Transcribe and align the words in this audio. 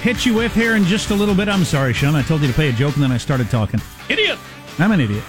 hit 0.00 0.26
you 0.26 0.34
with 0.34 0.54
here 0.54 0.76
in 0.76 0.84
just 0.84 1.10
a 1.10 1.14
little 1.14 1.34
bit. 1.34 1.48
I'm 1.48 1.64
sorry, 1.64 1.92
Sean. 1.92 2.14
I 2.14 2.22
told 2.22 2.40
you 2.40 2.48
to 2.48 2.54
play 2.54 2.68
a 2.68 2.72
joke 2.72 2.94
and 2.94 3.02
then 3.02 3.12
I 3.12 3.18
started 3.18 3.50
talking. 3.50 3.80
Idiot! 4.08 4.38
I'm 4.78 4.92
an 4.92 5.00
idiot. 5.00 5.24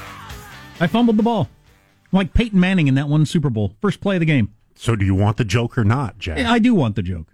I 0.79 0.87
fumbled 0.87 1.17
the 1.17 1.23
ball. 1.23 1.49
I'm 2.11 2.17
like 2.17 2.33
Peyton 2.33 2.59
Manning 2.59 2.87
in 2.87 2.95
that 2.95 3.07
one 3.07 3.25
Super 3.25 3.49
Bowl. 3.49 3.73
First 3.81 4.01
play 4.01 4.15
of 4.15 4.19
the 4.21 4.25
game. 4.25 4.53
So, 4.75 4.95
do 4.95 5.05
you 5.05 5.13
want 5.13 5.37
the 5.37 5.45
joke 5.45 5.77
or 5.77 5.83
not, 5.83 6.17
Jack? 6.17 6.39
Yeah, 6.39 6.51
I 6.51 6.59
do 6.59 6.73
want 6.73 6.95
the 6.95 7.03
joke. 7.03 7.27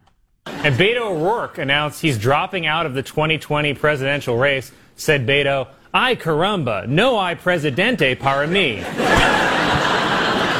And 0.47 0.75
Beto 0.75 1.11
O'Rourke 1.11 1.57
announced 1.57 2.01
he's 2.01 2.17
dropping 2.17 2.65
out 2.65 2.85
of 2.85 2.93
the 2.93 3.03
2020 3.03 3.73
presidential 3.73 4.37
race. 4.37 4.71
Said 4.95 5.27
Beto, 5.27 5.67
"I 5.93 6.15
caramba, 6.15 6.87
no 6.87 7.17
I 7.17 7.35
presidente 7.35 8.15
para 8.19 8.47
mí." 8.47 8.83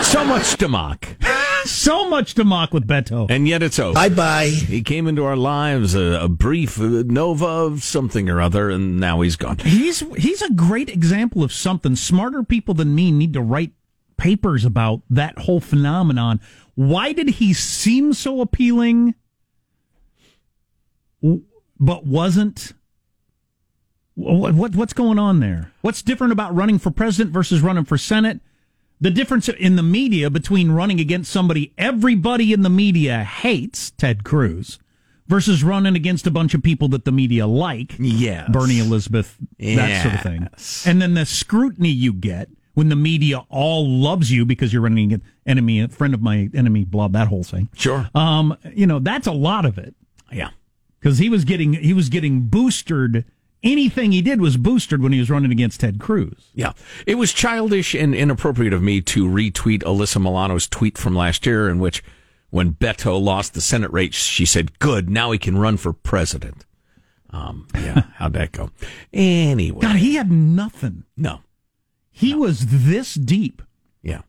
So 0.04 0.23
much 0.23 0.55
to 0.57 0.68
mock. 0.68 1.07
So 1.67 2.09
much 2.09 2.34
to 2.35 2.44
mock 2.44 2.73
with 2.73 2.88
Beto. 2.88 3.27
And 3.30 3.48
yet 3.48 3.62
it's 3.62 3.77
over. 3.80 3.94
Bye 3.94 4.09
bye. 4.09 4.48
He 4.48 4.81
came 4.81 5.07
into 5.07 5.23
our 5.26 5.35
lives 5.35 5.95
a, 5.95 6.20
a 6.21 6.27
brief 6.30 6.80
uh, 6.80 7.03
nova 7.05 7.45
of 7.45 7.84
something 7.84 8.30
or 8.30 8.41
other, 8.41 8.70
and 8.70 8.99
now 8.99 9.21
he's 9.21 9.35
gone. 9.35 9.57
He's 9.59 9.99
he's 10.17 10.41
a 10.41 10.52
great 10.53 10.90
example 10.90 11.43
of 11.43 11.52
something. 11.52 11.95
Smarter 11.95 12.43
people 12.43 12.73
than 12.73 12.95
me 12.95 13.12
need 13.12 13.34
to 13.34 13.41
write 13.41 13.71
papers 14.17 14.66
about 14.66 15.02
that 15.09 15.38
whole 15.40 15.59
phenomenon. 15.59 16.40
Why 16.76 17.13
did 17.13 17.30
he 17.30 17.53
seem 17.53 18.13
so 18.13 18.41
appealing, 18.41 19.15
but 21.21 22.05
wasn't? 22.05 22.74
What, 24.15 24.55
what 24.55 24.76
what's 24.76 24.93
going 24.93 25.20
on 25.20 25.40
there? 25.40 25.71
What's 25.81 26.02
different 26.02 26.34
about 26.34 26.55
running 26.55 26.79
for 26.79 26.91
president 26.91 27.31
versus 27.34 27.62
running 27.62 27.85
for 27.85 27.98
senate? 27.98 28.40
The 28.99 29.12
difference 29.12 29.48
in 29.48 29.76
the 29.76 29.84
media 29.84 30.29
between 30.29 30.71
running 30.71 30.99
against 30.99 31.31
somebody 31.31 31.73
everybody 31.77 32.51
in 32.53 32.63
the 32.63 32.70
media 32.70 33.23
hates, 33.23 33.91
Ted 33.91 34.23
Cruz, 34.23 34.79
versus 35.27 35.63
running 35.63 35.95
against 35.95 36.26
a 36.26 36.31
bunch 36.31 36.53
of 36.53 36.63
people 36.63 36.87
that 36.90 37.05
the 37.05 37.12
media 37.12 37.45
like. 37.45 37.95
Yes. 37.99 38.49
Bernie 38.51 38.79
Elizabeth, 38.79 39.37
that 39.59 40.01
sort 40.03 40.15
of 40.15 40.21
thing. 40.21 40.48
And 40.90 41.01
then 41.01 41.13
the 41.13 41.25
scrutiny 41.25 41.90
you 41.90 42.12
get 42.13 42.49
when 42.73 42.90
the 42.90 42.95
media 42.95 43.40
all 43.49 43.87
loves 43.87 44.31
you 44.31 44.45
because 44.45 44.71
you're 44.73 44.81
running 44.81 45.05
against 45.05 45.25
enemy, 45.45 45.79
a 45.81 45.87
friend 45.90 46.13
of 46.13 46.21
my 46.21 46.49
enemy, 46.53 46.84
blah, 46.84 47.07
that 47.09 47.27
whole 47.27 47.43
thing. 47.43 47.70
Sure. 47.75 48.09
Um, 48.15 48.57
you 48.73 48.87
know, 48.87 48.99
that's 48.99 49.27
a 49.27 49.31
lot 49.31 49.65
of 49.65 49.77
it 49.77 49.95
Yeah. 50.31 50.49
because 50.99 51.18
he 51.20 51.29
was 51.29 51.43
getting 51.45 51.73
he 51.73 51.93
was 51.93 52.09
getting 52.09 52.41
boosted. 52.48 53.25
Anything 53.63 54.12
he 54.12 54.22
did 54.22 54.40
was 54.40 54.55
boosted 54.55 55.02
when 55.02 55.12
he 55.12 55.20
was 55.20 55.30
running 55.30 55.52
against 55.52 55.80
Ted 55.80 56.00
Cruz. 56.00 56.52
Yeah. 56.54 56.74
It 57.05 57.16
was 57.16 57.34
childish 57.34 57.96
and 57.96 58.14
inappropriate 58.14 58.74
of 58.74 58.84
me 58.84 59.02
to 59.02 59.26
retweet 59.26 59.80
Alyssa 59.80 60.22
Milano's 60.22 60.68
tweet 60.68 60.98
from 60.98 61.16
last 61.16 61.46
year 61.46 61.68
in 61.68 61.80
which 61.80 62.04
when 62.49 62.74
Beto 62.74 63.20
lost 63.20 63.54
the 63.54 63.62
Senate 63.62 63.91
race, 63.91 64.16
she 64.16 64.46
said, 64.46 64.78
good, 64.80 65.09
now 65.09 65.31
he 65.31 65.40
can 65.40 65.58
run 65.58 65.78
for 65.78 65.91
president. 65.91 66.66
Um, 67.31 67.68
yeah. 67.74 68.03
How'd 68.16 68.34
that 68.34 68.52
go? 68.52 68.69
Anyway. 69.12 69.81
God, 69.81 69.97
he 69.97 70.16
had 70.16 70.31
nothing. 70.31 71.03
No. 71.16 71.42
He 72.12 72.34
was 72.34 72.68
this 72.68 73.16
deep. 73.16 73.62
Yeah. 74.02 74.22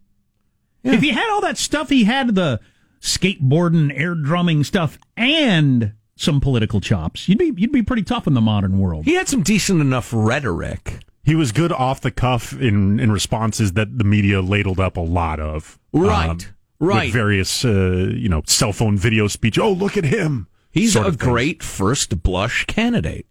If 0.83 1.01
he 1.01 1.11
had 1.11 1.31
all 1.31 1.41
that 1.42 1.59
stuff, 1.59 1.91
he 1.91 2.05
had 2.05 2.35
the 2.35 2.61
skateboarding, 3.01 3.92
air 3.95 4.15
drumming 4.15 4.65
stuff, 4.65 4.98
and 5.17 5.92
some 6.19 6.41
political 6.41 6.80
chops. 6.80 7.28
You'd 7.28 7.38
be 7.38 7.55
you'd 7.56 7.72
be 7.72 7.83
pretty 7.83 8.02
tough 8.02 8.27
in 8.27 8.34
the 8.34 8.41
modern 8.41 8.78
world. 8.78 9.06
He 9.06 9.14
had 9.14 9.28
some 9.28 9.42
decent 9.42 9.80
enough 9.80 10.11
rhetoric. 10.12 11.00
He 11.23 11.34
was 11.34 11.52
good 11.52 11.73
off 11.73 12.01
the 12.01 12.11
cuff 12.11 12.55
in, 12.55 12.98
in 12.98 13.12
responses 13.12 13.74
that 13.74 13.98
the 13.98 14.05
media 14.05 14.40
ladled 14.40 14.80
up 14.80 14.96
a 14.96 15.02
lot 15.02 15.40
of. 15.40 15.78
Right, 15.92 16.30
um, 16.30 16.39
right. 16.80 17.05
With 17.07 17.12
various, 17.12 17.67
uh, 17.67 18.12
you 18.14 18.30
know, 18.30 18.42
cell 18.46 18.73
phone 18.73 18.96
video 18.96 19.28
speech. 19.28 19.58
Oh, 19.58 19.70
look 19.70 19.98
at 19.98 20.05
him. 20.05 20.48
He's 20.70 20.96
a 20.96 21.05
of 21.05 21.18
thing. 21.18 21.28
great 21.28 21.62
first 21.62 22.23
blush 22.23 22.64
candidate. 22.64 23.27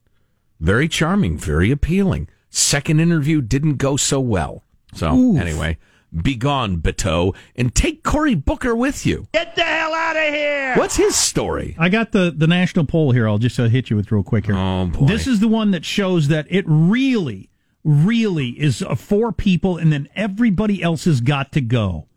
Very 0.59 0.87
charming, 0.87 1.37
very 1.39 1.71
appealing. 1.71 2.29
Second 2.51 2.99
interview 2.99 3.41
didn't 3.41 3.77
go 3.77 3.97
so 3.97 4.19
well. 4.19 4.63
So, 4.93 5.35
anyway, 5.35 5.77
be 6.13 6.35
gone, 6.35 6.78
Beto, 6.78 7.35
and 7.56 7.73
take 7.75 8.03
Cory 8.03 8.35
Booker 8.35 8.75
with 8.75 9.06
you. 9.06 9.28
Get 9.34 9.56
the 9.56 9.63
hell 9.63 9.94
out 9.94 10.16
of 10.16 10.34
here. 10.34 10.75
What's 10.75 10.95
his 10.95 11.16
story? 11.16 11.75
I 11.78 11.90
got 11.90 12.12
the 12.12 12.34
the 12.35 12.47
national 12.47 12.85
poll 12.85 13.12
here. 13.12 13.28
I'll 13.28 13.38
just 13.38 13.59
uh, 13.59 13.66
hit 13.66 13.90
you 13.90 13.95
with 13.95 14.12
real 14.12 14.23
quick 14.23 14.45
here. 14.45 14.56
Oh, 14.56 14.88
boy. 14.88 15.06
This 15.06 15.28
is 15.28 15.40
the 15.40 15.47
one 15.47 15.72
that 15.72 15.85
shows 15.85 16.29
that 16.29 16.47
it 16.50 16.66
really, 16.68 17.50
really 17.84 18.50
is 18.50 18.81
uh, 18.81 18.95
for 18.95 19.31
people, 19.31 19.78
and 19.78 19.91
then 19.91 20.07
everybody 20.16 20.81
else 20.81 21.06
has 21.06 21.22
got 21.22 21.51
to 21.53 21.62
go. 21.62 22.07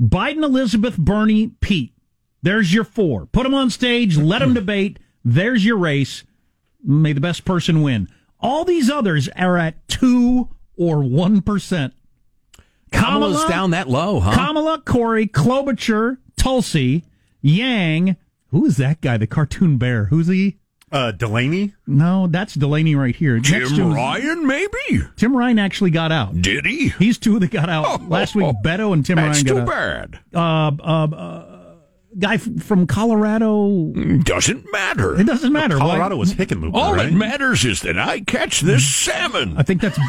Biden, 0.00 0.42
Elizabeth, 0.42 0.96
Bernie, 0.96 1.48
Pete. 1.60 1.94
There's 2.42 2.72
your 2.72 2.84
four. 2.84 3.26
Put 3.26 3.44
them 3.44 3.54
on 3.54 3.70
stage. 3.70 4.16
Let 4.16 4.38
them 4.38 4.54
debate. 4.54 4.98
There's 5.24 5.64
your 5.64 5.76
race. 5.76 6.24
May 6.82 7.12
the 7.12 7.20
best 7.20 7.44
person 7.44 7.82
win. 7.82 8.08
All 8.40 8.64
these 8.64 8.88
others 8.88 9.28
are 9.36 9.58
at 9.58 9.86
two 9.86 10.48
or 10.76 11.02
one 11.02 11.42
percent. 11.42 11.92
Kamala's 12.92 13.44
down 13.46 13.70
that 13.70 13.88
low, 13.88 14.20
huh? 14.20 14.32
Kamala, 14.34 14.80
Corey, 14.84 15.26
Klobuchar, 15.26 16.18
Tulsi, 16.36 17.04
Yang. 17.40 18.16
Who 18.50 18.64
is 18.66 18.76
that 18.78 19.00
guy? 19.00 19.16
The 19.16 19.26
cartoon 19.26 19.78
bear. 19.78 20.06
Who's 20.06 20.26
he? 20.26 20.56
Uh, 20.92 21.12
Delaney? 21.12 21.72
No, 21.86 22.26
that's 22.26 22.54
Delaney 22.54 22.96
right 22.96 23.14
here. 23.14 23.36
Next 23.36 23.48
to 23.50 23.60
Tim 23.68 23.76
him- 23.76 23.92
Ryan, 23.94 24.44
maybe? 24.44 25.02
Tim 25.16 25.36
Ryan 25.36 25.60
actually 25.60 25.90
got 25.92 26.10
out. 26.10 26.42
Did 26.42 26.66
he? 26.66 26.88
He's 26.88 27.16
two 27.16 27.38
that 27.38 27.52
got 27.52 27.68
out 27.68 28.08
last 28.08 28.34
week. 28.34 28.52
Beto 28.64 28.92
and 28.92 29.06
Tim 29.06 29.14
That's 29.16 29.44
Ryan 29.44 29.46
too 29.46 29.64
got 29.64 29.66
bad. 29.68 30.18
Uh, 30.34 30.72
uh, 30.82 31.04
uh, 31.14 31.74
guy 32.18 32.34
f- 32.34 32.48
from 32.60 32.88
Colorado. 32.88 33.92
Doesn't 34.24 34.66
matter. 34.72 35.14
It 35.20 35.28
doesn't 35.28 35.52
matter. 35.52 35.78
Why- 35.78 35.90
Colorado 35.90 36.16
was 36.16 36.34
Hickenlooper, 36.34 36.74
All 36.74 36.94
right? 36.96 37.08
that 37.10 37.12
matters 37.16 37.64
is 37.64 37.82
that 37.82 37.96
I 37.96 38.20
catch 38.22 38.60
this 38.60 38.84
salmon. 38.84 39.56
I 39.56 39.62
think 39.62 39.80
that's. 39.82 39.96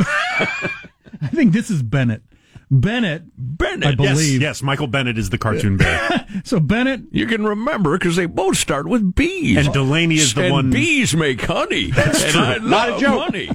I 1.22 1.28
think 1.28 1.54
this 1.54 1.70
is 1.70 1.84
Bennet. 1.84 2.24
Bennet. 2.72 3.24
Bennet. 3.38 3.86
I 4.00 4.02
Yes, 4.04 4.14
believe. 4.18 4.42
yes, 4.42 4.64
Michael 4.64 4.88
Bennet 4.88 5.18
is 5.18 5.30
the 5.30 5.38
cartoon 5.38 5.78
bear. 5.78 6.26
So 6.46 6.60
Bennet. 6.62 7.02
You 7.12 7.28
can 7.28 7.46
remember 7.46 7.98
because 7.98 8.16
they 8.16 8.26
both 8.26 8.56
start 8.58 8.88
with 8.88 9.14
bees. 9.14 9.58
And 9.58 9.74
Delaney 9.74 10.16
is 10.16 10.34
the 10.34 10.44
and 10.44 10.52
one- 10.54 10.70
bees 10.72 11.14
make 11.14 11.42
honey. 11.42 11.92
That's 11.92 12.24
and 12.24 12.32
true. 12.32 12.42
I 12.42 12.58
Not 12.60 12.98
a 12.98 13.00
joke. 13.02 13.24
honey. 13.26 13.50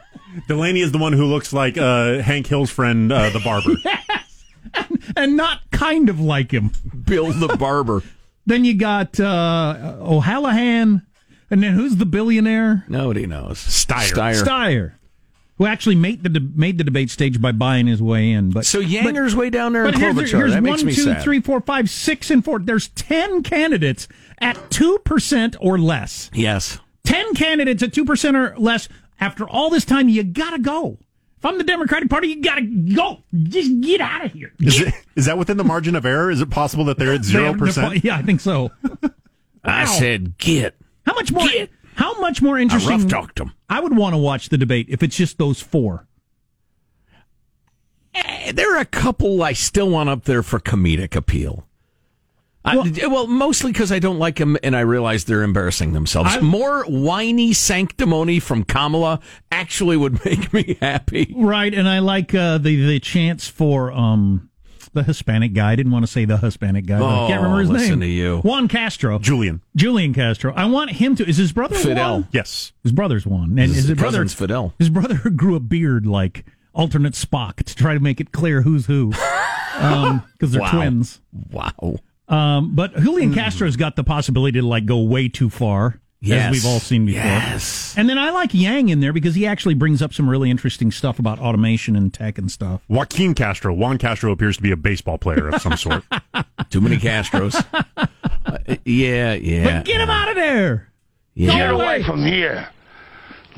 Delaney 0.48 0.80
is 0.80 0.92
the 0.92 0.98
one 0.98 1.12
who 1.12 1.26
looks 1.26 1.52
like 1.52 1.76
uh, 1.76 2.20
Hank 2.20 2.46
Hill's 2.46 2.70
friend, 2.70 3.10
uh, 3.12 3.30
the 3.30 3.40
barber. 3.40 3.74
And 5.16 5.36
not 5.36 5.68
kind 5.72 6.08
of 6.08 6.20
like 6.20 6.52
him. 6.52 6.70
Bill 7.04 7.32
the 7.32 7.56
barber. 7.56 8.02
Then 8.46 8.64
you 8.64 8.74
got 8.74 9.18
uh, 9.18 9.96
O'Hallahan. 10.00 11.02
And 11.50 11.62
then 11.62 11.72
who's 11.72 11.96
the 11.96 12.06
billionaire? 12.06 12.84
Nobody 12.88 13.26
knows. 13.26 13.58
Steyer. 13.58 14.12
Steyer. 14.12 14.44
Steyer, 14.44 14.92
who 15.60 15.66
actually 15.66 15.94
made 15.94 16.22
the 16.22 16.30
de- 16.30 16.40
made 16.40 16.78
the 16.78 16.84
debate 16.84 17.10
stage 17.10 17.38
by 17.38 17.52
buying 17.52 17.86
his 17.86 18.00
way 18.02 18.30
in. 18.32 18.50
But 18.50 18.64
So 18.64 18.80
Yanger's 18.80 19.36
way 19.36 19.50
down 19.50 19.74
there 19.74 19.84
in 19.84 19.90
but 19.92 20.00
here's, 20.00 20.14
Klobuchar. 20.14 20.36
here's 20.38 20.52
that 20.52 20.62
one, 20.62 20.70
makes 20.72 20.82
me 20.82 20.94
two, 20.94 21.02
sad. 21.02 21.22
three, 21.22 21.40
four, 21.42 21.60
five, 21.60 21.90
six, 21.90 22.30
and 22.30 22.42
four. 22.42 22.58
There's 22.60 22.88
ten 22.88 23.42
candidates 23.42 24.08
at 24.38 24.70
two 24.70 24.98
percent 25.04 25.56
or 25.60 25.78
less. 25.78 26.30
Yes. 26.32 26.78
Ten 27.04 27.34
candidates 27.34 27.82
at 27.82 27.92
two 27.92 28.06
percent 28.06 28.38
or 28.38 28.54
less. 28.56 28.88
After 29.20 29.46
all 29.46 29.68
this 29.68 29.84
time, 29.84 30.08
you 30.08 30.24
gotta 30.24 30.58
go. 30.60 30.96
If 31.36 31.44
I'm 31.44 31.58
the 31.58 31.64
Democratic 31.64 32.08
Party, 32.08 32.28
you 32.28 32.40
gotta 32.42 32.62
go. 32.62 33.18
Just 33.34 33.82
get 33.82 34.00
out 34.00 34.24
of 34.24 34.32
here. 34.32 34.54
Is, 34.60 34.80
it, 34.80 34.94
is 35.14 35.26
that 35.26 35.36
within 35.36 35.58
the 35.58 35.64
margin 35.64 35.94
of 35.94 36.06
error? 36.06 36.30
Is 36.30 36.40
it 36.40 36.48
possible 36.48 36.86
that 36.86 36.96
they're 36.96 37.12
at 37.12 37.24
zero 37.26 37.52
percent? 37.52 38.02
Yeah, 38.02 38.16
I 38.16 38.22
think 38.22 38.40
so. 38.40 38.70
I 39.62 39.84
said 39.84 40.38
get. 40.38 40.74
How 41.04 41.12
much 41.12 41.30
more? 41.32 41.46
Get- 41.46 41.68
How 42.00 42.18
much 42.18 42.40
more 42.40 42.58
interesting? 42.58 42.92
I 42.92 42.96
rough 42.96 43.06
talked 43.08 43.38
him. 43.38 43.52
I 43.68 43.78
would 43.80 43.94
want 43.94 44.14
to 44.14 44.18
watch 44.18 44.48
the 44.48 44.56
debate 44.58 44.86
if 44.88 45.02
it's 45.02 45.14
just 45.16 45.36
those 45.38 45.60
four. 45.60 46.06
Eh, 48.14 48.52
There 48.52 48.74
are 48.76 48.80
a 48.80 48.84
couple 48.86 49.42
I 49.42 49.52
still 49.52 49.90
want 49.90 50.08
up 50.08 50.24
there 50.24 50.42
for 50.42 50.58
comedic 50.58 51.14
appeal. 51.14 51.66
I- 52.62 52.76
well, 53.08 53.26
mostly 53.26 53.72
because 53.72 53.90
I 53.90 53.98
don't 54.00 54.18
like 54.18 54.36
them 54.36 54.58
and 54.62 54.76
I 54.76 54.80
realize 54.80 55.24
they're 55.24 55.42
embarrassing 55.42 55.92
themselves. 55.94 56.36
I- 56.36 56.40
More 56.40 56.84
whiny 56.84 57.52
sanctimony 57.54 58.38
from 58.40 58.64
Kamala 58.64 59.20
actually 59.50 59.96
would 59.96 60.22
make 60.24 60.52
me 60.52 60.76
happy. 60.80 61.32
Right, 61.36 61.72
and 61.72 61.88
I 61.88 62.00
like 62.00 62.34
uh, 62.34 62.58
the 62.58 62.76
the 62.86 63.00
chance 63.00 63.48
for 63.48 63.90
um 63.92 64.49
the 64.92 65.02
Hispanic 65.02 65.52
guy. 65.54 65.72
I 65.72 65.76
didn't 65.76 65.92
want 65.92 66.04
to 66.04 66.10
say 66.10 66.24
the 66.24 66.36
Hispanic 66.38 66.86
guy. 66.86 66.98
but 66.98 67.06
I 67.06 67.28
can't 67.28 67.40
Oh, 67.40 67.44
remember 67.44 67.60
his 67.60 67.70
listen 67.70 67.90
name. 67.90 68.00
to 68.00 68.06
you. 68.06 68.38
Juan 68.38 68.68
Castro, 68.68 69.18
Julian. 69.18 69.62
Julian 69.76 70.12
Castro. 70.14 70.52
I 70.54 70.66
want 70.66 70.90
him 70.92 71.14
to. 71.16 71.28
Is 71.28 71.36
his 71.36 71.52
brother 71.52 71.76
Fidel. 71.76 72.12
Juan? 72.20 72.28
Yes. 72.32 72.72
His 72.82 72.92
brother's 72.92 73.26
Juan. 73.26 73.50
and 73.58 73.72
His 73.72 73.86
his, 73.88 73.98
brother 73.98 74.26
Fidel. 74.26 74.74
His 74.78 74.90
brother 74.90 75.16
grew 75.36 75.54
a 75.56 75.60
beard 75.60 76.06
like 76.06 76.44
alternate 76.72 77.14
Spock 77.14 77.56
to 77.64 77.74
try 77.74 77.94
to 77.94 78.00
make 78.00 78.20
it 78.20 78.32
clear 78.32 78.62
who's 78.62 78.86
who, 78.86 79.10
because 79.74 80.52
they're 80.52 80.60
Wow. 80.62 80.70
twins. 80.70 81.20
Wow. 81.50 81.96
Um, 82.28 82.74
but 82.76 82.96
Julian 82.96 83.34
Castro's 83.34 83.76
got 83.76 83.96
the 83.96 84.04
possibility 84.04 84.60
to 84.60 84.66
like 84.66 84.86
go 84.86 84.98
way 85.02 85.28
too 85.28 85.50
far, 85.50 86.00
Yes. 86.22 86.46
as 86.46 86.52
we've 86.52 86.66
all 86.70 86.80
seen 86.80 87.06
before. 87.06 87.22
Yes. 87.22 87.94
And 87.96 88.08
then 88.08 88.18
I 88.18 88.30
like 88.30 88.52
Yang 88.52 88.90
in 88.90 89.00
there 89.00 89.12
because 89.12 89.34
he 89.34 89.46
actually 89.46 89.74
brings 89.74 90.02
up 90.02 90.12
some 90.12 90.28
really 90.28 90.50
interesting 90.50 90.90
stuff 90.90 91.18
about 91.18 91.38
automation 91.38 91.96
and 91.96 92.12
tech 92.12 92.36
and 92.36 92.50
stuff. 92.50 92.82
Joaquin 92.88 93.32
Castro. 93.34 93.72
Juan 93.72 93.96
Castro 93.96 94.30
appears 94.30 94.56
to 94.58 94.62
be 94.62 94.70
a 94.70 94.76
baseball 94.76 95.16
player 95.16 95.48
of 95.48 95.62
some 95.62 95.76
sort. 95.78 96.04
Too 96.70 96.82
many 96.82 96.98
Castros. 96.98 97.64
Uh, 97.96 98.06
yeah, 98.84 99.32
yeah. 99.34 99.78
But 99.78 99.86
get 99.86 100.00
him 100.00 100.10
out 100.10 100.28
of 100.28 100.34
there. 100.34 100.88
Yeah. 101.34 101.52
Get 101.56 101.70
away 101.70 102.02
from 102.02 102.22
here. 102.22 102.68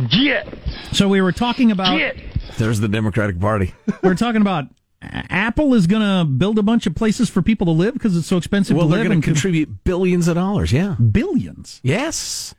Get. 0.08 0.46
So 0.92 1.08
we 1.08 1.20
were 1.20 1.32
talking 1.32 1.72
about 1.72 1.98
Get. 1.98 2.16
There's 2.58 2.78
the 2.78 2.88
Democratic 2.88 3.40
Party. 3.40 3.74
We're 4.02 4.14
talking 4.14 4.40
about 4.40 4.64
A- 4.64 4.68
Apple 5.02 5.74
is 5.74 5.86
going 5.86 6.02
to 6.02 6.24
build 6.24 6.58
a 6.58 6.62
bunch 6.62 6.86
of 6.86 6.94
places 6.94 7.28
for 7.28 7.42
people 7.42 7.66
to 7.66 7.72
live 7.72 7.94
because 7.94 8.16
it's 8.16 8.26
so 8.26 8.36
expensive 8.36 8.76
well, 8.76 8.86
to 8.86 8.90
they're 8.90 9.00
live 9.00 9.08
going 9.08 9.20
to 9.20 9.24
contribute 9.24 9.84
billions 9.84 10.28
of 10.28 10.36
dollars. 10.36 10.72
Yeah. 10.72 10.94
billions. 10.94 11.80
Yes. 11.82 12.54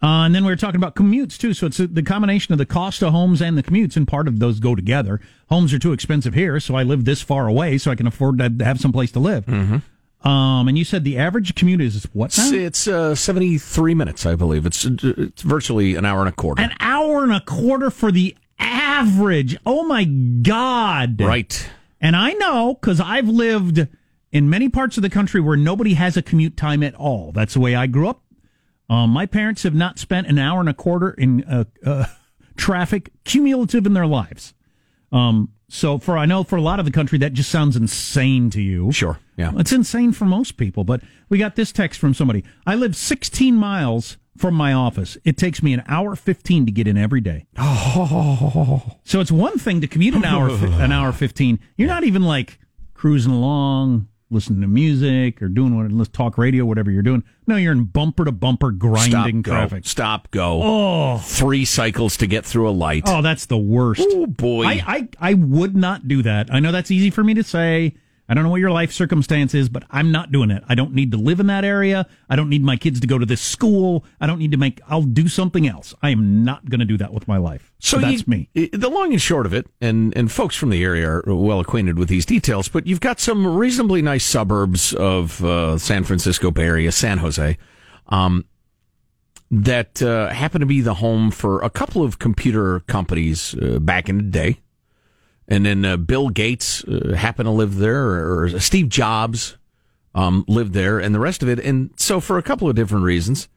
Uh, 0.00 0.24
and 0.24 0.34
then 0.34 0.44
we 0.44 0.52
were 0.52 0.56
talking 0.56 0.76
about 0.76 0.94
commutes 0.94 1.36
too. 1.36 1.52
So 1.52 1.66
it's 1.66 1.78
the 1.78 2.02
combination 2.02 2.52
of 2.52 2.58
the 2.58 2.66
cost 2.66 3.02
of 3.02 3.12
homes 3.12 3.42
and 3.42 3.58
the 3.58 3.64
commutes, 3.64 3.96
and 3.96 4.06
part 4.06 4.28
of 4.28 4.38
those 4.38 4.60
go 4.60 4.76
together. 4.76 5.20
Homes 5.48 5.74
are 5.74 5.78
too 5.78 5.92
expensive 5.92 6.34
here, 6.34 6.60
so 6.60 6.76
I 6.76 6.84
live 6.84 7.04
this 7.04 7.20
far 7.20 7.48
away, 7.48 7.78
so 7.78 7.90
I 7.90 7.96
can 7.96 8.06
afford 8.06 8.38
to 8.38 8.64
have 8.64 8.80
some 8.80 8.92
place 8.92 9.10
to 9.12 9.18
live. 9.18 9.46
Mm-hmm. 9.46 10.28
Um, 10.28 10.68
and 10.68 10.76
you 10.76 10.84
said 10.84 11.04
the 11.04 11.18
average 11.18 11.54
commute 11.54 11.80
is 11.80 12.04
what 12.12 12.36
now? 12.36 12.44
It's, 12.44 12.52
it's 12.52 12.88
uh, 12.88 13.14
73 13.14 13.94
minutes, 13.94 14.26
I 14.26 14.34
believe. 14.34 14.66
It's, 14.66 14.84
it's 14.84 15.42
virtually 15.42 15.94
an 15.94 16.04
hour 16.04 16.20
and 16.20 16.28
a 16.28 16.32
quarter. 16.32 16.62
An 16.62 16.74
hour 16.80 17.22
and 17.22 17.32
a 17.32 17.40
quarter 17.40 17.90
for 17.90 18.12
the 18.12 18.36
average. 18.58 19.56
Oh 19.64 19.84
my 19.84 20.04
God! 20.04 21.20
right. 21.20 21.68
And 22.00 22.14
I 22.14 22.32
know 22.32 22.74
because 22.74 23.00
I've 23.00 23.28
lived 23.28 23.88
in 24.30 24.50
many 24.50 24.68
parts 24.68 24.96
of 24.96 25.02
the 25.02 25.10
country 25.10 25.40
where 25.40 25.56
nobody 25.56 25.94
has 25.94 26.16
a 26.16 26.22
commute 26.22 26.56
time 26.56 26.82
at 26.82 26.94
all. 26.94 27.32
That's 27.32 27.54
the 27.54 27.60
way 27.60 27.74
I 27.74 27.86
grew 27.86 28.08
up. 28.08 28.22
Um, 28.90 29.10
my 29.10 29.26
parents 29.26 29.64
have 29.64 29.74
not 29.74 29.98
spent 29.98 30.26
an 30.28 30.38
hour 30.38 30.60
and 30.60 30.68
a 30.68 30.74
quarter 30.74 31.10
in 31.10 31.44
uh, 31.44 31.64
uh, 31.84 32.06
traffic 32.56 33.10
cumulative 33.24 33.86
in 33.86 33.92
their 33.94 34.06
lives. 34.06 34.54
Um, 35.12 35.52
so 35.68 35.98
for 35.98 36.16
I 36.16 36.24
know 36.26 36.44
for 36.44 36.56
a 36.56 36.62
lot 36.62 36.78
of 36.78 36.86
the 36.86 36.90
country 36.90 37.18
that 37.18 37.34
just 37.34 37.50
sounds 37.50 37.76
insane 37.76 38.48
to 38.50 38.62
you. 38.62 38.90
Sure. 38.92 39.18
Yeah. 39.36 39.52
It's 39.56 39.72
insane 39.72 40.12
for 40.12 40.24
most 40.24 40.56
people, 40.56 40.84
but 40.84 41.02
we 41.28 41.38
got 41.38 41.56
this 41.56 41.72
text 41.72 42.00
from 42.00 42.14
somebody. 42.14 42.44
I 42.66 42.74
live 42.74 42.96
16 42.96 43.54
miles 43.54 44.16
from 44.38 44.54
my 44.54 44.72
office. 44.72 45.16
It 45.24 45.36
takes 45.36 45.62
me 45.62 45.72
an 45.74 45.82
hour 45.88 46.16
15 46.16 46.66
to 46.66 46.72
get 46.72 46.86
in 46.86 46.96
every 46.96 47.20
day. 47.20 47.46
Oh. 47.56 48.82
So 49.04 49.20
it's 49.20 49.32
one 49.32 49.58
thing 49.58 49.80
to 49.80 49.86
commute 49.86 50.14
an 50.14 50.24
hour 50.24 50.48
an 50.48 50.92
hour 50.92 51.12
15. 51.12 51.58
You're 51.76 51.88
not 51.88 52.04
even 52.04 52.22
like 52.22 52.58
cruising 52.94 53.32
along, 53.32 54.08
listening 54.30 54.60
to 54.60 54.66
music 54.66 55.40
or 55.40 55.48
doing 55.48 55.76
what 55.76 55.90
let's 55.90 56.10
talk 56.10 56.36
radio 56.38 56.64
whatever 56.64 56.90
you're 56.90 57.02
doing. 57.02 57.24
No, 57.46 57.56
you're 57.56 57.72
in 57.72 57.84
bumper 57.84 58.24
to 58.24 58.32
bumper 58.32 58.70
grinding 58.70 59.42
Stop, 59.42 59.52
traffic. 59.52 59.84
go. 59.84 59.88
Stop, 59.88 60.30
go. 60.30 60.60
Oh. 60.62 61.18
Three 61.18 61.64
cycles 61.64 62.16
to 62.18 62.26
get 62.26 62.44
through 62.44 62.68
a 62.68 62.72
light. 62.72 63.04
Oh, 63.06 63.22
that's 63.22 63.46
the 63.46 63.58
worst. 63.58 64.02
Oh, 64.04 64.26
boy. 64.26 64.64
I, 64.66 64.82
I, 64.86 65.08
I 65.30 65.34
would 65.34 65.76
not 65.76 66.06
do 66.08 66.22
that. 66.22 66.52
I 66.52 66.60
know 66.60 66.72
that's 66.72 66.90
easy 66.90 67.10
for 67.10 67.24
me 67.24 67.34
to 67.34 67.42
say. 67.42 67.94
I 68.28 68.34
don't 68.34 68.44
know 68.44 68.50
what 68.50 68.60
your 68.60 68.70
life 68.70 68.92
circumstance 68.92 69.54
is, 69.54 69.68
but 69.70 69.84
I'm 69.90 70.12
not 70.12 70.30
doing 70.30 70.50
it. 70.50 70.62
I 70.68 70.74
don't 70.74 70.92
need 70.92 71.12
to 71.12 71.16
live 71.16 71.40
in 71.40 71.46
that 71.46 71.64
area. 71.64 72.06
I 72.28 72.36
don't 72.36 72.50
need 72.50 72.62
my 72.62 72.76
kids 72.76 73.00
to 73.00 73.06
go 73.06 73.16
to 73.16 73.24
this 73.24 73.40
school. 73.40 74.04
I 74.20 74.26
don't 74.26 74.38
need 74.38 74.50
to 74.50 74.58
make, 74.58 74.80
I'll 74.86 75.02
do 75.02 75.28
something 75.28 75.66
else. 75.66 75.94
I 76.02 76.10
am 76.10 76.44
not 76.44 76.68
going 76.68 76.80
to 76.80 76.84
do 76.84 76.98
that 76.98 77.12
with 77.14 77.26
my 77.26 77.38
life. 77.38 77.72
So 77.78 77.98
that's 77.98 78.20
you- 78.20 78.24
me. 78.26 78.50
The 78.54 78.90
long 78.90 79.12
and 79.12 79.22
short 79.22 79.46
of 79.46 79.54
it, 79.54 79.66
and, 79.80 80.14
and 80.16 80.30
folks 80.30 80.56
from 80.56 80.70
the 80.70 80.84
area 80.84 81.08
are 81.08 81.22
well 81.26 81.60
acquainted 81.60 81.98
with 81.98 82.08
these 82.08 82.26
details, 82.26 82.68
but 82.68 82.86
you've 82.86 83.00
got 83.00 83.18
some 83.18 83.46
reasonably 83.46 84.02
nice 84.02 84.24
suburbs 84.24 84.92
of 84.92 85.42
uh, 85.42 85.78
San 85.78 86.04
Francisco 86.04 86.50
Bay 86.50 86.64
Area, 86.64 86.92
San 86.92 87.18
Jose, 87.18 87.56
um, 88.08 88.44
that 89.50 90.02
uh, 90.02 90.28
happen 90.28 90.60
to 90.60 90.66
be 90.66 90.82
the 90.82 90.94
home 90.94 91.30
for 91.30 91.62
a 91.62 91.70
couple 91.70 92.02
of 92.02 92.18
computer 92.18 92.80
companies 92.80 93.54
uh, 93.54 93.78
back 93.78 94.10
in 94.10 94.18
the 94.18 94.22
day. 94.24 94.60
And 95.48 95.64
then 95.64 95.84
uh, 95.84 95.96
Bill 95.96 96.28
Gates 96.28 96.84
uh, 96.84 97.14
happened 97.16 97.46
to 97.46 97.50
live 97.50 97.76
there, 97.76 98.06
or, 98.06 98.60
Steve 98.60 98.90
Jobs 98.90 99.56
um, 100.14 100.44
lived 100.46 100.74
there, 100.74 100.98
and 100.98 101.14
the 101.14 101.20
rest 101.20 101.42
of 101.42 101.48
it. 101.48 101.58
And 101.58 101.90
so, 101.96 102.20
for 102.20 102.36
a 102.36 102.42
couple 102.42 102.68
of 102.68 102.76
different 102.76 103.04
reasons, 103.04 103.48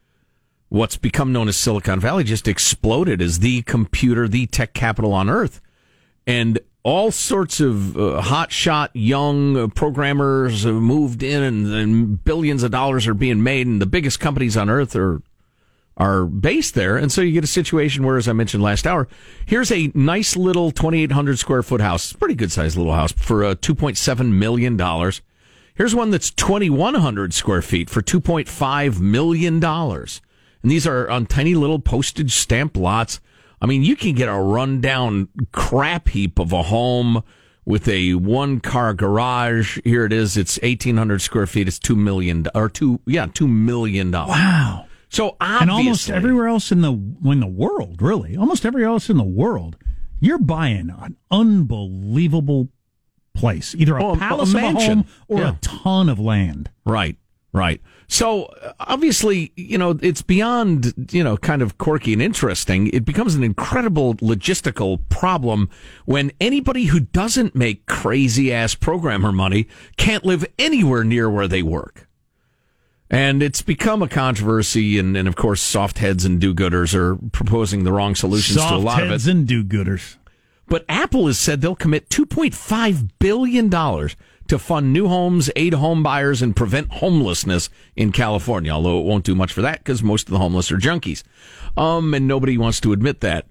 what's 0.69 0.95
become 0.95 1.33
known 1.33 1.49
as 1.49 1.57
Silicon 1.57 1.99
Valley 1.99 2.23
just 2.23 2.47
exploded 2.47 3.21
as 3.21 3.39
the 3.39 3.61
computer, 3.63 4.27
the 4.29 4.47
tech 4.47 4.73
capital 4.73 5.11
on 5.11 5.29
earth. 5.29 5.59
And 6.25 6.59
all 6.83 7.11
sorts 7.11 7.59
of 7.59 7.97
uh, 7.97 8.21
hotshot 8.21 8.89
young 8.93 9.69
programmers 9.71 10.65
moved 10.65 11.23
in, 11.23 11.43
and, 11.43 11.67
and 11.73 12.23
billions 12.23 12.63
of 12.63 12.71
dollars 12.71 13.05
are 13.05 13.13
being 13.13 13.43
made, 13.43 13.67
and 13.67 13.81
the 13.81 13.85
biggest 13.85 14.21
companies 14.21 14.55
on 14.55 14.69
earth 14.69 14.95
are 14.95 15.21
are 15.97 16.25
based 16.25 16.73
there. 16.73 16.97
And 16.97 17.11
so 17.11 17.21
you 17.21 17.31
get 17.31 17.43
a 17.43 17.47
situation 17.47 18.03
where, 18.03 18.17
as 18.17 18.27
I 18.27 18.33
mentioned 18.33 18.63
last 18.63 18.87
hour, 18.87 19.07
here's 19.45 19.71
a 19.71 19.91
nice 19.93 20.35
little 20.35 20.71
2,800 20.71 21.37
square 21.37 21.63
foot 21.63 21.81
house. 21.81 22.13
Pretty 22.13 22.35
good 22.35 22.51
sized 22.51 22.77
little 22.77 22.93
house 22.93 23.11
for 23.11 23.43
uh, 23.43 23.55
$2.7 23.55 24.31
million. 24.31 24.79
Here's 25.75 25.95
one 25.95 26.11
that's 26.11 26.31
2,100 26.31 27.33
square 27.33 27.61
feet 27.61 27.89
for 27.89 28.01
$2.5 28.01 28.99
million. 28.99 29.63
And 29.63 30.71
these 30.71 30.85
are 30.85 31.09
on 31.09 31.25
tiny 31.25 31.55
little 31.55 31.79
postage 31.79 32.33
stamp 32.33 32.77
lots. 32.77 33.19
I 33.61 33.67
mean, 33.67 33.83
you 33.83 33.95
can 33.95 34.15
get 34.15 34.27
a 34.27 34.39
rundown 34.39 35.29
crap 35.51 36.09
heap 36.09 36.39
of 36.39 36.51
a 36.51 36.63
home 36.63 37.23
with 37.65 37.87
a 37.87 38.15
one 38.15 38.59
car 38.59 38.93
garage. 38.93 39.79
Here 39.83 40.05
it 40.05 40.13
is. 40.13 40.35
It's 40.35 40.59
1,800 40.61 41.21
square 41.21 41.47
feet. 41.47 41.67
It's 41.67 41.79
2 41.79 41.95
million 41.95 42.47
or 42.55 42.69
two, 42.69 42.99
yeah, 43.05 43.27
$2 43.27 43.47
million. 43.47 44.11
Wow. 44.11 44.87
So 45.11 45.35
obviously, 45.41 45.61
And 45.61 45.71
almost 45.71 46.09
everywhere 46.09 46.47
else 46.47 46.71
in 46.71 46.81
the, 46.81 46.93
in 47.29 47.39
the 47.41 47.47
world, 47.47 48.01
really, 48.01 48.35
almost 48.37 48.65
everywhere 48.65 48.89
else 48.89 49.09
in 49.09 49.17
the 49.17 49.23
world, 49.23 49.75
you're 50.21 50.37
buying 50.39 50.89
an 50.89 51.17
unbelievable 51.29 52.69
place, 53.33 53.75
either 53.77 53.97
a 53.97 54.03
Oh, 54.03 54.13
a 54.13 54.17
palace 54.17 54.53
a 54.53 54.57
mansion. 54.57 54.99
home 54.99 55.05
or 55.27 55.39
Yeah. 55.39 55.49
a 55.51 55.55
ton 55.61 56.07
of 56.09 56.17
land. 56.19 56.69
Right, 56.85 57.17
right. 57.53 57.81
So 58.07 58.43
uh, 58.45 58.71
obviously, 58.79 59.51
you 59.55 59.77
know, 59.77 59.97
it's 60.01 60.21
beyond, 60.21 60.93
you 61.11 61.23
know, 61.23 61.37
kind 61.37 61.61
of 61.61 61.77
quirky 61.77 62.13
and 62.13 62.21
interesting. 62.21 62.87
It 62.87 63.03
becomes 63.05 63.35
an 63.35 63.43
incredible 63.43 64.15
logistical 64.15 64.99
problem 65.09 65.69
when 66.05 66.31
anybody 66.39 66.85
who 66.85 66.99
doesn't 67.01 67.53
make 67.55 67.85
crazy 67.85 68.53
ass 68.53 68.75
programmer 68.75 69.31
money 69.31 69.67
can't 69.97 70.23
live 70.25 70.45
anywhere 70.59 71.03
near 71.03 71.29
where 71.29 71.47
they 71.47 71.61
work. 71.63 72.07
And 73.11 73.43
it's 73.43 73.61
become 73.61 74.01
a 74.01 74.07
controversy, 74.07 74.97
and, 74.97 75.17
and 75.17 75.27
of 75.27 75.35
course, 75.35 75.61
soft 75.61 75.97
heads 75.97 76.23
and 76.23 76.39
do 76.39 76.53
gooders 76.53 76.95
are 76.95 77.17
proposing 77.33 77.83
the 77.83 77.91
wrong 77.91 78.15
solutions 78.15 78.57
to 78.57 78.63
a 78.63 78.77
lot 78.77 78.77
of 78.77 78.77
it. 78.77 78.85
Soft 78.87 79.09
heads 79.09 79.27
and 79.27 79.45
do-gooders. 79.45 80.15
But 80.67 80.85
Apple 80.87 81.27
has 81.27 81.37
said 81.37 81.59
they'll 81.59 81.75
commit 81.75 82.07
$2.5 82.07 83.09
billion 83.19 83.69
to 83.69 84.57
fund 84.57 84.93
new 84.93 85.09
homes, 85.09 85.51
aid 85.57 85.73
home 85.73 86.01
buyers, 86.01 86.41
and 86.41 86.55
prevent 86.55 86.89
homelessness 86.93 87.69
in 87.97 88.13
California, 88.13 88.71
although 88.71 89.01
it 89.01 89.05
won't 89.05 89.25
do 89.25 89.35
much 89.35 89.51
for 89.51 89.61
that 89.61 89.79
because 89.79 90.01
most 90.01 90.29
of 90.29 90.31
the 90.31 90.39
homeless 90.39 90.71
are 90.71 90.77
junkies. 90.77 91.23
Um, 91.75 92.13
and 92.13 92.29
nobody 92.29 92.57
wants 92.57 92.79
to 92.79 92.93
admit 92.93 93.19
that. 93.19 93.45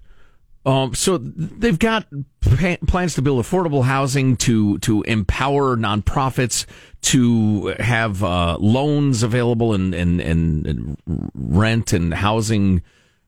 Um, 0.65 0.93
so 0.93 1.17
they've 1.17 1.79
got 1.79 2.05
pa- 2.41 2.77
plans 2.87 3.15
to 3.15 3.21
build 3.21 3.43
affordable 3.43 3.83
housing 3.83 4.37
to 4.37 4.77
to 4.79 5.01
empower 5.03 5.75
nonprofits 5.75 6.65
to 7.01 7.75
have 7.79 8.23
uh, 8.23 8.57
loans 8.59 9.23
available 9.23 9.73
and, 9.73 9.95
and 9.95 10.21
and 10.21 10.97
rent 11.33 11.93
and 11.93 12.13
housing 12.13 12.83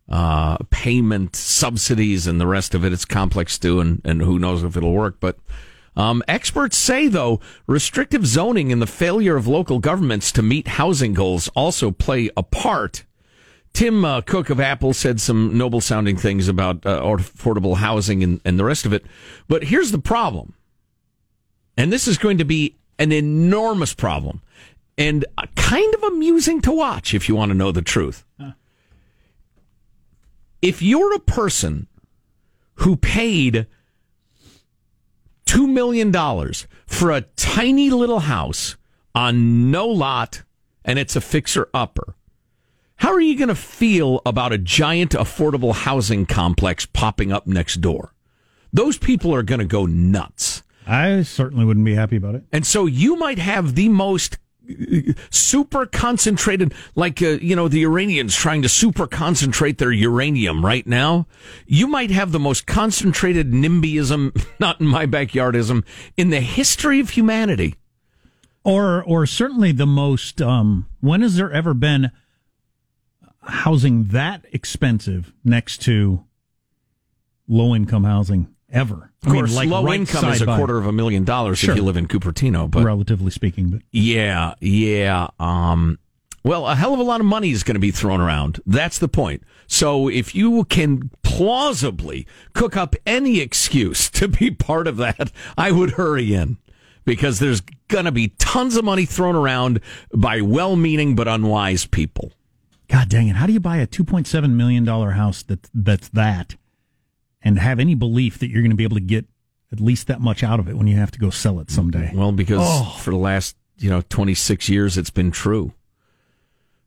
uh, 0.09 0.57
payment 0.69 1.35
subsidies 1.35 2.27
and 2.27 2.39
the 2.39 2.45
rest 2.45 2.75
of 2.75 2.85
it. 2.85 2.93
It's 2.93 3.05
complex 3.05 3.57
too, 3.57 3.79
and, 3.79 4.01
and 4.05 4.21
who 4.21 4.37
knows 4.37 4.63
if 4.63 4.77
it'll 4.77 4.93
work. 4.93 5.17
But 5.19 5.39
um, 5.95 6.21
experts 6.27 6.77
say 6.77 7.07
though 7.07 7.39
restrictive 7.65 8.27
zoning 8.27 8.71
and 8.71 8.81
the 8.81 8.87
failure 8.87 9.35
of 9.35 9.47
local 9.47 9.79
governments 9.79 10.31
to 10.33 10.43
meet 10.43 10.67
housing 10.67 11.13
goals 11.15 11.47
also 11.55 11.89
play 11.89 12.29
a 12.37 12.43
part. 12.43 13.05
Tim 13.74 14.06
uh, 14.06 14.22
Cook 14.22 14.50
of 14.50 14.60
Apple 14.60 14.94
said 14.94 15.20
some 15.20 15.58
noble 15.58 15.82
sounding 15.82 16.15
things 16.15 16.48
about 16.48 16.86
uh, 16.86 17.01
affordable 17.01 17.77
housing 17.77 18.24
and, 18.24 18.39
and 18.46 18.60
the 18.60 18.63
rest 18.63 18.86
of 18.86 18.94
it. 18.94 19.06
But 19.48 19.63
here's 19.63 19.92
the 19.92 20.00
problem. 20.00 20.53
And 21.75 21.92
this 21.92 22.08
is 22.08 22.20
going 22.20 22.38
to 22.38 22.46
be 22.46 22.75
an 23.00 23.12
enormous 23.12 23.94
problem 23.94 24.42
and 24.98 25.25
uh, 25.38 25.48
kind 25.56 25.94
of 25.96 26.03
amusing 26.03 26.62
to 26.62 26.72
watch 26.72 27.15
if 27.15 27.27
you 27.27 27.36
want 27.36 27.50
to 27.50 27.58
know 27.58 27.72
the 27.72 27.82
truth. 27.82 28.24
If 30.62 30.82
you're 30.82 31.13
a 31.15 31.20
person 31.20 31.88
who 32.75 32.96
paid 32.96 33.68
$2 35.46 35.68
million 35.68 36.13
for 36.86 37.12
a 37.12 37.22
tiny 37.22 37.89
little 37.89 38.20
house 38.20 38.77
on 39.13 39.72
no 39.72 39.88
lot 39.88 40.44
and 40.86 40.98
it's 41.00 41.15
a 41.15 41.22
fixer 41.22 41.70
upper, 41.74 42.15
how 43.03 43.12
are 43.12 43.19
you 43.19 43.36
going 43.36 43.50
to 43.50 43.55
feel 43.55 44.22
about 44.25 44.53
a 44.53 44.57
giant 44.57 45.12
affordable 45.12 45.74
housing 45.75 46.25
complex 46.25 46.86
popping 46.86 47.33
up 47.33 47.45
next 47.45 47.81
door? 47.81 48.13
Those 48.72 48.98
people 48.98 49.36
are 49.36 49.43
going 49.43 49.60
to 49.60 49.65
go 49.65 49.86
nuts. 49.86 50.63
I 50.88 51.24
certainly 51.24 51.65
wouldn't 51.65 51.86
be 51.86 51.95
happy 51.95 52.15
about 52.15 52.36
it. 52.36 52.45
And 52.53 52.65
so 52.65 52.86
you 52.86 53.17
might 53.17 53.39
have 53.39 53.75
the 53.75 53.89
most 53.89 54.38
uh, 54.69 55.12
super 55.31 55.86
concentrated, 55.86 56.74
like, 56.95 57.22
uh, 57.22 57.39
you 57.41 57.57
know, 57.57 57.67
the 57.67 57.83
Iranians 57.83 58.38
trying 58.38 58.62
to 58.62 58.69
super 58.69 59.05
concentrate 59.05 59.79
their 59.79 59.91
uranium 59.91 60.65
right 60.65 60.88
now. 60.88 61.27
You 61.67 61.88
might 61.88 62.10
have 62.12 62.31
the 62.31 62.39
most 62.39 62.65
concentrated 62.65 63.51
NIMBYism, 63.51 64.45
not 64.62 64.79
in 64.79 64.88
my 64.88 65.07
backyardism, 65.07 65.83
in 66.15 66.29
the 66.29 66.39
history 66.39 67.01
of 67.01 67.10
humanity. 67.10 67.75
Or, 68.63 69.03
or 69.03 69.25
certainly 69.25 69.74
the 69.74 69.86
most. 69.86 70.41
Um, 70.41 70.88
when 71.01 71.22
has 71.22 71.36
there 71.36 71.51
ever 71.51 71.74
been 71.74 72.10
housing 73.45 74.05
that 74.05 74.45
expensive 74.51 75.33
next 75.43 75.81
to 75.83 76.23
low 77.47 77.75
income 77.75 78.03
housing 78.03 78.53
ever. 78.71 79.12
Of 79.25 79.31
course, 79.31 79.55
low 79.55 79.83
right 79.83 80.00
income 80.00 80.29
is 80.29 80.41
a 80.41 80.45
quarter 80.45 80.77
of 80.77 80.88
a 80.88 80.91
million 80.91 81.23
dollars 81.23 81.59
Sure. 81.59 81.71
if 81.71 81.77
you 81.77 81.83
live 81.83 81.97
in 81.97 82.07
Cupertino, 82.07 82.69
but 82.69 82.83
relatively 82.83 83.31
speaking, 83.31 83.69
but 83.69 83.81
Yeah, 83.91 84.55
yeah. 84.59 85.27
Um, 85.39 86.00
well, 86.43 86.67
a 86.67 86.75
hell 86.75 86.93
of 86.93 87.00
a 87.00 87.03
lot 87.03 87.21
of 87.21 87.25
money 87.25 87.51
is 87.51 87.63
going 87.63 87.75
to 87.75 87.79
be 87.79 87.91
thrown 87.91 88.19
around. 88.19 88.59
That's 88.65 89.00
the 89.00 89.07
point. 89.07 89.43
So 89.67 90.09
if 90.09 90.35
you 90.35 90.65
can 90.65 91.09
plausibly 91.21 92.27
cook 92.53 92.75
up 92.75 92.95
any 93.05 93.39
excuse 93.39 94.09
to 94.12 94.27
be 94.27 94.51
part 94.51 94.88
of 94.88 94.97
that, 94.97 95.31
I 95.57 95.71
would 95.71 95.91
hurry 95.91 96.33
in 96.33 96.57
because 97.05 97.39
there's 97.39 97.62
going 97.88 98.05
to 98.05 98.12
be 98.12 98.29
tons 98.39 98.75
of 98.75 98.83
money 98.83 99.05
thrown 99.05 99.35
around 99.35 99.79
by 100.13 100.41
well 100.41 100.75
meaning 100.75 101.15
but 101.15 101.27
unwise 101.27 101.85
people. 101.85 102.33
God 102.93 103.09
dang 103.09 103.27
it! 103.27 103.35
How 103.35 103.47
do 103.47 103.53
you 103.53 103.59
buy 103.59 103.77
a 103.77 103.88
two 103.88 104.03
point 104.03 104.27
seven 104.27 104.55
million 104.55 104.83
dollar 104.85 105.12
house 105.12 105.41
that 105.43 105.67
that's 105.73 106.09
that, 106.09 106.55
and 107.41 107.57
have 107.57 107.79
any 107.79 107.95
belief 107.95 108.38
that 108.39 108.50
you're 108.50 108.62
going 108.62 108.69
to 108.71 108.77
be 108.77 108.83
able 108.83 108.97
to 108.97 109.01
get 109.01 109.25
at 109.71 109.79
least 109.79 110.05
that 110.07 110.21
much 110.21 110.43
out 110.43 110.59
of 110.59 110.69
it 110.69 110.77
when 110.77 110.85
you 110.85 110.95
have 110.97 111.09
to 111.12 111.19
go 111.19 111.31
sell 111.31 111.59
it 111.59 111.71
someday? 111.71 112.12
Well, 112.13 112.31
because 112.31 112.59
Oh. 112.62 112.95
for 113.00 113.09
the 113.09 113.17
last, 113.17 113.55
you 113.79 113.89
know, 113.89 114.01
26 114.09 114.69
years, 114.69 114.95
it's 115.00 115.09
been 115.09 115.31
true. 115.31 115.73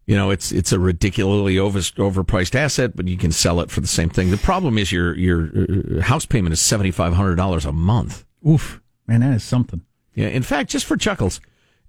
You 0.06 0.14
know, 0.14 0.30
it's 0.30 0.52
it's 0.52 0.70
a 0.70 0.78
ridiculously 0.78 1.58
over, 1.58 1.80
overpriced 1.80 2.54
asset, 2.54 2.94
but 2.94 3.08
you 3.08 3.16
can 3.16 3.32
sell 3.32 3.58
it 3.60 3.72
for 3.72 3.80
the 3.80 3.88
same 3.88 4.08
thing. 4.08 4.30
The 4.30 4.36
problem 4.36 4.78
is 4.78 4.92
your 4.92 5.16
your 5.18 5.50
uh, 5.98 6.02
house 6.02 6.25
payment 6.25 6.52
is 6.52 6.60
seventy 6.60 6.92
five 6.92 7.14
hundred 7.14 7.34
dollars 7.34 7.64
a 7.66 7.72
month. 7.72 8.25
Oof, 8.48 8.80
man, 9.08 9.20
that 9.22 9.34
is 9.34 9.42
something. 9.42 9.80
Yeah. 10.14 10.28
In 10.28 10.44
fact, 10.44 10.70
just 10.70 10.84
for 10.86 10.96
chuckles, 10.96 11.40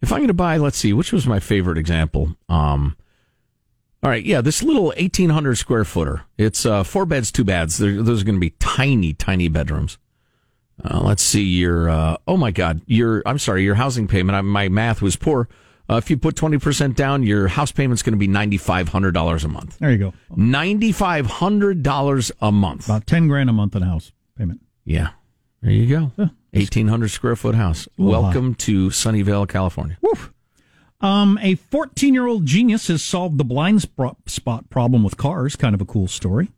if 0.01 0.11
I'm 0.11 0.17
going 0.17 0.27
to 0.29 0.33
buy, 0.33 0.57
let's 0.57 0.77
see, 0.79 0.91
which 0.93 1.13
was 1.13 1.27
my 1.27 1.39
favorite 1.39 1.77
example. 1.77 2.35
Um, 2.49 2.97
all 4.03 4.09
right, 4.09 4.23
yeah, 4.23 4.41
this 4.41 4.61
little 4.63 4.93
eighteen 4.97 5.29
hundred 5.29 5.55
square 5.55 5.83
footer. 5.83 6.23
It's 6.37 6.65
uh, 6.65 6.83
four 6.83 7.05
beds, 7.05 7.31
two 7.31 7.43
baths. 7.43 7.77
There, 7.77 8.01
those 8.03 8.21
are 8.21 8.25
going 8.25 8.35
to 8.35 8.39
be 8.41 8.51
tiny, 8.59 9.13
tiny 9.13 9.47
bedrooms. 9.47 9.97
Uh, 10.83 10.99
let's 11.01 11.23
see 11.23 11.43
your. 11.43 11.89
Uh, 11.89 12.17
oh 12.27 12.37
my 12.37 12.51
God, 12.51 12.81
your. 12.85 13.23
I'm 13.25 13.39
sorry, 13.39 13.63
your 13.63 13.75
housing 13.75 14.07
payment. 14.07 14.35
I, 14.35 14.41
my 14.41 14.69
math 14.69 15.01
was 15.01 15.15
poor. 15.15 15.49
Uh, 15.89 15.95
if 15.95 16.09
you 16.09 16.17
put 16.17 16.35
twenty 16.35 16.59
percent 16.59 16.95
down, 16.95 17.23
your 17.23 17.47
house 17.47 17.71
payment's 17.71 18.03
going 18.03 18.13
to 18.13 18.17
be 18.17 18.27
ninety 18.27 18.57
five 18.57 18.89
hundred 18.89 19.13
dollars 19.13 19.43
a 19.43 19.47
month. 19.47 19.79
There 19.79 19.91
you 19.91 19.97
go. 19.97 20.13
Ninety 20.35 20.91
five 20.91 21.25
hundred 21.25 21.81
dollars 21.81 22.31
a 22.41 22.51
month. 22.51 22.85
About 22.85 23.07
ten 23.07 23.27
grand 23.27 23.49
a 23.49 23.53
month 23.53 23.75
in 23.75 23.81
house 23.81 24.11
payment. 24.37 24.61
Yeah, 24.85 25.09
there 25.61 25.71
you 25.71 25.87
go. 26.17 26.29
Eighteen 26.53 26.89
hundred 26.89 27.09
square 27.09 27.35
foot 27.35 27.55
house. 27.55 27.87
Welcome 27.97 28.53
to 28.55 28.89
Sunnyvale, 28.89 29.47
California. 29.47 29.97
Woof. 30.01 30.31
Um, 30.99 31.37
a 31.41 31.55
14 31.55 32.13
year 32.13 32.27
old 32.27 32.45
genius 32.45 32.87
has 32.87 33.03
solved 33.03 33.37
the 33.37 33.43
blind 33.43 33.81
spot 34.25 34.69
problem 34.69 35.03
with 35.03 35.17
cars. 35.17 35.55
Kind 35.55 35.75
of 35.75 35.81
a 35.81 35.85
cool 35.85 36.07
story. 36.07 36.49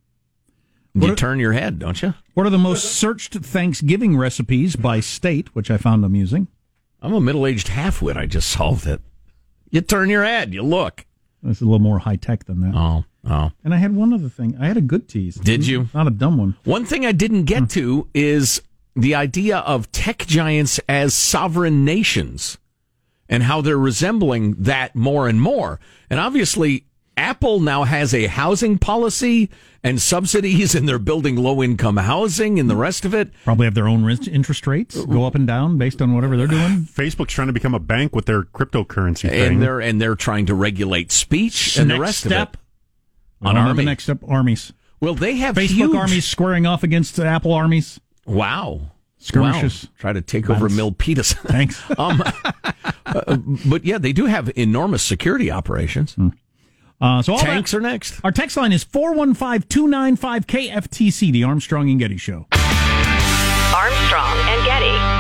You 0.93 1.15
turn 1.15 1.39
your 1.39 1.53
head, 1.53 1.79
don't 1.79 2.01
you? 2.01 2.13
What 2.33 2.45
are 2.45 2.49
the 2.49 2.57
most 2.57 2.93
searched 2.93 3.33
Thanksgiving 3.33 4.17
recipes 4.17 4.75
by 4.75 4.99
state, 4.99 5.53
which 5.55 5.69
I 5.69 5.77
found 5.77 6.03
amusing? 6.03 6.47
I'm 7.01 7.13
a 7.13 7.21
middle 7.21 7.45
aged 7.45 7.67
halfwit. 7.67 8.17
I 8.17 8.25
just 8.25 8.49
solved 8.49 8.87
it. 8.87 9.01
You 9.69 9.81
turn 9.81 10.09
your 10.09 10.23
head, 10.23 10.53
you 10.53 10.63
look. 10.63 11.05
This 11.43 11.57
is 11.57 11.61
a 11.61 11.65
little 11.65 11.79
more 11.79 11.99
high 11.99 12.15
tech 12.15 12.45
than 12.45 12.61
that. 12.61 12.73
Oh, 12.75 13.05
oh. 13.29 13.51
And 13.63 13.73
I 13.73 13.77
had 13.77 13.95
one 13.95 14.13
other 14.13 14.29
thing. 14.29 14.57
I 14.59 14.67
had 14.67 14.77
a 14.77 14.81
good 14.81 15.07
tease. 15.07 15.35
Did 15.35 15.65
you? 15.67 15.89
Not 15.93 16.07
a 16.07 16.11
dumb 16.11 16.37
one. 16.37 16.57
One 16.65 16.85
thing 16.85 17.05
I 17.05 17.11
didn't 17.11 17.45
get 17.45 17.69
to 17.71 18.09
is 18.13 18.61
the 18.95 19.15
idea 19.15 19.59
of 19.59 19.91
tech 19.91 20.25
giants 20.25 20.79
as 20.89 21.13
sovereign 21.13 21.85
nations 21.85 22.57
and 23.29 23.43
how 23.43 23.61
they're 23.61 23.77
resembling 23.77 24.55
that 24.55 24.95
more 24.95 25.27
and 25.27 25.39
more. 25.39 25.79
And 26.09 26.19
obviously, 26.19 26.85
Apple 27.15 27.59
now 27.59 27.83
has 27.83 28.13
a 28.13 28.27
housing 28.27 28.77
policy 28.77 29.49
and 29.83 30.01
subsidies, 30.01 30.73
and 30.73 30.87
they're 30.87 30.97
building 30.97 31.35
low 31.35 31.61
income 31.61 31.97
housing 31.97 32.59
and 32.59 32.69
the 32.69 32.75
rest 32.75 33.05
of 33.05 33.13
it. 33.13 33.31
Probably 33.43 33.65
have 33.65 33.75
their 33.75 33.87
own 33.87 34.09
interest 34.09 34.65
rates 34.65 35.03
go 35.05 35.25
up 35.25 35.35
and 35.35 35.45
down 35.45 35.77
based 35.77 36.01
on 36.01 36.13
whatever 36.15 36.37
they're 36.37 36.47
doing. 36.47 36.83
Facebook's 36.91 37.33
trying 37.33 37.47
to 37.47 37.53
become 37.53 37.75
a 37.75 37.79
bank 37.79 38.15
with 38.15 38.25
their 38.25 38.43
cryptocurrency 38.43 39.29
thing. 39.29 39.53
And 39.53 39.61
they're 39.61 39.79
and 39.79 40.01
they're 40.01 40.15
trying 40.15 40.45
to 40.47 40.55
regulate 40.55 41.11
speech 41.11 41.77
and 41.77 41.89
the 41.89 41.99
rest 41.99 42.19
step 42.21 42.49
of 42.49 42.53
it. 42.55 42.59
On 43.41 43.57
on 43.57 43.67
army. 43.67 43.83
the 43.83 43.85
next 43.85 44.03
step, 44.03 44.19
armies. 44.27 44.73
Well, 44.99 45.15
they 45.15 45.35
have 45.37 45.55
Facebook 45.55 45.69
huge- 45.69 45.95
armies 45.95 46.25
squaring 46.25 46.65
off 46.65 46.83
against 46.83 47.19
Apple 47.19 47.53
armies. 47.53 47.99
Wow. 48.25 48.91
Skirmishes. 49.19 49.85
Wow. 49.85 49.91
Try 49.99 50.13
to 50.13 50.21
take 50.21 50.49
over 50.49 50.69
Violence. 50.69 50.97
Milpitas. 50.97 51.33
Thanks. 51.33 51.83
um, 51.97 52.23
uh, 53.05 53.37
but 53.65 53.83
yeah, 53.85 53.97
they 53.97 54.13
do 54.13 54.25
have 54.25 54.49
enormous 54.55 55.03
security 55.03 55.51
operations. 55.51 56.15
Uh, 57.01 57.21
so 57.21 57.33
all 57.33 57.39
Tanks 57.39 57.71
that, 57.71 57.77
are 57.77 57.81
next. 57.81 58.19
Our 58.23 58.31
text 58.31 58.55
line 58.57 58.71
is 58.71 58.85
415-295-KFTC, 58.85 61.31
the 61.31 61.43
Armstrong 61.43 61.89
and 61.89 61.99
Getty 61.99 62.17
Show. 62.17 62.45
Armstrong 63.73 64.37
and 64.47 64.65
Getty. 64.65 65.19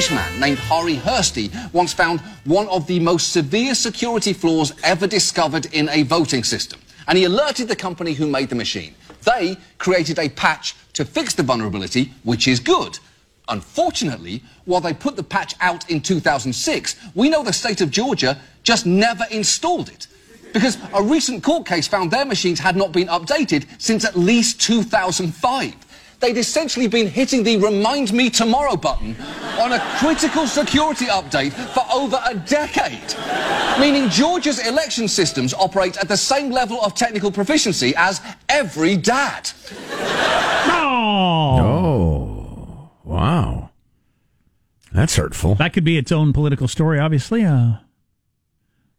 A 0.00 0.14
man 0.14 0.40
named 0.40 0.56
Harri 0.56 0.96
Hursti 0.96 1.50
once 1.74 1.92
found 1.92 2.20
one 2.46 2.66
of 2.68 2.86
the 2.86 2.98
most 2.98 3.34
severe 3.34 3.74
security 3.74 4.32
flaws 4.32 4.72
ever 4.82 5.06
discovered 5.06 5.66
in 5.74 5.90
a 5.90 6.04
voting 6.04 6.42
system. 6.42 6.80
And 7.06 7.18
he 7.18 7.24
alerted 7.24 7.68
the 7.68 7.76
company 7.76 8.14
who 8.14 8.26
made 8.26 8.48
the 8.48 8.54
machine. 8.54 8.94
They 9.24 9.58
created 9.76 10.18
a 10.18 10.30
patch 10.30 10.74
to 10.94 11.04
fix 11.04 11.34
the 11.34 11.42
vulnerability, 11.42 12.14
which 12.22 12.48
is 12.48 12.60
good. 12.60 12.98
Unfortunately, 13.48 14.42
while 14.64 14.80
they 14.80 14.94
put 14.94 15.16
the 15.16 15.22
patch 15.22 15.54
out 15.60 15.90
in 15.90 16.00
2006, 16.00 16.96
we 17.14 17.28
know 17.28 17.44
the 17.44 17.52
state 17.52 17.82
of 17.82 17.90
Georgia 17.90 18.40
just 18.62 18.86
never 18.86 19.24
installed 19.30 19.90
it. 19.90 20.06
Because 20.54 20.78
a 20.94 21.02
recent 21.02 21.44
court 21.44 21.66
case 21.66 21.86
found 21.86 22.10
their 22.10 22.24
machines 22.24 22.58
had 22.58 22.74
not 22.74 22.92
been 22.92 23.08
updated 23.08 23.66
since 23.78 24.06
at 24.06 24.16
least 24.16 24.62
2005 24.62 25.74
they'd 26.20 26.36
essentially 26.36 26.86
been 26.86 27.06
hitting 27.06 27.42
the 27.42 27.56
Remind 27.56 28.12
Me 28.12 28.30
Tomorrow 28.30 28.76
button 28.76 29.16
on 29.58 29.72
a 29.72 29.80
critical 29.98 30.46
security 30.46 31.06
update 31.06 31.52
for 31.74 31.84
over 31.92 32.20
a 32.26 32.34
decade. 32.34 33.14
Meaning 33.80 34.08
Georgia's 34.10 34.66
election 34.66 35.08
systems 35.08 35.54
operate 35.54 35.96
at 35.98 36.08
the 36.08 36.16
same 36.16 36.50
level 36.50 36.80
of 36.82 36.94
technical 36.94 37.32
proficiency 37.32 37.94
as 37.96 38.20
every 38.48 38.96
dad. 38.96 39.50
Oh. 40.66 41.58
Oh, 41.60 42.90
wow. 43.04 43.70
That's 44.92 45.16
hurtful. 45.16 45.54
That 45.56 45.72
could 45.72 45.84
be 45.84 45.96
its 45.96 46.12
own 46.12 46.32
political 46.32 46.68
story, 46.68 46.98
obviously. 46.98 47.44
Uh, 47.44 47.74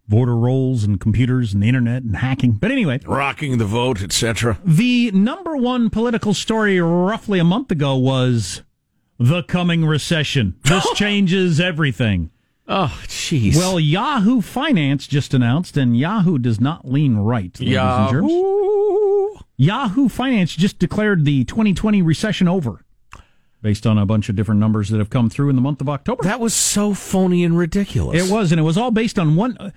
voter 0.07 0.35
rolls 0.35 0.83
and 0.83 0.99
computers 0.99 1.53
and 1.53 1.63
the 1.63 1.67
internet 1.67 2.03
and 2.03 2.17
hacking. 2.17 2.51
But 2.53 2.71
anyway, 2.71 2.99
Rocking 3.05 3.57
the 3.57 3.65
vote, 3.65 4.01
etc. 4.01 4.59
the 4.65 5.11
number 5.11 5.55
one 5.55 5.89
political 5.89 6.33
story 6.33 6.79
roughly 6.81 7.39
a 7.39 7.43
month 7.43 7.71
ago 7.71 7.95
was 7.95 8.61
the 9.19 9.43
coming 9.43 9.85
recession. 9.85 10.55
This 10.63 10.89
changes 10.93 11.59
everything. 11.59 12.31
Oh, 12.67 13.01
jeez. 13.07 13.55
Well, 13.57 13.79
Yahoo 13.79 14.39
Finance 14.41 15.05
just 15.07 15.33
announced, 15.33 15.75
and 15.75 15.97
Yahoo 15.97 16.37
does 16.37 16.61
not 16.61 16.87
lean 16.89 17.17
right. 17.17 17.57
ladies 17.59 17.75
and 17.77 18.09
germs. 18.09 18.31
Yahoo. 18.31 19.35
Yahoo 19.57 20.07
Finance 20.09 20.55
just 20.55 20.79
declared 20.79 21.25
the 21.25 21.43
2020 21.43 22.01
recession 22.01 22.47
over, 22.47 22.85
based 23.61 23.85
on 23.85 23.97
a 23.97 24.05
bunch 24.05 24.29
of 24.29 24.35
different 24.37 24.59
numbers 24.61 24.89
that 24.89 24.99
have 24.99 25.09
come 25.09 25.29
through 25.29 25.49
in 25.49 25.55
the 25.55 25.61
month 25.61 25.81
of 25.81 25.89
October. 25.89 26.23
That 26.23 26.39
was 26.39 26.53
so 26.53 26.93
phony 26.93 27.43
and 27.43 27.57
ridiculous. 27.57 28.25
It 28.25 28.31
was, 28.31 28.51
and 28.53 28.59
it 28.59 28.63
was 28.63 28.77
all 28.77 28.91
based 28.91 29.19
on 29.19 29.35
one. 29.35 29.73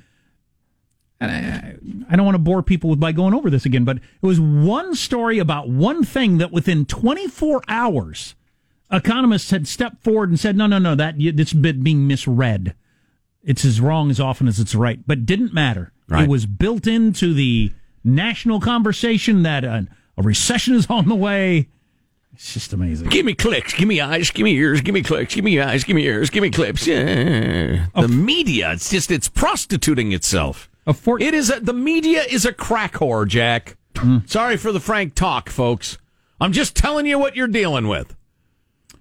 I, 1.31 1.76
I 2.11 2.16
don't 2.16 2.25
want 2.25 2.35
to 2.35 2.40
bore 2.40 2.62
people 2.62 2.90
with 2.90 3.00
by 3.00 3.12
going 3.12 3.35
over 3.35 3.50
this 3.50 3.64
again, 3.64 3.85
but 3.85 3.99
it 3.99 4.26
was 4.26 4.40
one 4.40 4.95
story 4.95 5.38
about 5.38 5.69
one 5.69 6.04
thing 6.04 6.38
that 6.38 6.52
within 6.52 6.87
24 6.87 7.62
hours, 7.69 8.35
economists 8.90 9.50
had 9.50 9.66
stepped 9.66 10.02
forward 10.02 10.28
and 10.31 10.38
said, 10.38 10.57
"No, 10.57 10.66
no, 10.66 10.78
no, 10.78 10.95
that 10.95 11.14
it's 11.19 11.52
being 11.52 12.07
misread. 12.07 12.75
It's 13.43 13.64
as 13.64 13.81
wrong 13.81 14.11
as 14.11 14.21
often 14.21 14.49
as 14.49 14.59
it's 14.59 14.75
right." 14.75 15.00
But 15.07 15.26
didn't 15.26 15.52
matter. 15.52 15.93
Right. 16.09 16.25
It 16.25 16.28
was 16.28 16.47
built 16.47 16.87
into 16.87 17.33
the 17.35 17.73
national 18.04 18.61
conversation 18.61 19.43
that 19.43 19.64
a, 19.64 19.87
a 20.16 20.23
recession 20.23 20.75
is 20.75 20.87
on 20.88 21.09
the 21.09 21.14
way. 21.14 21.69
It's 22.35 22.52
just 22.52 22.73
amazing. 22.73 23.09
Give 23.09 23.25
me 23.25 23.35
clicks, 23.35 23.75
give 23.75 23.87
me 23.87 24.00
eyes, 24.00 24.31
give 24.33 24.45
me 24.45 24.54
ears, 24.57 24.81
give 24.81 24.93
me 24.93 25.02
clicks, 25.02 25.35
give 25.37 25.45
me 25.45 25.61
eyes, 25.61 25.85
give 25.85 25.95
me 25.95 26.04
ears, 26.04 26.31
give 26.31 26.43
me 26.43 26.50
clips. 26.50 26.85
Yeah. 26.85 27.87
The 27.95 28.09
media, 28.09 28.73
it's 28.73 28.90
just, 28.90 29.12
it's 29.12 29.28
prostituting 29.28 30.11
itself. 30.11 30.69
A 30.87 30.93
fort- 30.93 31.23
It 31.23 31.35
is 31.35 31.50
a, 31.50 31.61
the 31.61 31.73
media 31.73 32.23
is 32.23 32.45
a 32.45 32.53
crack 32.53 32.95
whore, 32.95 33.26
Jack. 33.26 33.76
Sorry 34.26 34.57
for 34.57 34.73
the 34.73 34.81
frank 34.81 35.14
talk, 35.14 35.49
folks. 35.49 35.99
I'm 36.41 36.53
just 36.53 36.75
telling 36.76 37.07
you 37.07 37.19
what 37.19 37.37
you're 37.37 37.47
dealing 37.49 37.88
with. 37.88 38.14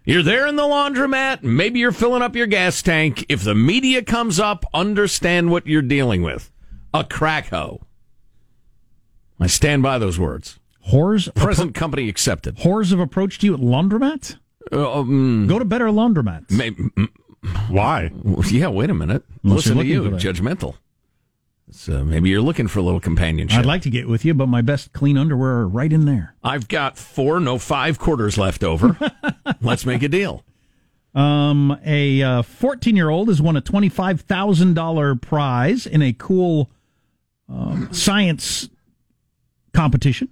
You're 0.06 0.24
there 0.24 0.48
in 0.48 0.56
the 0.56 0.64
laundromat. 0.64 1.44
Maybe 1.44 1.80
you're 1.80 1.92
filling 1.92 2.22
up 2.22 2.36
your 2.36 2.46
gas 2.48 2.82
tank. 2.82 3.26
If 3.28 3.44
the 3.44 3.56
media 3.56 4.04
comes 4.04 4.40
up, 4.40 4.66
understand 4.74 5.50
what 5.50 5.66
you're 5.66 5.82
dealing 5.82 6.22
with. 6.22 6.52
A 6.94 7.04
crack 7.04 7.48
hoe. 7.50 7.82
I 9.40 9.48
stand 9.48 9.82
by 9.84 9.98
those 9.98 10.20
words. 10.20 10.60
Whores, 10.92 11.34
Present 11.34 11.74
company 11.74 12.08
accepted. 12.10 12.58
whores 12.58 12.92
have 12.92 13.00
approached 13.00 13.44
you 13.44 13.54
at 13.54 13.60
laundromat? 13.62 14.38
Uh, 14.72 15.00
um, 15.00 15.48
Go 15.48 15.58
to 15.60 15.66
better 15.66 15.88
laundromats. 15.88 16.52
may, 16.52 16.72
mm, 16.72 17.10
Why? 17.70 18.12
yeah, 18.52 18.68
wait 18.68 18.90
a 18.90 18.94
minute. 18.94 19.24
Unless 19.44 19.58
Listen 19.68 19.78
to 19.78 19.86
you, 19.86 20.04
looking 20.04 20.20
for 20.20 20.24
that. 20.24 20.36
judgmental. 20.36 20.76
So 21.74 22.04
maybe 22.04 22.30
you're 22.30 22.42
looking 22.42 22.68
for 22.68 22.80
a 22.80 22.82
little 22.84 23.00
companionship. 23.00 23.60
I'd 23.60 23.66
like 23.66 23.82
to 23.84 23.90
get 23.90 24.08
with 24.08 24.24
you, 24.24 24.34
but 24.34 24.48
my 24.48 24.62
best 24.62 24.94
clean 24.94 25.18
underwear 25.18 25.52
are 25.52 25.68
right 25.68 25.92
in 25.92 26.06
there. 26.06 26.36
I've 26.44 26.68
got 26.68 26.98
four, 26.98 27.40
no 27.40 27.58
five 27.58 28.00
quarters 28.00 28.38
left 28.38 28.64
over. 28.64 28.98
Let's 29.62 29.86
make 29.86 30.04
a 30.04 30.10
deal. 30.10 30.44
Um, 31.16 31.78
a 31.86 32.42
14 32.44 32.96
year 32.96 33.10
old 33.10 33.28
has 33.28 33.42
won 33.42 33.56
a 33.56 33.62
$25,000 33.62 35.22
prize 35.22 35.86
in 35.86 36.02
a 36.02 36.14
cool 36.14 36.70
um, 37.50 37.92
science 37.92 38.70
competition 39.74 40.30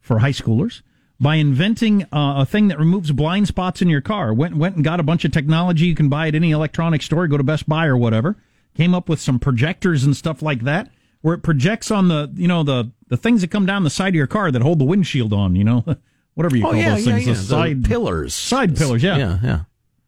for 0.00 0.18
high 0.20 0.30
schoolers 0.30 0.82
by 1.20 1.36
inventing 1.36 2.02
uh, 2.04 2.34
a 2.38 2.46
thing 2.46 2.68
that 2.68 2.78
removes 2.78 3.12
blind 3.12 3.46
spots 3.46 3.80
in 3.80 3.88
your 3.88 4.00
car. 4.00 4.34
Went 4.34 4.56
went 4.56 4.74
and 4.76 4.84
got 4.84 4.98
a 4.98 5.04
bunch 5.04 5.24
of 5.24 5.30
technology 5.30 5.86
you 5.86 5.94
can 5.94 6.08
buy 6.08 6.28
at 6.28 6.34
any 6.34 6.50
electronic 6.50 7.02
store. 7.02 7.28
Go 7.28 7.36
to 7.36 7.44
Best 7.44 7.68
Buy 7.68 7.86
or 7.86 7.96
whatever. 7.96 8.36
Came 8.74 8.94
up 8.94 9.08
with 9.08 9.20
some 9.20 9.38
projectors 9.38 10.04
and 10.04 10.16
stuff 10.16 10.40
like 10.42 10.62
that, 10.62 10.90
where 11.20 11.34
it 11.34 11.42
projects 11.42 11.90
on 11.90 12.08
the 12.08 12.30
you 12.34 12.48
know 12.48 12.62
the 12.62 12.90
the 13.08 13.16
things 13.16 13.42
that 13.42 13.50
come 13.50 13.66
down 13.66 13.84
the 13.84 13.90
side 13.90 14.08
of 14.08 14.14
your 14.14 14.26
car 14.26 14.50
that 14.50 14.62
hold 14.62 14.78
the 14.78 14.84
windshield 14.84 15.32
on. 15.32 15.54
You 15.56 15.64
know, 15.64 15.84
whatever 16.34 16.56
you 16.56 16.66
Oh 16.66 16.70
call 16.70 16.78
yeah, 16.80 16.90
those 16.94 17.06
yeah, 17.06 17.12
things. 17.14 17.26
yeah. 17.26 17.32
The 17.34 17.38
The 17.40 17.44
side 17.46 17.84
pillars, 17.84 18.34
side 18.34 18.76
pillars. 18.76 19.02
Yeah. 19.02 19.16
yeah, 19.18 19.38
yeah. 19.42 19.60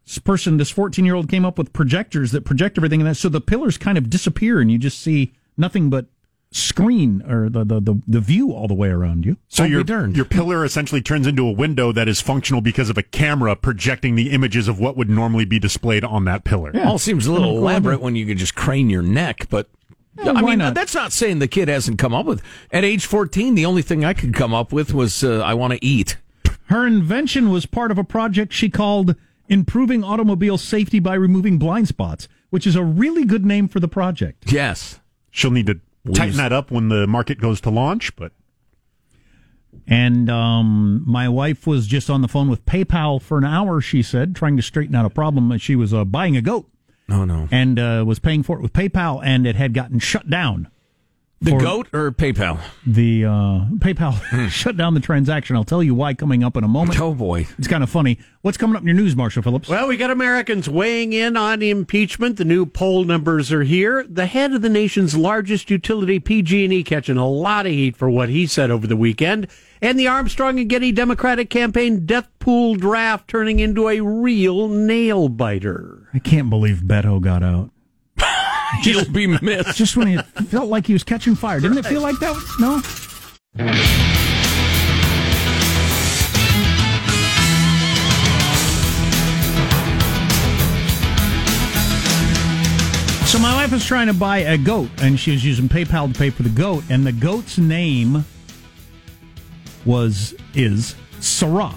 This 0.06 0.18
person, 0.18 0.58
this 0.58 0.70
14 0.70 1.04
year 1.04 1.14
old, 1.14 1.28
came 1.30 1.44
up 1.44 1.56
with 1.58 1.72
projectors 1.72 2.30
that 2.32 2.44
project 2.44 2.76
everything, 2.78 3.00
and 3.00 3.08
that 3.08 3.14
so 3.16 3.28
the 3.28 3.40
pillars 3.40 3.76
kind 3.78 3.96
of 3.98 4.10
disappear, 4.10 4.60
and 4.60 4.70
you 4.72 4.78
just 4.78 4.98
see 5.00 5.32
nothing 5.56 5.88
but 5.90 6.06
screen 6.54 7.20
or 7.28 7.48
the 7.48 7.64
the 7.64 7.80
the, 7.80 8.00
the 8.06 8.20
view 8.20 8.52
all 8.52 8.68
the 8.68 8.74
way 8.74 8.88
around 8.88 9.26
you. 9.26 9.36
So 9.48 9.64
I'll 9.64 9.70
your 9.70 10.08
your 10.08 10.24
pillar 10.24 10.64
essentially 10.64 11.02
turns 11.02 11.26
into 11.26 11.46
a 11.46 11.50
window 11.52 11.90
that 11.92 12.06
is 12.08 12.20
functional 12.20 12.60
because 12.60 12.88
of 12.90 12.96
a 12.96 13.02
camera 13.02 13.56
projecting 13.56 14.14
the 14.14 14.30
images 14.30 14.68
of 14.68 14.78
what 14.78 14.96
would 14.96 15.10
normally 15.10 15.44
be 15.44 15.58
displayed 15.58 16.04
on 16.04 16.24
that 16.26 16.44
pillar. 16.44 16.72
All 16.84 16.98
seems 16.98 17.26
a 17.26 17.32
little 17.32 17.54
Go 17.54 17.58
elaborate 17.58 17.94
under. 17.94 18.04
when 18.04 18.16
you 18.16 18.24
can 18.24 18.38
just 18.38 18.54
crane 18.54 18.88
your 18.88 19.02
neck, 19.02 19.48
but 19.50 19.68
I 20.24 20.40
mean 20.42 20.58
not? 20.58 20.74
that's 20.74 20.94
not 20.94 21.12
saying 21.12 21.40
the 21.40 21.48
kid 21.48 21.66
hasn't 21.66 21.98
come 21.98 22.14
up 22.14 22.24
with. 22.24 22.40
At 22.70 22.84
age 22.84 23.04
fourteen, 23.06 23.56
the 23.56 23.66
only 23.66 23.82
thing 23.82 24.04
I 24.04 24.14
could 24.14 24.32
come 24.32 24.54
up 24.54 24.72
with 24.72 24.94
was 24.94 25.24
uh, 25.24 25.40
I 25.40 25.54
want 25.54 25.72
to 25.72 25.84
eat. 25.84 26.18
Her 26.66 26.86
invention 26.86 27.50
was 27.50 27.66
part 27.66 27.90
of 27.90 27.98
a 27.98 28.04
project 28.04 28.52
she 28.52 28.70
called 28.70 29.16
"Improving 29.48 30.04
Automobile 30.04 30.56
Safety 30.56 31.00
by 31.00 31.14
Removing 31.14 31.58
Blind 31.58 31.88
Spots," 31.88 32.28
which 32.50 32.64
is 32.64 32.76
a 32.76 32.84
really 32.84 33.24
good 33.24 33.44
name 33.44 33.66
for 33.66 33.80
the 33.80 33.88
project. 33.88 34.52
Yes, 34.52 35.00
She'll 35.32 35.50
need 35.50 35.66
to 35.66 35.80
tighten 36.12 36.36
that 36.36 36.52
up 36.52 36.70
when 36.70 36.88
the 36.88 37.06
market 37.06 37.40
goes 37.40 37.60
to 37.62 37.70
launch, 37.70 38.14
but 38.16 38.32
And 39.86 40.30
um, 40.30 41.02
my 41.06 41.28
wife 41.28 41.66
was 41.66 41.86
just 41.86 42.08
on 42.10 42.22
the 42.22 42.28
phone 42.28 42.48
with 42.48 42.64
PayPal 42.66 43.20
for 43.20 43.38
an 43.38 43.44
hour. 43.44 43.80
She 43.80 44.02
said, 44.02 44.34
trying 44.34 44.56
to 44.56 44.62
straighten 44.62 44.94
out 44.94 45.04
a 45.04 45.10
problem. 45.10 45.56
She 45.58 45.76
was 45.76 45.92
uh, 45.92 46.04
buying 46.04 46.36
a 46.36 46.42
goat. 46.42 46.68
Oh 47.10 47.24
no, 47.26 47.48
and 47.50 47.78
uh, 47.78 48.02
was 48.06 48.18
paying 48.18 48.42
for 48.42 48.56
it 48.56 48.62
with 48.62 48.72
PayPal, 48.72 49.20
and 49.22 49.46
it 49.46 49.56
had 49.56 49.74
gotten 49.74 49.98
shut 49.98 50.30
down. 50.30 50.70
The 51.44 51.50
For- 51.52 51.60
goat 51.60 51.88
or 51.92 52.10
PayPal? 52.10 52.58
The 52.86 53.24
uh, 53.24 53.30
PayPal 53.78 54.48
shut 54.50 54.76
down 54.76 54.94
the 54.94 55.00
transaction. 55.00 55.56
I'll 55.56 55.64
tell 55.64 55.82
you 55.82 55.94
why 55.94 56.14
coming 56.14 56.42
up 56.42 56.56
in 56.56 56.64
a 56.64 56.68
moment. 56.68 56.98
Oh 57.00 57.14
boy, 57.14 57.46
It's 57.58 57.68
kind 57.68 57.82
of 57.84 57.90
funny. 57.90 58.18
What's 58.42 58.56
coming 58.58 58.76
up 58.76 58.82
in 58.82 58.88
your 58.88 58.96
news, 58.96 59.16
Marshall 59.16 59.42
Phillips? 59.42 59.68
Well, 59.68 59.88
we 59.88 59.96
got 59.96 60.10
Americans 60.10 60.68
weighing 60.68 61.12
in 61.12 61.36
on 61.36 61.62
impeachment. 61.62 62.36
The 62.36 62.44
new 62.44 62.66
poll 62.66 63.04
numbers 63.04 63.50
are 63.52 63.62
here. 63.62 64.04
The 64.08 64.26
head 64.26 64.52
of 64.52 64.60
the 64.62 64.68
nation's 64.68 65.16
largest 65.16 65.70
utility, 65.70 66.18
PG&E, 66.20 66.82
catching 66.84 67.16
a 67.16 67.26
lot 67.28 67.64
of 67.66 67.72
heat 67.72 67.96
for 67.96 68.10
what 68.10 68.28
he 68.28 68.46
said 68.46 68.70
over 68.70 68.86
the 68.86 68.96
weekend, 68.96 69.46
and 69.80 69.98
the 69.98 70.08
Armstrong 70.08 70.58
and 70.60 70.68
Getty 70.68 70.92
Democratic 70.92 71.48
campaign 71.50 72.04
death 72.04 72.28
pool 72.38 72.74
draft 72.74 73.28
turning 73.28 73.60
into 73.60 73.88
a 73.88 74.00
real 74.00 74.68
nail 74.68 75.28
biter. 75.30 76.08
I 76.12 76.18
can't 76.18 76.50
believe 76.50 76.78
Beto 76.84 77.20
got 77.20 77.42
out. 77.42 77.70
you'll 78.82 79.10
be 79.10 79.26
missed. 79.26 79.76
Just 79.76 79.96
when 79.96 80.08
it 80.08 80.22
felt 80.48 80.68
like 80.68 80.86
he 80.86 80.92
was 80.92 81.04
catching 81.04 81.34
fire, 81.34 81.60
didn't 81.60 81.78
it 81.78 81.86
feel 81.86 82.02
like 82.02 82.18
that? 82.20 82.36
No. 82.58 82.80
So 93.34 93.40
my 93.40 93.52
wife 93.52 93.72
was 93.72 93.84
trying 93.84 94.06
to 94.06 94.14
buy 94.14 94.38
a 94.38 94.56
goat, 94.56 94.90
and 95.02 95.18
she 95.18 95.32
was 95.32 95.44
using 95.44 95.68
PayPal 95.68 96.12
to 96.12 96.16
pay 96.16 96.30
for 96.30 96.44
the 96.44 96.48
goat, 96.50 96.84
and 96.88 97.04
the 97.04 97.10
goat's 97.10 97.58
name 97.58 98.24
was 99.84 100.34
is 100.54 100.94
Sarah. 101.18 101.74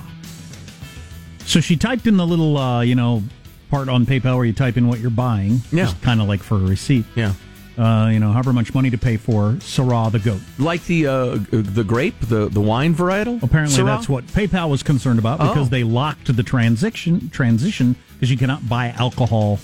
So 1.45 1.59
she 1.59 1.75
typed 1.75 2.05
in 2.05 2.17
the 2.17 2.27
little, 2.27 2.57
uh, 2.57 2.81
you 2.81 2.93
know, 2.93 3.23
part 3.69 3.89
on 3.89 4.05
PayPal 4.05 4.35
where 4.37 4.45
you 4.45 4.53
type 4.53 4.77
in 4.77 4.87
what 4.87 4.99
you're 4.99 5.09
buying, 5.09 5.61
Yeah. 5.71 5.91
kind 6.01 6.21
of 6.21 6.27
like 6.27 6.41
for 6.43 6.55
a 6.55 6.59
receipt. 6.59 7.05
Yeah, 7.15 7.33
Uh, 7.77 8.09
you 8.11 8.19
know, 8.19 8.31
however 8.31 8.53
much 8.53 8.73
money 8.73 8.89
to 8.89 8.97
pay 8.97 9.17
for 9.17 9.57
Sarah 9.61 10.09
the 10.11 10.19
goat. 10.19 10.41
like 10.57 10.83
the 10.85 11.05
uh, 11.07 11.37
the 11.51 11.83
grape, 11.83 12.19
the 12.21 12.49
the 12.49 12.61
wine 12.61 12.95
varietal. 12.95 13.41
Apparently, 13.43 13.77
Syrah? 13.77 13.85
that's 13.85 14.09
what 14.09 14.25
PayPal 14.27 14.69
was 14.69 14.81
concerned 14.83 15.19
about 15.19 15.37
because 15.39 15.67
Oh. 15.67 15.69
they 15.69 15.83
locked 15.83 16.35
the 16.35 16.43
transition 16.43 17.29
transition 17.29 17.95
because 18.13 18.31
you 18.31 18.37
cannot 18.37 18.67
buy 18.67 18.89
alcohol 18.97 19.59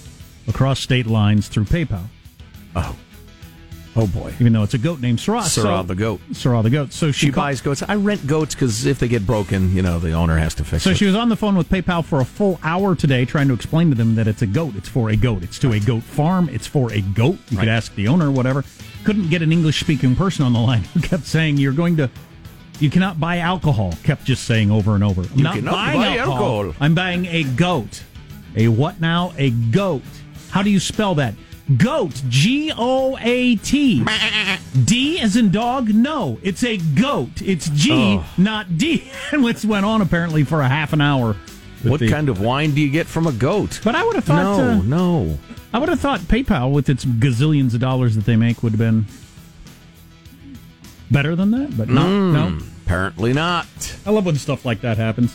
across 0.48 0.80
state 0.80 1.08
lines 1.08 1.48
through 1.48 1.66
PayPal, 1.66 2.04
Oh 2.76 2.96
Oh, 3.96 4.08
boy, 4.08 4.34
even 4.40 4.54
though 4.54 4.64
it's 4.64 4.74
a 4.74 4.80
goat 4.80 5.02
named 5.02 5.20
Sarah. 5.20 5.44
Sarah 5.44 5.78
So- 5.82 5.84
the 5.84 5.94
goat. 5.96 6.20
Sarah 6.32 6.64
the 6.64 6.70
goat. 6.72 6.92
So 6.94 7.12
she, 7.12 7.28
She 7.28 7.32
called- 7.32 7.44
buys 7.46 7.62
goats. 7.62 7.84
I 7.88 7.94
rent 7.96 8.26
goats 8.26 8.56
because 8.56 8.86
if 8.88 8.98
they 8.98 9.08
get 9.08 9.26
broken, 9.28 9.76
you 9.76 9.84
know, 9.84 10.00
the 10.00 10.14
owner 10.14 10.38
has 10.38 10.56
to 10.56 10.64
fix 10.64 10.84
So 10.84 10.90
it. 10.90 10.94
So 10.94 10.98
she 10.98 11.06
was 11.06 11.14
on 11.16 11.30
the 11.30 11.36
phone 11.36 11.56
with 11.56 11.70
PayPal 11.70 12.04
for 12.04 12.20
a 12.20 12.26
full 12.26 12.60
hour 12.64 12.96
today 12.96 13.24
trying 13.26 13.48
to 13.50 13.54
explain 13.54 13.90
to 13.90 13.96
them 13.96 14.16
that 14.16 14.28
it's 14.28 14.42
a 14.42 14.48
goat. 14.48 14.74
It's 14.76 14.90
for 14.90 15.10
a 15.12 15.16
goat. 15.16 15.44
It's 15.44 15.60
to 15.60 15.74
a 15.74 15.80
goat 15.80 16.02
farm. 16.02 16.50
It's 16.52 16.66
for 16.66 16.92
a 16.92 17.02
goat. 17.02 17.38
You 17.52 17.58
could 17.60 17.68
ask 17.68 17.94
the 17.94 18.08
owner, 18.08 18.32
whatever. 18.32 18.66
Couldn't 19.04 19.30
get 19.30 19.42
an 19.44 19.52
English 19.52 19.80
speaking 19.80 20.16
person 20.16 20.44
on 20.44 20.54
the 20.54 20.60
line 20.72 20.84
who 20.96 21.00
kept 21.00 21.26
saying, 21.28 21.58
You're 21.58 21.74
going 21.74 21.96
to. 21.98 22.10
You 22.80 22.90
cannot 22.90 23.20
buy 23.20 23.38
alcohol. 23.38 23.94
Kept 24.04 24.26
just 24.26 24.46
saying 24.46 24.72
over 24.72 24.96
and 24.96 25.04
over. 25.04 25.22
I'm 25.22 25.38
You 25.38 25.44
not 25.44 25.54
cannot 25.56 25.72
buying 25.74 26.00
buy 26.02 26.18
alcohol. 26.18 26.74
I'm 26.80 26.96
buying 26.96 27.28
a 27.28 27.44
goat. 27.44 28.02
A 28.56 28.68
what 28.70 29.00
now? 29.00 29.34
A 29.38 29.52
goat. 29.52 30.02
How 30.50 30.64
do 30.64 30.72
you 30.72 30.80
spell 30.80 31.14
that? 31.16 31.36
Goat. 31.78 32.22
G 32.30 32.72
O 32.78 33.18
A 33.22 33.56
T. 33.58 34.06
D 34.84 35.20
as 35.20 35.36
in 35.38 35.50
dog? 35.52 35.90
No, 35.94 36.38
it's 36.44 36.64
a 36.64 36.78
goat. 36.78 37.42
It's 37.42 37.70
G, 37.70 37.92
Oh. 37.94 38.26
not 38.38 38.78
D. 38.78 39.10
And 39.32 39.46
this 39.46 39.64
went 39.64 39.86
on 39.86 40.02
apparently 40.02 40.44
for 40.44 40.62
a 40.62 40.68
half 40.68 40.92
an 40.94 41.00
hour. 41.02 41.36
what 41.84 42.00
the- 42.00 42.10
kind 42.10 42.28
of 42.30 42.40
wine 42.42 42.74
do 42.74 42.82
you 42.82 42.90
get 42.90 43.08
from 43.08 43.28
a 43.28 43.32
goat? 43.32 43.80
But 43.84 43.96
I 43.96 44.04
would 44.04 44.16
have 44.16 44.26
thought. 44.26 44.58
no, 44.58 44.70
uh, 44.72 44.76
no. 44.84 45.40
I 45.74 45.80
would 45.80 45.90
have 45.90 46.00
thought 46.00 46.20
PayPal, 46.22 46.72
with 46.72 46.88
its 46.90 47.04
gazillions 47.06 47.74
of 47.74 47.80
dollars 47.80 48.16
that 48.16 48.26
they 48.26 48.36
make, 48.36 48.62
would 48.62 48.74
have 48.74 48.80
been 48.80 49.06
better 51.12 51.36
than 51.36 51.52
that. 51.52 51.76
But 51.78 51.90
no, 51.90 52.02
Hmm. 52.04 52.34
no. 52.34 52.58
Apparently 52.86 53.34
not. 53.34 53.68
I 54.06 54.12
love 54.12 54.26
when 54.26 54.36
stuff 54.36 54.66
like 54.66 54.82
that 54.82 54.98
happens. 54.98 55.34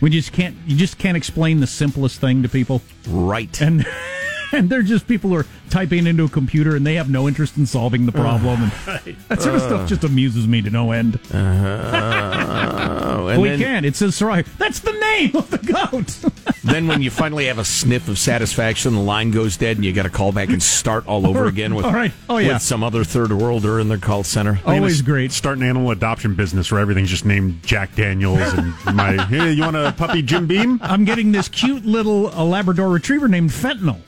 We 0.00 0.10
just 0.10 0.32
can't. 0.32 0.54
You 0.66 0.76
just 0.76 0.98
can't 0.98 1.16
explain 1.16 1.60
the 1.60 1.66
simplest 1.66 2.20
thing 2.20 2.42
to 2.42 2.48
people, 2.48 2.82
Right. 3.08 3.58
and 3.62 3.86
and 4.54 4.70
they're 4.70 4.82
just 4.82 5.06
people 5.06 5.30
who 5.30 5.36
are 5.36 5.46
typing 5.70 6.06
into 6.06 6.24
a 6.24 6.28
computer 6.28 6.76
and 6.76 6.86
they 6.86 6.94
have 6.94 7.10
no 7.10 7.26
interest 7.28 7.56
in 7.56 7.66
solving 7.66 8.06
the 8.06 8.12
uh, 8.16 8.20
problem. 8.20 8.62
and 8.62 9.16
that 9.28 9.42
sort 9.42 9.54
of 9.56 9.62
stuff 9.62 9.80
uh. 9.82 9.86
just 9.86 10.04
amuses 10.04 10.46
me 10.46 10.62
to 10.62 10.70
no 10.70 10.92
end. 10.92 11.18
Uh-huh. 11.32 13.28
And 13.28 13.42
we 13.42 13.48
then, 13.50 13.58
can't. 13.58 13.86
It 13.86 13.96
says 13.96 14.18
Soraya. 14.18 14.46
That's 14.58 14.80
the 14.80 14.92
name 14.92 15.34
of 15.34 15.50
the 15.50 15.58
goat. 15.58 16.54
then 16.64 16.86
when 16.86 17.02
you 17.02 17.10
finally 17.10 17.46
have 17.46 17.58
a 17.58 17.64
sniff 17.64 18.08
of 18.08 18.18
satisfaction, 18.18 18.94
the 18.94 19.00
line 19.00 19.30
goes 19.30 19.56
dead, 19.56 19.76
and 19.76 19.84
you 19.84 19.92
got 19.92 20.04
to 20.04 20.10
call 20.10 20.32
back 20.32 20.48
and 20.50 20.62
start 20.62 21.06
all 21.06 21.26
over 21.26 21.46
again 21.46 21.74
with, 21.74 21.84
All 21.84 21.92
right. 21.92 22.12
Oh, 22.28 22.38
yeah. 22.38 22.54
with 22.54 22.62
some 22.62 22.82
other 22.82 23.04
third 23.04 23.32
worlder 23.32 23.80
in 23.80 23.88
their 23.88 23.98
call 23.98 24.24
center. 24.24 24.60
Always 24.64 25.02
great. 25.02 25.32
Start 25.32 25.58
an 25.58 25.64
animal 25.64 25.90
adoption 25.90 26.34
business 26.34 26.70
where 26.70 26.80
everything's 26.80 27.10
just 27.10 27.24
named 27.24 27.62
Jack 27.64 27.94
Daniels 27.94 28.52
and 28.54 28.74
my. 28.94 29.24
Hey, 29.24 29.52
you 29.52 29.62
want 29.62 29.76
a 29.76 29.92
puppy, 29.96 30.22
Jim 30.22 30.46
Beam? 30.46 30.78
I'm 30.82 31.04
getting 31.04 31.32
this 31.32 31.48
cute 31.48 31.84
little 31.84 32.28
uh, 32.28 32.44
Labrador 32.44 32.88
Retriever 32.88 33.28
named 33.28 33.50
Fentanyl. 33.50 34.00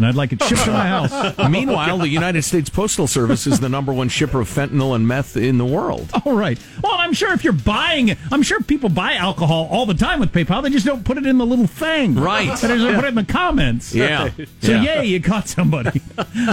And 0.00 0.06
I'd 0.06 0.14
like 0.14 0.32
it 0.32 0.42
shipped 0.42 0.64
to 0.64 0.70
my 0.72 0.86
house. 0.86 1.38
Meanwhile, 1.50 1.98
the 1.98 2.08
United 2.08 2.42
States 2.42 2.70
Postal 2.70 3.06
Service 3.06 3.46
is 3.46 3.60
the 3.60 3.68
number 3.68 3.92
one 3.92 4.08
shipper 4.08 4.40
of 4.40 4.48
fentanyl 4.48 4.94
and 4.96 5.06
meth 5.06 5.36
in 5.36 5.58
the 5.58 5.66
world. 5.66 6.08
All 6.24 6.34
right. 6.34 6.58
Well, 6.82 6.94
I'm 6.94 7.12
sure 7.12 7.32
if 7.32 7.44
you're 7.44 7.52
buying 7.52 8.08
it, 8.08 8.18
I'm 8.32 8.42
sure 8.42 8.60
people 8.62 8.88
buy 8.88 9.14
alcohol 9.14 9.68
all 9.70 9.84
the 9.86 9.94
time 9.94 10.20
with 10.20 10.32
PayPal. 10.32 10.62
They 10.62 10.70
just 10.70 10.86
don't 10.86 11.04
put 11.04 11.18
it 11.18 11.26
in 11.26 11.36
the 11.38 11.44
little 11.46 11.66
thing. 11.66 12.14
Right. 12.14 12.46
They 12.60 12.68
just 12.78 12.94
put 12.96 13.04
it 13.04 13.08
in 13.08 13.14
the 13.14 13.24
comments. 13.24 13.94
Yeah. 13.94 14.30
So, 14.62 14.72
Yeah. 14.72 15.00
yay, 15.02 15.06
you 15.06 15.20
caught 15.20 15.48
somebody. 15.48 16.00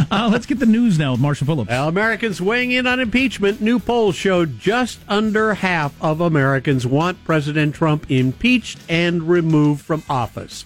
Uh, 0.09 0.29
let's 0.31 0.45
get 0.45 0.59
the 0.59 0.65
news 0.65 0.97
now 0.97 1.11
with 1.11 1.19
Marshall 1.21 1.45
Phillips. 1.47 1.69
Well, 1.69 1.87
Americans 1.87 2.41
weighing 2.41 2.71
in 2.71 2.87
on 2.87 2.99
impeachment. 2.99 3.61
New 3.61 3.79
polls 3.79 4.15
showed 4.15 4.59
just 4.59 4.99
under 5.07 5.53
half 5.55 5.93
of 6.01 6.19
Americans 6.21 6.85
want 6.87 7.23
President 7.23 7.75
Trump 7.75 8.09
impeached 8.09 8.79
and 8.89 9.23
removed 9.23 9.83
from 9.85 10.03
office. 10.09 10.65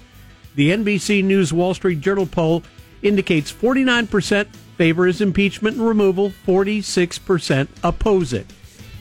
The 0.61 0.69
NBC 0.69 1.23
News 1.23 1.51
Wall 1.51 1.73
Street 1.73 2.01
Journal 2.01 2.27
poll 2.27 2.61
indicates 3.01 3.51
49% 3.51 4.45
favor 4.77 5.07
his 5.07 5.19
impeachment 5.19 5.77
and 5.77 5.87
removal, 5.87 6.29
46% 6.45 7.67
oppose 7.83 8.31
it. 8.31 8.45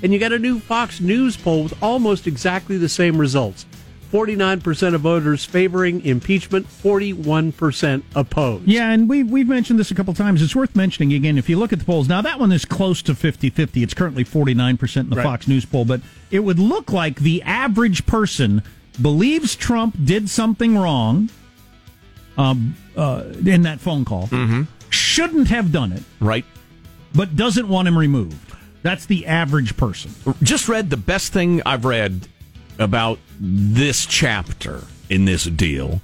And 0.03 0.11
you 0.11 0.18
got 0.18 0.33
a 0.33 0.38
new 0.38 0.59
Fox 0.59 1.03
News 1.03 1.37
poll 1.37 1.64
with 1.64 1.83
almost 1.83 2.27
exactly 2.27 2.79
the 2.79 2.88
same 2.88 3.18
results. 3.18 3.66
49% 4.11 4.94
of 4.94 5.03
voters 5.03 5.44
favoring 5.44 6.03
impeachment, 6.03 6.66
41% 6.66 8.05
opposed. 8.14 8.66
Yeah, 8.66 8.90
and 8.90 9.07
we, 9.07 9.23
we've 9.23 9.46
mentioned 9.46 9.79
this 9.79 9.90
a 9.90 9.94
couple 9.94 10.14
times. 10.14 10.40
It's 10.40 10.57
worth 10.57 10.75
mentioning 10.75 11.12
again. 11.12 11.37
If 11.37 11.51
you 11.51 11.59
look 11.59 11.75
at 11.75 11.79
the 11.79 11.85
polls, 11.85 12.09
now 12.09 12.23
that 12.23 12.40
one 12.40 12.53
is 12.53 12.64
close 12.64 13.03
to 13.03 13.14
50 13.14 13.51
50. 13.51 13.83
It's 13.83 13.92
currently 13.92 14.25
49% 14.25 14.96
in 14.96 15.11
the 15.11 15.16
Right. 15.16 15.23
Fox 15.23 15.46
News 15.46 15.66
poll, 15.66 15.85
but 15.85 16.01
it 16.31 16.40
would 16.40 16.59
look 16.59 16.90
like 16.90 17.20
the 17.20 17.42
average 17.42 18.07
person 18.07 18.62
believes 19.03 19.55
Trump 19.55 19.99
did 20.03 20.31
something 20.31 20.79
wrong 20.79 21.29
um, 22.40 22.74
uh, 22.96 23.24
in 23.44 23.62
that 23.62 23.81
phone 23.81 24.05
call, 24.05 24.29
shouldn't 24.90 25.48
have 25.48 25.70
done 25.72 25.92
it, 25.92 26.03
Right. 26.20 26.44
but 27.14 27.37
doesn't 27.37 27.68
want 27.68 27.87
him 27.88 27.96
removed. 27.98 28.37
That's 28.83 29.07
the 29.07 29.26
average 29.26 29.76
person. 29.76 30.11
Just 30.42 30.68
read 30.68 30.88
the 30.90 30.96
best 30.96 31.33
thing 31.33 31.61
I've 31.66 31.85
read 31.85 32.29
about 32.79 33.18
this 33.38 34.07
chapter 34.07 34.85
in 35.11 35.26
this 35.26 35.44
deal. 35.44 36.00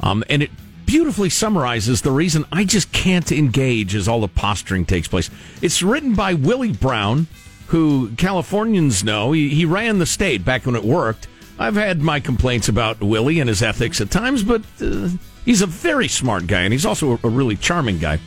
Um, 0.00 0.24
and 0.30 0.42
it 0.42 0.50
beautifully 0.86 1.28
summarizes 1.28 2.00
the 2.00 2.10
reason 2.10 2.46
I 2.50 2.64
just 2.64 2.90
can't 2.90 3.30
engage 3.30 3.94
as 3.94 4.08
all 4.08 4.20
the 4.22 4.28
posturing 4.28 4.86
takes 4.86 5.08
place. 5.08 5.30
It's 5.60 5.82
written 5.82 6.14
by 6.14 6.32
Willie 6.34 6.72
Brown, 6.72 7.26
who 7.66 8.10
Californians 8.16 9.04
know. 9.04 9.32
He, 9.32 9.50
he 9.50 9.66
ran 9.66 9.98
the 9.98 10.06
state 10.06 10.42
back 10.44 10.64
when 10.64 10.74
it 10.74 10.84
worked. 10.84 11.28
I've 11.60 11.76
had 11.76 12.00
my 12.00 12.20
complaints 12.20 12.70
about 12.70 13.02
Willie 13.02 13.38
and 13.38 13.46
his 13.46 13.62
ethics 13.62 14.00
at 14.00 14.10
times, 14.10 14.42
but 14.42 14.62
uh, 14.80 15.10
he's 15.44 15.60
a 15.60 15.66
very 15.66 16.08
smart 16.08 16.46
guy, 16.46 16.62
and 16.62 16.72
he's 16.72 16.86
also 16.86 17.20
a, 17.22 17.28
really 17.28 17.54
charming 17.54 17.98
guy, 17.98 18.18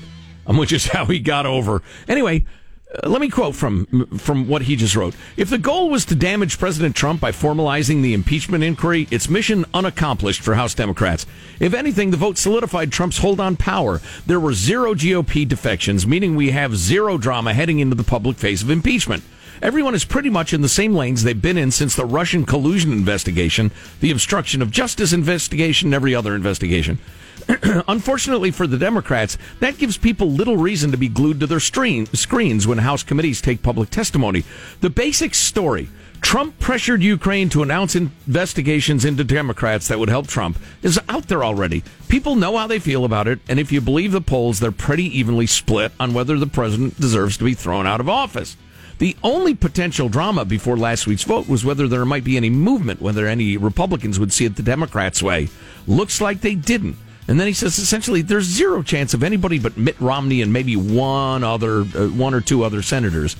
um, 0.45 0.57
which 0.57 0.71
is 0.71 0.85
how 0.89 1.05
he 1.05 1.17
got 1.17 1.47
over. 1.47 1.81
Anyway, 2.07 2.45
uh, 2.93 3.09
let 3.09 3.21
me 3.21 3.29
quote 3.29 3.55
from 3.55 3.87
from 4.19 4.47
what 4.47 4.61
he 4.61 4.75
just 4.75 4.95
wrote. 4.95 5.15
If 5.35 5.49
the 5.49 5.57
goal 5.57 5.89
was 5.89 6.05
to 6.05 6.15
damage 6.15 6.59
President 6.59 6.95
Trump 6.95 7.21
by 7.21 7.31
formalizing 7.31 8.03
the 8.03 8.13
impeachment 8.13 8.63
inquiry, 8.63 9.07
its 9.09 9.27
mission 9.27 9.65
unaccomplished 9.73 10.41
for 10.41 10.53
House 10.53 10.75
Democrats. 10.75 11.25
If 11.59 11.73
anything, 11.73 12.11
the 12.11 12.17
vote 12.17 12.37
solidified 12.37 12.91
Trump's 12.91 13.17
hold 13.17 13.39
on 13.39 13.57
power. 13.57 13.99
There 14.27 14.39
were 14.39 14.53
zero 14.53 14.93
GOP 14.93 15.47
defections, 15.47 16.05
meaning 16.05 16.35
we 16.35 16.51
have 16.51 16.77
zero 16.77 17.17
drama 17.17 17.55
heading 17.55 17.79
into 17.79 17.95
the 17.95 18.03
public 18.03 18.37
phase 18.37 18.61
of 18.61 18.69
impeachment. 18.69 19.23
Everyone 19.63 19.95
is 19.95 20.03
pretty 20.03 20.29
much 20.29 20.51
in 20.51 20.59
the 20.59 20.67
same 20.67 20.93
lanes 20.93 21.23
they've 21.23 21.41
been 21.41 21.57
in 21.57 21.71
since 21.71 21.95
the 21.95 22.03
Russian 22.03 22.45
collusion 22.45 22.91
investigation, 22.91 23.71
the 24.01 24.11
obstruction 24.11 24.61
of 24.61 24.71
justice 24.71 25.13
investigation, 25.13 25.87
and 25.87 25.93
every 25.93 26.13
other 26.13 26.35
investigation. 26.35 26.99
Unfortunately 27.87 28.51
for 28.51 28.67
the 28.67 28.77
Democrats, 28.77 29.37
that 29.61 29.77
gives 29.77 29.97
people 29.97 30.29
little 30.29 30.57
reason 30.57 30.91
to 30.91 30.97
be 30.97 31.07
glued 31.07 31.39
to 31.39 31.47
their 31.47 31.61
screen, 31.61 32.07
screens 32.07 32.67
when 32.67 32.79
House 32.79 33.03
committees 33.03 33.39
take 33.39 33.63
public 33.63 33.89
testimony. 33.89 34.43
The 34.81 34.89
basic 34.89 35.33
story 35.33 35.87
Trump 36.19 36.59
pressured 36.59 37.01
Ukraine 37.01 37.47
to 37.47 37.63
announce 37.63 37.95
investigations 37.95 39.05
into 39.05 39.23
Democrats 39.23 39.87
that 39.87 39.97
would 39.97 40.09
help 40.09 40.27
Trump 40.27 40.57
is 40.81 40.99
out 41.07 41.29
there 41.29 41.45
already. 41.45 41.85
People 42.09 42.35
know 42.35 42.57
how 42.57 42.67
they 42.67 42.79
feel 42.79 43.05
about 43.05 43.29
it, 43.29 43.39
and 43.47 43.61
if 43.61 43.71
you 43.71 43.79
believe 43.79 44.11
the 44.11 44.19
polls, 44.19 44.59
they're 44.59 44.73
pretty 44.73 45.05
evenly 45.17 45.47
split 45.47 45.93
on 46.01 46.13
whether 46.13 46.37
the 46.37 46.47
president 46.47 46.99
deserves 46.99 47.37
to 47.37 47.45
be 47.45 47.53
thrown 47.53 47.87
out 47.87 48.01
of 48.01 48.09
office. 48.09 48.57
The 49.03 49.17
only 49.21 49.53
potential 49.53 50.07
drama 50.07 50.45
before 50.45 50.77
last 50.77 51.07
week's 51.07 51.23
vote 51.23 51.49
was 51.49 51.65
whether 51.65 51.89
there 51.89 52.05
might 52.05 52.23
be 52.23 52.37
any 52.37 52.49
movement, 52.49 53.01
whether 53.01 53.27
any 53.27 53.57
Republicans 53.57 54.17
would 54.17 54.31
see 54.31 54.45
it 54.45 54.55
the 54.55 54.63
Democrats' 54.63 55.21
way. 55.21 55.49
Looks 55.85 56.21
like 56.21 56.39
they 56.39 56.55
didn't. 56.55 56.95
And 57.27 57.37
then 57.37 57.47
he 57.47 57.51
says 57.51 57.77
essentially 57.77 58.21
there's 58.21 58.45
zero 58.45 58.81
chance 58.81 59.13
of 59.13 59.21
anybody 59.21 59.59
but 59.59 59.75
Mitt 59.75 59.99
Romney 59.99 60.41
and 60.41 60.53
maybe 60.53 60.77
one 60.77 61.43
other, 61.43 61.81
uh, 61.81 62.07
one 62.15 62.33
or 62.33 62.39
two 62.39 62.63
other 62.63 62.81
senators 62.81 63.35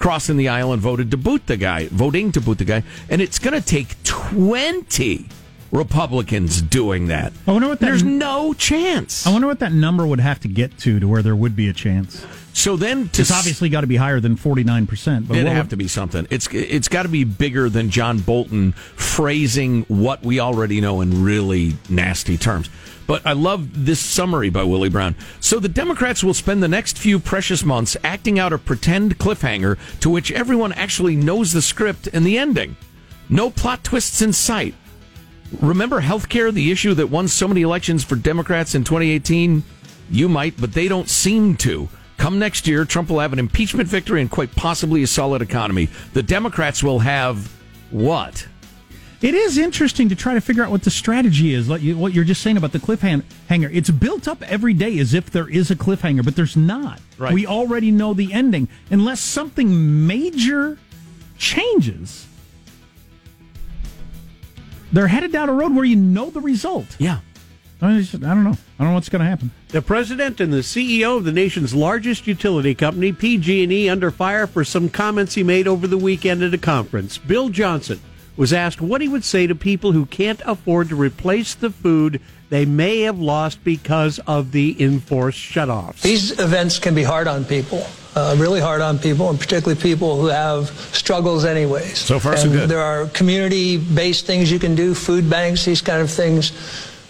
crossing 0.00 0.36
the 0.36 0.48
aisle 0.48 0.72
and 0.72 0.82
voted 0.82 1.12
to 1.12 1.16
boot 1.16 1.46
the 1.46 1.56
guy, 1.56 1.86
voting 1.86 2.32
to 2.32 2.40
boot 2.40 2.58
the 2.58 2.64
guy. 2.64 2.82
And 3.08 3.22
it's 3.22 3.38
going 3.38 3.54
to 3.54 3.64
take 3.64 4.02
20 4.02 5.28
Republicans 5.70 6.60
doing 6.60 7.06
that. 7.06 7.32
I 7.46 7.52
wonder 7.52 7.68
what 7.68 7.78
that- 7.78 7.86
There's 7.86 8.02
no 8.02 8.52
chance. 8.52 9.28
I 9.28 9.30
wonder 9.30 9.46
what 9.46 9.60
that 9.60 9.72
number 9.72 10.04
would 10.04 10.18
have 10.18 10.40
to 10.40 10.48
get 10.48 10.76
to 10.78 10.98
to 10.98 11.06
where 11.06 11.22
there 11.22 11.36
would 11.36 11.54
be 11.54 11.68
a 11.68 11.72
chance. 11.72 12.26
So 12.54 12.76
then 12.76 13.08
to 13.10 13.22
It's 13.22 13.30
obviously 13.30 13.68
got 13.70 13.80
to 13.80 13.86
be 13.86 13.96
higher 13.96 14.20
than 14.20 14.36
49%. 14.36 15.26
But 15.26 15.36
It'd 15.38 15.48
have 15.50 15.64
would- 15.66 15.70
to 15.70 15.76
be 15.76 15.88
something. 15.88 16.26
It's 16.30 16.46
it's 16.52 16.88
got 16.88 17.04
to 17.04 17.08
be 17.08 17.24
bigger 17.24 17.68
than 17.70 17.90
John 17.90 18.18
Bolton 18.18 18.72
phrasing 18.72 19.82
what 19.88 20.22
we 20.22 20.38
already 20.40 20.80
know 20.80 21.00
in 21.00 21.22
really 21.24 21.76
nasty 21.88 22.36
terms. 22.36 22.68
But 23.06 23.26
I 23.26 23.32
love 23.32 23.84
this 23.84 23.98
summary 24.00 24.48
by 24.50 24.62
Willie 24.62 24.88
Brown. 24.88 25.16
So 25.40 25.58
the 25.58 25.68
Democrats 25.68 26.22
will 26.22 26.34
spend 26.34 26.62
the 26.62 26.68
next 26.68 26.98
few 26.98 27.18
precious 27.18 27.64
months 27.64 27.96
acting 28.04 28.38
out 28.38 28.52
a 28.52 28.58
pretend 28.58 29.18
cliffhanger 29.18 29.76
to 30.00 30.08
which 30.10 30.30
everyone 30.30 30.72
actually 30.72 31.16
knows 31.16 31.52
the 31.52 31.62
script 31.62 32.08
and 32.12 32.24
the 32.24 32.38
ending. 32.38 32.76
No 33.28 33.50
plot 33.50 33.82
twists 33.82 34.22
in 34.22 34.32
sight. 34.32 34.74
Remember 35.60 36.00
healthcare, 36.00 36.52
the 36.52 36.70
issue 36.70 36.94
that 36.94 37.08
won 37.10 37.28
so 37.28 37.48
many 37.48 37.62
elections 37.62 38.04
for 38.04 38.14
Democrats 38.16 38.74
in 38.74 38.84
2018? 38.84 39.64
You 40.10 40.28
might, 40.28 40.58
but 40.60 40.72
they 40.72 40.86
don't 40.88 41.08
seem 41.08 41.56
to. 41.56 41.88
Come 42.22 42.38
next 42.38 42.68
year, 42.68 42.84
Trump 42.84 43.10
will 43.10 43.18
have 43.18 43.32
an 43.32 43.40
impeachment 43.40 43.88
victory 43.88 44.20
and 44.20 44.30
quite 44.30 44.54
possibly 44.54 45.02
a 45.02 45.08
solid 45.08 45.42
economy. 45.42 45.88
The 46.12 46.22
Democrats 46.22 46.80
will 46.80 47.00
have 47.00 47.52
what? 47.90 48.46
It 49.20 49.34
is 49.34 49.58
interesting 49.58 50.08
to 50.08 50.14
try 50.14 50.34
to 50.34 50.40
figure 50.40 50.62
out 50.62 50.70
what 50.70 50.84
the 50.84 50.90
strategy 50.90 51.52
is. 51.52 51.68
Like 51.68 51.82
you, 51.82 51.98
what 51.98 52.12
you're 52.14 52.22
just 52.22 52.40
saying 52.40 52.56
about 52.56 52.70
the 52.70 52.78
cliffhanger. 52.78 53.70
It's 53.72 53.90
built 53.90 54.28
up 54.28 54.40
every 54.42 54.72
day 54.72 55.00
as 55.00 55.14
if 55.14 55.30
there 55.30 55.48
is 55.48 55.72
a 55.72 55.74
cliffhanger, 55.74 56.24
but 56.24 56.36
there's 56.36 56.56
not. 56.56 57.00
Right. 57.18 57.34
We 57.34 57.44
already 57.44 57.90
know 57.90 58.14
the 58.14 58.32
ending. 58.32 58.68
Unless 58.88 59.18
something 59.18 60.06
major 60.06 60.78
changes, 61.38 62.28
they're 64.92 65.08
headed 65.08 65.32
down 65.32 65.48
a 65.48 65.52
road 65.52 65.74
where 65.74 65.84
you 65.84 65.96
know 65.96 66.30
the 66.30 66.40
result. 66.40 66.86
Yeah. 67.00 67.18
I 67.82 67.98
just- 67.98 68.14
I 68.14 68.18
don't 68.18 68.44
know. 68.44 68.50
I 68.78 68.84
don't 68.84 68.88
know 68.88 68.94
what's 68.94 69.08
going 69.08 69.20
to 69.22 69.28
happen. 69.28 69.50
The 69.70 69.82
president 69.82 70.40
and 70.40 70.52
the 70.52 70.62
CEO 70.62 71.16
of 71.16 71.24
the 71.24 71.32
nation's 71.32 71.74
largest 71.74 72.26
utility 72.28 72.74
company, 72.74 73.10
PG&E, 73.12 73.88
under 73.88 74.10
fire 74.12 74.46
for 74.46 74.64
some 74.64 74.88
comments 74.88 75.34
he 75.34 75.42
made 75.42 75.66
over 75.66 75.86
the 75.88 75.98
weekend 75.98 76.42
at 76.44 76.54
a 76.54 76.58
conference. 76.58 77.18
Bill 77.18 77.48
Johnson 77.48 77.98
was 78.36 78.52
asked 78.52 78.80
what 78.80 79.00
he 79.00 79.08
would 79.08 79.24
say 79.24 79.46
to 79.48 79.54
people 79.54 79.92
who 79.92 80.06
can't 80.06 80.40
afford 80.46 80.88
to 80.90 80.96
replace 80.96 81.54
the 81.54 81.70
food 81.70 82.20
they 82.50 82.64
may 82.64 83.00
have 83.00 83.18
lost 83.18 83.64
because 83.64 84.20
of 84.26 84.52
the 84.52 84.76
enforced 84.80 85.38
shutoffs. 85.38 86.02
These 86.02 86.38
events 86.38 86.78
can 86.78 86.94
be 86.94 87.02
hard 87.02 87.26
on 87.26 87.44
people, 87.44 87.84
uh, 88.14 88.36
really 88.38 88.60
hard 88.60 88.80
on 88.80 88.98
people, 88.98 89.28
and 89.30 89.40
particularly 89.40 89.80
people 89.80 90.20
who 90.20 90.26
have 90.28 90.68
struggles 90.92 91.44
anyways. 91.44 91.98
So 91.98 92.18
far, 92.20 92.36
so 92.36 92.48
good. 92.50 92.68
There 92.68 92.80
are 92.80 93.06
community-based 93.06 94.24
things 94.26 94.52
you 94.52 94.58
can 94.58 94.74
do, 94.74 94.94
food 94.94 95.28
banks, 95.28 95.64
these 95.64 95.80
kind 95.80 96.00
of 96.00 96.10
things. 96.10 96.52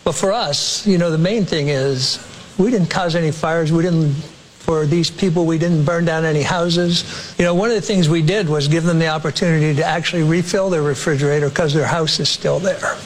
But 0.04 0.12
for 0.14 0.32
us, 0.32 0.86
you 0.86 0.98
know, 0.98 1.10
the 1.10 1.18
main 1.18 1.44
thing 1.44 1.68
is 1.68 2.18
we 2.58 2.70
didn't 2.70 2.88
cause 2.90 3.14
any 3.14 3.30
fires. 3.30 3.70
We 3.72 3.82
didn't, 3.82 4.12
for 4.14 4.84
these 4.86 5.10
people, 5.10 5.46
we 5.46 5.58
didn't 5.58 5.84
burn 5.84 6.04
down 6.04 6.24
any 6.24 6.42
houses. 6.42 7.34
You 7.38 7.44
know, 7.44 7.54
one 7.54 7.70
of 7.70 7.76
the 7.76 7.82
things 7.82 8.08
we 8.08 8.22
did 8.22 8.48
was 8.48 8.66
give 8.68 8.84
them 8.84 8.98
the 8.98 9.08
opportunity 9.08 9.74
to 9.76 9.84
actually 9.84 10.24
refill 10.24 10.70
their 10.70 10.82
refrigerator 10.82 11.48
because 11.48 11.72
their 11.72 11.86
house 11.86 12.18
is 12.20 12.28
still 12.28 12.58
there. 12.58 12.96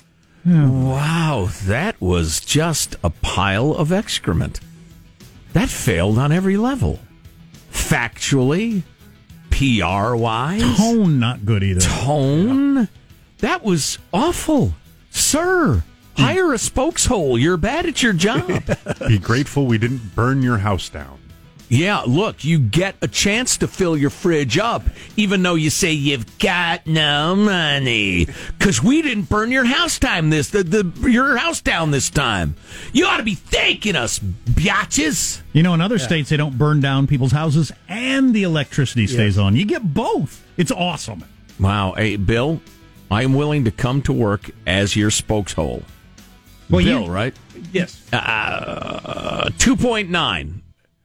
Wow, 0.46 1.48
that 1.64 2.00
was 2.00 2.40
just 2.40 2.94
a 3.02 3.10
pile 3.10 3.72
of 3.72 3.90
excrement. 3.92 4.60
That 5.54 5.68
failed 5.68 6.18
on 6.18 6.30
every 6.32 6.56
level. 6.56 7.00
Factually, 7.72 8.82
PR 9.50 10.14
wise, 10.14 10.76
Tone 10.76 11.18
not 11.18 11.44
good 11.44 11.62
either. 11.62 11.80
tone. 11.80 12.88
That 13.38 13.64
was 13.64 13.98
awful. 14.12 14.74
Sir, 15.10 15.82
hire 16.16 16.52
a 16.52 16.56
spokeshole. 16.56 17.40
You're 17.40 17.56
bad 17.56 17.86
at 17.86 18.02
your 18.02 18.12
job. 18.12 18.62
Be 19.08 19.18
grateful 19.18 19.66
we 19.66 19.78
didn't 19.78 20.14
burn 20.14 20.42
your 20.42 20.58
house 20.58 20.88
down. 20.88 21.18
Yeah, 21.68 22.02
look, 22.06 22.44
you 22.44 22.60
get 22.60 22.94
a 23.02 23.08
chance 23.08 23.56
to 23.56 23.66
fill 23.66 23.96
your 23.96 24.10
fridge 24.10 24.56
up, 24.56 24.84
even 25.16 25.42
though 25.42 25.56
you 25.56 25.70
say 25.70 25.92
you've 25.92 26.38
got 26.38 26.86
no 26.86 27.34
money. 27.34 28.28
Because 28.56 28.80
we 28.80 29.02
didn't 29.02 29.28
burn 29.28 29.50
your 29.50 29.64
house 29.64 29.98
time 29.98 30.30
this 30.30 30.50
the, 30.50 30.62
the 30.62 31.10
your 31.10 31.36
house 31.36 31.60
down 31.60 31.90
this 31.90 32.08
time. 32.08 32.54
You 32.92 33.06
ought 33.06 33.16
to 33.16 33.24
be 33.24 33.34
thanking 33.34 33.96
us, 33.96 34.20
biatches. 34.20 35.42
You 35.52 35.64
know, 35.64 35.74
in 35.74 35.80
other 35.80 35.98
states, 35.98 36.30
they 36.30 36.36
don't 36.36 36.56
burn 36.56 36.80
down 36.80 37.08
people's 37.08 37.32
houses 37.32 37.72
and 37.88 38.32
the 38.32 38.44
electricity 38.44 39.08
stays 39.08 39.36
on. 39.36 39.56
You 39.56 39.64
get 39.64 39.92
both. 39.92 40.46
It's 40.56 40.70
awesome. 40.70 41.24
Wow, 41.58 41.94
hey 41.96 42.14
Bill, 42.14 42.60
I 43.10 43.24
am 43.24 43.34
willing 43.34 43.64
to 43.64 43.72
come 43.72 44.02
to 44.02 44.12
work 44.12 44.50
as 44.68 44.94
your 44.94 45.10
spokeshole. 45.10 45.82
Well, 46.70 46.84
Bill, 46.84 47.02
you- 47.04 47.10
right? 47.10 47.34
Yes. 47.72 48.00
Uh, 48.12 49.50
two 49.58 49.76
point 49.76 50.10
nine 50.10 50.62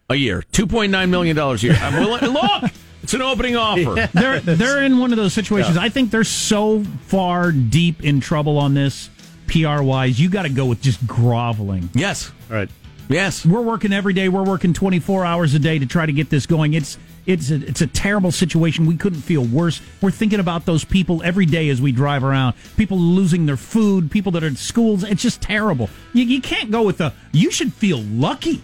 a 0.10 0.16
year, 0.16 0.44
two 0.52 0.68
point 0.68 0.92
nine 0.92 1.10
million 1.12 1.36
dollars 1.36 1.64
a 1.64 1.68
year. 1.68 1.76
I'm 1.80 1.94
willing. 1.96 2.22
look, 2.34 2.72
it's 3.04 3.14
an 3.14 3.22
opening 3.22 3.56
offer. 3.56 4.08
they're 4.14 4.40
they're 4.40 4.84
in 4.84 5.00
one 5.00 5.12
of 5.12 5.18
those 5.18 5.34
situations. 5.34 5.78
I 5.78 5.90
think 5.90 6.12
they're 6.12 6.24
so 6.24 6.84
far 7.08 7.52
deep 7.52 8.04
in 8.04 8.20
trouble 8.20 8.58
on 8.58 8.74
this 8.74 9.10
PR 9.48 9.82
wise. 9.82 10.20
You 10.20 10.30
got 10.30 10.44
to 10.44 10.50
go 10.50 10.66
with 10.66 10.82
just 10.82 11.06
groveling. 11.08 11.90
Yes. 11.94 12.32
All 12.50 12.56
right. 12.58 12.70
Yes. 13.10 13.46
We're 13.46 13.62
working 13.62 13.92
every 13.92 14.14
day. 14.14 14.30
We're 14.30 14.44
working 14.44 14.74
24 14.74 15.26
hours 15.26 15.54
a 15.54 15.60
day 15.60 15.80
to 15.80 15.86
try 15.86 16.06
to 16.06 16.14
get 16.14 16.30
this 16.30 16.46
going. 16.46 16.74
It's 16.74 16.98
it's 17.26 17.52
a, 17.52 17.56
it's 17.56 17.82
a 17.82 17.88
terrible 17.88 18.32
situation. 18.32 18.86
We 18.86 18.98
couldn't 18.98 19.22
feel 19.22 19.44
worse. 19.46 19.82
We're 20.02 20.12
thinking 20.12 20.40
about 20.40 20.66
those 20.66 20.84
people 20.84 21.22
every 21.24 21.46
day 21.46 21.70
as 21.70 21.82
we 21.82 21.92
drive 21.92 22.24
around. 22.24 22.56
People 22.78 22.98
losing 22.98 23.46
their 23.46 23.58
food, 23.58 24.10
people 24.12 24.32
that 24.34 24.44
are 24.44 24.48
in 24.48 24.56
schools. 24.56 25.04
It's 25.04 25.22
just 25.22 25.42
terrible. 25.42 25.90
You, 26.14 26.24
you 26.24 26.42
can't 26.42 26.72
go 26.72 26.84
with 26.84 26.98
the. 26.98 27.14
You 27.32 27.52
should 27.52 27.74
feel 27.74 28.00
lucky. 28.02 28.62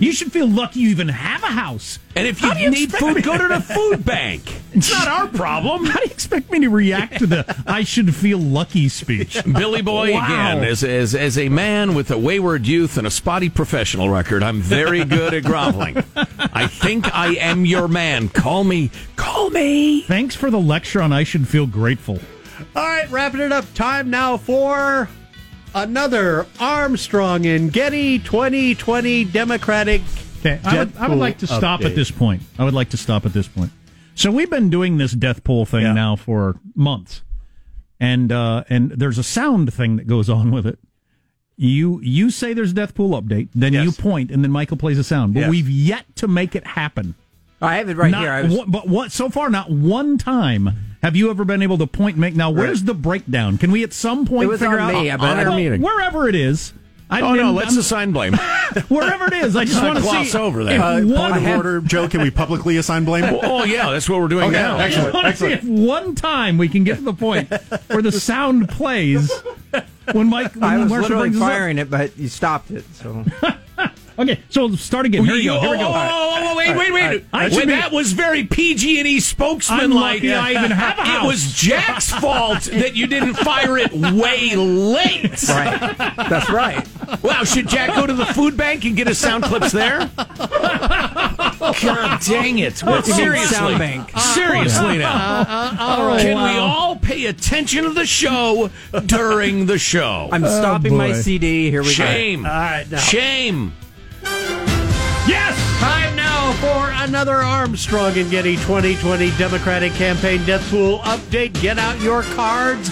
You 0.00 0.10
should 0.10 0.32
feel 0.32 0.48
lucky 0.48 0.80
you 0.80 0.88
even 0.88 1.06
have 1.06 1.44
a 1.44 1.52
house. 1.52 2.00
And 2.16 2.26
if 2.26 2.42
you, 2.42 2.52
you 2.54 2.68
need 2.70 2.92
food, 2.92 3.14
me- 3.14 3.22
go 3.22 3.38
to 3.38 3.46
the 3.46 3.60
food 3.74 4.04
bank. 4.04 4.42
It's 4.72 4.90
not 4.90 5.06
our 5.06 5.28
problem. 5.28 5.84
How 5.84 6.00
do 6.00 6.06
you 6.06 6.10
expect 6.10 6.50
me 6.50 6.58
to 6.60 6.68
react 6.68 7.18
to 7.20 7.26
the 7.28 7.62
"I 7.64 7.84
should 7.84 8.12
feel 8.12 8.38
lucky" 8.38 8.88
speech? 8.88 9.40
Billy 9.52 9.82
Boy, 9.82 10.12
Wow. 10.14 10.24
again, 10.24 10.64
as, 10.64 10.82
as, 10.82 11.14
as 11.14 11.38
a 11.38 11.48
man 11.48 11.94
with 11.94 12.10
a 12.10 12.18
wayward 12.18 12.66
youth 12.66 12.98
and 12.98 13.06
a 13.06 13.10
spotty 13.10 13.48
professional 13.48 14.10
record, 14.10 14.42
I'm 14.42 14.60
very 14.60 15.04
good 15.04 15.32
at 15.32 15.44
groveling. 15.44 16.02
I 16.54 16.66
think 16.68 17.12
I 17.14 17.34
am 17.34 17.64
your 17.64 17.88
man. 17.88 18.28
Call 18.28 18.64
me. 18.64 18.90
Call 19.16 19.50
me. 19.50 20.02
Thanks 20.02 20.34
for 20.36 20.50
the 20.50 20.60
lecture 20.60 21.02
on 21.02 21.12
"I 21.12 21.24
should 21.24 21.48
feel 21.48 21.66
grateful." 21.66 22.20
All 22.76 22.82
right, 22.86 23.10
wrapping 23.10 23.40
it 23.40 23.52
up. 23.52 23.64
Time 23.74 24.10
now 24.10 24.36
for 24.36 25.08
another 25.74 26.46
Armstrong 26.60 27.46
and 27.46 27.72
Getty 27.72 28.20
2020 28.20 29.24
Democratic. 29.24 30.02
Okay, 30.40 30.60
I 30.64 30.78
would, 30.78 30.96
I 30.96 31.08
would 31.08 31.18
like 31.18 31.38
to 31.38 31.46
stop 31.46 31.80
update. 31.80 31.86
at 31.86 31.94
this 31.94 32.10
point. 32.10 32.42
I 32.58 32.64
would 32.64 32.74
like 32.74 32.90
to 32.90 32.96
stop 32.96 33.24
at 33.26 33.32
this 33.32 33.48
point. 33.48 33.72
So 34.14 34.30
we've 34.30 34.50
been 34.50 34.70
doing 34.70 34.98
this 34.98 35.12
death 35.12 35.42
pool 35.42 35.64
thing 35.66 35.82
Yeah. 35.82 35.92
now 35.92 36.14
for 36.16 36.56
months, 36.76 37.22
and 37.98 38.30
uh, 38.30 38.64
and 38.68 38.90
there's 38.92 39.18
a 39.18 39.24
sound 39.24 39.72
thing 39.74 39.96
that 39.96 40.06
goes 40.06 40.28
on 40.30 40.50
with 40.52 40.66
it. 40.66 40.78
You 41.56 42.00
you 42.02 42.30
say 42.30 42.52
there's 42.52 42.72
a 42.72 42.74
death 42.74 42.94
pool 42.94 43.20
update, 43.20 43.48
then 43.54 43.72
you 43.72 43.92
point, 43.92 44.30
and 44.30 44.42
then 44.42 44.50
Michael 44.50 44.76
plays 44.76 44.98
a 44.98 45.04
sound. 45.04 45.34
But 45.34 45.40
Yes. 45.40 45.50
we've 45.50 45.70
yet 45.70 46.04
to 46.16 46.26
make 46.28 46.56
it 46.56 46.66
happen. 46.66 47.14
I 47.62 47.76
have 47.76 47.88
it 47.88 47.96
right 47.96 48.10
Not 48.10 48.22
here. 48.22 48.32
I 48.32 48.42
was, 48.42 48.56
one- 48.58 48.70
but 48.70 48.88
what 48.88 49.12
so 49.12 49.30
far? 49.30 49.48
Not 49.50 49.70
one 49.70 50.18
time 50.18 50.70
have 51.02 51.14
you 51.14 51.30
ever 51.30 51.44
been 51.44 51.62
able 51.62 51.78
to 51.78 51.86
point 51.86 52.14
and 52.16 52.20
make. 52.22 52.34
Now, 52.34 52.50
where's 52.50 52.82
the 52.82 52.94
breakdown? 52.94 53.56
Can 53.58 53.70
we 53.70 53.84
at 53.84 53.92
some 53.92 54.26
point 54.26 54.50
figure 54.50 54.80
on 54.80 54.94
out 54.94 55.02
me, 55.02 55.10
I 55.10 55.16
but 55.16 55.26
I 55.26 55.34
don't- 55.36 55.44
don't- 55.52 55.56
meeting. 55.56 55.80
wherever 55.80 56.28
it 56.28 56.34
is? 56.34 56.72
I 57.10 57.20
Oh, 57.20 57.30
no, 57.30 57.36
didn't- 57.36 57.54
let's 57.54 57.70
I'm- 57.72 57.78
assign 57.80 58.12
blame. 58.12 58.32
wherever 58.88 59.26
it 59.26 59.32
is. 59.34 59.54
I 59.56 59.64
just 59.64 59.82
want 59.82 59.96
to 59.96 60.02
gloss 60.02 60.30
see 60.30 60.38
over 60.38 60.64
that. 60.64 60.80
Uh, 60.80 61.00
one 61.06 61.32
point 61.32 61.46
of 61.46 61.56
order, 61.56 61.80
Joe. 61.82 62.08
Can 62.08 62.22
we 62.22 62.30
publicly 62.30 62.76
assign 62.76 63.04
blame? 63.04 63.24
oh, 63.42 63.64
yeah, 63.64 63.90
that's 63.90 64.08
what 64.08 64.20
we're 64.20 64.28
doing 64.28 64.44
Okay, 64.48 64.52
now. 64.54 64.78
excellent. 64.78 65.14
I 65.14 65.22
want 65.22 65.26
to 65.28 65.36
see 65.36 65.52
if 65.52 65.62
one 65.64 66.14
time 66.14 66.58
we 66.58 66.68
can 66.68 66.82
get 66.84 66.96
to 66.96 67.02
the 67.02 67.12
point 67.14 67.50
where 67.88 68.02
the 68.02 68.10
sound 68.12 68.68
plays 68.68 69.30
when 70.12 70.28
Mike 70.28 70.54
when 70.54 70.64
I 70.64 70.78
was 70.78 70.88
Marshall 70.88 71.02
literally 71.02 71.28
brings 71.30 71.36
us 71.36 71.42
up. 71.42 71.48
firing 71.50 71.78
it, 71.78 71.90
but 71.90 72.16
you 72.18 72.28
stopped 72.28 72.70
it. 72.70 72.84
So 72.94 73.24
Okay, 74.18 74.40
so 74.48 74.70
start 74.76 75.06
again. 75.06 75.22
Oh, 75.22 75.24
here 75.24 75.34
we 75.34 75.44
go. 75.44 75.60
Here 75.60 75.70
we 75.70 75.76
Oh, 75.76 75.80
go. 75.80 75.86
oh, 75.88 75.92
oh, 75.92 76.34
oh, 76.36 76.48
oh 76.52 76.56
wait, 76.56 76.76
wait, 76.76 76.92
wait. 76.92 77.24
I 77.32 77.48
Wait, 77.48 77.66
that 77.66 77.90
was 77.92 78.12
very 78.12 78.44
PG 78.44 78.98
and 79.00 79.08
E 79.08 79.20
spokesman 79.20 79.90
like. 79.90 80.22
I'm 80.22 80.28
lucky 80.30 80.34
I 80.34 80.50
even 80.52 80.70
have 80.70 80.98
a 80.98 81.02
house. 81.02 81.14
It 81.24 81.26
was 81.26 81.52
Jack's 81.54 82.10
fault 82.12 82.62
that 82.64 82.94
you 82.94 83.06
didn't 83.06 83.34
fire 83.34 83.76
it 83.78 83.92
way 83.92 84.54
late. 84.56 85.42
right, 85.48 85.96
that's 86.28 86.50
right. 86.50 86.86
Wow, 87.22 87.44
should 87.44 87.68
Jack 87.68 87.94
go 87.94 88.06
to 88.06 88.12
the 88.12 88.26
food 88.26 88.56
bank 88.56 88.84
and 88.84 88.96
get 88.96 89.06
his 89.08 89.18
sound 89.18 89.44
clips 89.44 89.72
there? 89.72 90.10
God 90.16 92.20
dang 92.20 92.58
it! 92.58 92.82
Well, 92.82 93.02
seriously, 93.02 93.56
sound 93.56 93.78
bank. 93.78 94.10
seriously 94.18 95.02
uh, 95.02 95.08
uh, 95.08 95.74
now. 95.76 95.78
Oh, 95.80 96.18
Can 96.20 96.42
we 96.42 96.58
all 96.58 96.96
pay 96.96 97.26
attention 97.26 97.84
to 97.84 97.90
the 97.90 98.06
show 98.06 98.70
during 99.06 99.66
the 99.66 99.78
show? 99.78 100.28
I'm 100.32 100.44
oh, 100.44 100.48
stopping 100.60 100.96
my. 100.96 101.14
CD. 101.14 101.70
Here 101.70 101.82
we 101.82 101.88
Shame. 101.90 102.42
go. 102.42 102.48
All 102.48 102.54
right, 102.54 102.90
now. 102.90 102.98
Shame. 102.98 103.72
Yes. 105.26 105.56
Time 105.80 106.14
now 106.16 106.52
for 106.54 106.90
another 107.04 107.36
Armstrong 107.36 108.16
and 108.18 108.30
Getty 108.30 108.56
2020 108.56 109.30
Democratic 109.38 109.92
Campaign 109.94 110.44
Death 110.44 110.68
Pool 110.70 110.98
update. 111.00 111.58
Get 111.60 111.78
out 111.78 112.00
your 112.00 112.22
cards. 112.22 112.90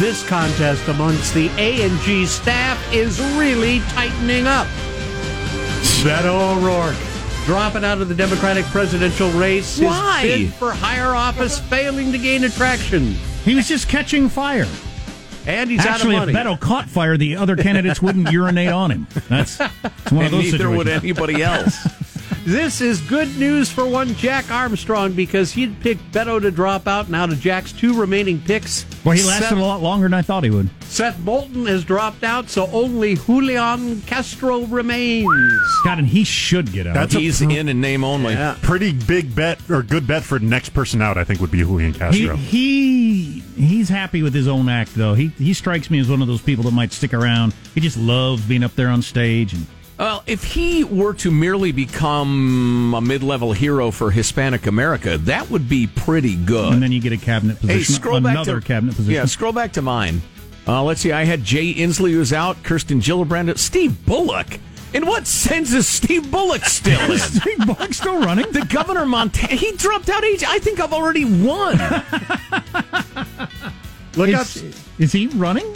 This 0.00 0.26
contest 0.26 0.88
amongst 0.88 1.34
the 1.34 1.48
A 1.58 1.82
and 1.82 1.98
G 2.00 2.24
staff 2.26 2.80
is 2.92 3.20
really 3.36 3.80
tightening 3.80 4.46
up. 4.46 4.66
Beto 6.02 6.56
O'Rourke 6.56 6.96
dropping 7.44 7.84
out 7.84 8.00
of 8.00 8.08
the 8.08 8.14
Democratic 8.14 8.64
presidential 8.66 9.30
race. 9.32 9.76
His 9.76 9.90
bid 10.22 10.54
for 10.54 10.72
higher 10.72 11.14
office 11.14 11.58
failing 11.58 12.12
to 12.12 12.18
gain 12.18 12.44
attraction. 12.44 13.14
He 13.44 13.54
was 13.54 13.68
just 13.68 13.88
catching 13.88 14.28
fire. 14.28 14.66
And 15.46 15.70
he's 15.70 15.80
Actually, 15.84 16.16
out 16.16 16.28
if 16.28 16.28
of 16.28 16.34
money. 16.34 16.56
Beto 16.56 16.60
caught 16.60 16.88
fire, 16.88 17.16
the 17.16 17.36
other 17.36 17.56
candidates 17.56 18.00
wouldn't 18.00 18.30
urinate 18.30 18.68
on 18.70 18.90
him. 18.90 19.06
That's 19.28 19.60
it's 19.60 20.12
one 20.12 20.26
of 20.26 20.32
And 20.32 20.42
those 20.42 20.52
neither 20.52 20.70
would 20.70 20.88
anybody 20.88 21.42
else. 21.42 21.76
This 22.44 22.82
is 22.82 23.00
good 23.00 23.38
news 23.38 23.70
for 23.70 23.86
one 23.86 24.14
Jack 24.16 24.50
Armstrong 24.50 25.12
because 25.12 25.50
he'd 25.50 25.80
picked 25.80 26.12
Beto 26.12 26.38
to 26.42 26.50
drop 26.50 26.86
out. 26.86 27.08
Now 27.08 27.24
to 27.24 27.34
Jack's 27.34 27.72
two 27.72 27.98
remaining 27.98 28.38
picks. 28.38 28.84
Well, 29.02 29.16
he 29.16 29.22
lasted 29.22 29.48
Seth, 29.48 29.58
a 29.58 29.62
lot 29.62 29.80
longer 29.80 30.04
than 30.04 30.12
I 30.12 30.20
thought 30.20 30.44
he 30.44 30.50
would. 30.50 30.68
Seth 30.82 31.18
Moulton 31.20 31.64
has 31.64 31.84
dropped 31.84 32.22
out, 32.22 32.50
so 32.50 32.66
only 32.66 33.14
Julian 33.14 34.02
Castro 34.02 34.64
remains. 34.66 35.26
God, 35.84 35.98
and 35.98 36.06
he 36.06 36.22
should 36.24 36.70
get 36.70 36.86
out. 36.86 36.92
That's 36.92 37.14
a 37.14 37.20
He's 37.20 37.40
in 37.40 37.50
in 37.50 37.80
name 37.80 38.04
only. 38.04 38.34
Yeah. 38.34 38.58
pretty 38.60 38.92
big 38.92 39.34
bet 39.34 39.58
or 39.70 39.82
good 39.82 40.06
bet 40.06 40.22
for 40.22 40.38
next 40.38 40.70
person 40.70 41.00
out. 41.00 41.16
I 41.16 41.24
think 41.24 41.40
would 41.40 41.50
be 41.50 41.60
Julian 41.60 41.94
he, 41.94 41.98
Castro. 41.98 42.36
he 42.36 43.43
he's 43.56 43.88
happy 43.88 44.22
with 44.22 44.34
his 44.34 44.48
own 44.48 44.68
act 44.68 44.94
though. 44.94 45.14
He 45.14 45.28
he 45.28 45.54
strikes 45.54 45.90
me 45.90 45.98
as 46.00 46.08
one 46.08 46.20
of 46.22 46.28
those 46.28 46.42
people 46.42 46.64
that 46.64 46.72
might 46.72 46.92
stick 46.92 47.14
around. 47.14 47.54
He 47.74 47.80
just 47.80 47.96
loves 47.96 48.42
being 48.42 48.62
up 48.64 48.74
there 48.74 48.88
on 48.88 49.02
stage 49.02 49.52
and 49.52 49.66
Well, 49.98 50.22
if 50.26 50.42
he 50.44 50.84
were 50.84 51.14
to 51.14 51.30
merely 51.30 51.70
become 51.72 52.94
a 52.94 53.00
mid-level 53.00 53.52
hero 53.52 53.90
for 53.90 54.10
Hispanic 54.10 54.66
America, 54.66 55.18
that 55.18 55.50
would 55.50 55.68
be 55.68 55.86
pretty 55.86 56.36
good. 56.36 56.72
and 56.72 56.82
then 56.82 56.92
you 56.92 57.00
get 57.00 57.12
a 57.12 57.16
cabinet 57.16 57.60
position. 57.60 57.78
Hey, 57.78 57.84
scroll 57.84 58.20
back 58.20 58.32
another 58.32 58.60
to 58.60 58.66
cabinet 58.66 58.96
position. 58.96 59.14
Yeah, 59.14 59.24
scroll 59.26 59.52
back 59.52 59.72
to 59.74 59.82
mine. 59.82 60.20
Uh, 60.66 60.82
let's 60.82 61.00
see. 61.00 61.12
I 61.12 61.24
had 61.24 61.44
Jay 61.44 61.74
Inslee 61.74 62.12
who's 62.12 62.32
out, 62.32 62.62
Kirsten 62.62 63.00
Gillibrand, 63.00 63.56
Steve 63.58 64.04
Bullock. 64.06 64.58
In 64.94 65.06
what 65.06 65.26
sense 65.26 65.72
is 65.72 65.88
Steve 65.88 66.30
Bullock 66.30 66.64
still 66.64 67.10
in? 67.10 67.18
Steve 67.18 67.66
Bullock 67.66 67.92
still 67.92 68.20
running. 68.20 68.50
the 68.52 68.64
governor 68.66 69.02
of 69.02 69.08
Montana. 69.08 69.54
He 69.56 69.72
dropped 69.72 70.08
out. 70.08 70.24
Age. 70.24 70.44
I 70.46 70.60
think 70.60 70.78
I've 70.80 70.92
already 70.92 71.24
won. 71.24 71.76
Look 74.16 74.32
up. 74.32 74.46
Is, 74.46 74.86
is 74.98 75.12
he 75.12 75.26
running? 75.26 75.74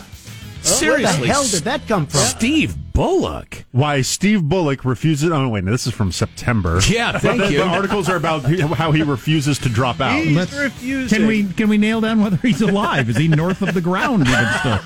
Seriously, 0.62 1.04
Where 1.20 1.26
the 1.26 1.32
hell 1.32 1.44
did 1.48 1.64
that 1.64 1.86
come 1.88 2.06
from? 2.06 2.20
Steve 2.20 2.76
Bullock. 2.98 3.64
Why 3.70 4.00
Steve 4.02 4.42
Bullock 4.42 4.84
refuses? 4.84 5.30
Oh 5.30 5.48
wait, 5.48 5.62
no, 5.62 5.70
this 5.70 5.86
is 5.86 5.94
from 5.94 6.10
September. 6.10 6.80
Yeah, 6.88 7.16
thank 7.20 7.40
the, 7.42 7.52
you. 7.52 7.58
the 7.58 7.64
articles 7.64 8.08
are 8.08 8.16
about 8.16 8.42
how 8.74 8.90
he 8.90 9.04
refuses 9.04 9.56
to 9.60 9.68
drop 9.68 10.00
out. 10.00 10.20
He's 10.20 10.36
Let's- 10.36 10.52
refusing. 10.52 11.16
Can 11.18 11.28
we 11.28 11.44
can 11.44 11.68
we 11.68 11.78
nail 11.78 12.00
down 12.00 12.20
whether 12.20 12.36
he's 12.38 12.60
alive? 12.60 13.08
Is 13.08 13.16
he 13.16 13.28
north 13.28 13.62
of 13.62 13.72
the 13.72 13.80
ground 13.80 14.26
even 14.26 14.46
still? 14.58 14.80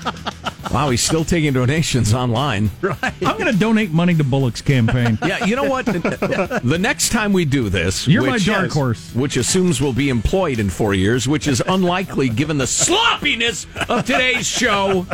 Wow, 0.71 0.91
he's 0.91 1.01
still 1.03 1.25
taking 1.25 1.53
donations 1.53 2.13
online. 2.13 2.69
Right. 2.83 3.13
I'm 3.25 3.37
going 3.39 3.51
to 3.51 3.57
donate 3.57 3.91
money 3.91 4.13
to 4.15 4.23
Bullock's 4.23 4.61
campaign. 4.61 5.17
Yeah, 5.25 5.45
you 5.45 5.55
know 5.55 5.63
what? 5.69 5.85
the 5.85 6.77
next 6.79 7.09
time 7.11 7.33
we 7.33 7.45
do 7.45 7.69
this, 7.69 8.07
You're 8.07 8.23
my 8.23 8.33
which- 8.33 8.45
dark 8.45 8.71
horse. 8.71 9.13
which 9.15 9.37
assumes 9.37 9.81
we'll 9.81 9.93
be 9.93 10.09
employed 10.09 10.59
in 10.59 10.69
four 10.69 10.93
years, 10.93 11.27
which 11.27 11.47
is 11.47 11.61
unlikely 11.67 12.29
given 12.29 12.57
the 12.59 12.67
sloppiness 12.67 13.65
of 13.89 14.05
today's 14.05 14.45
show. 14.45 15.07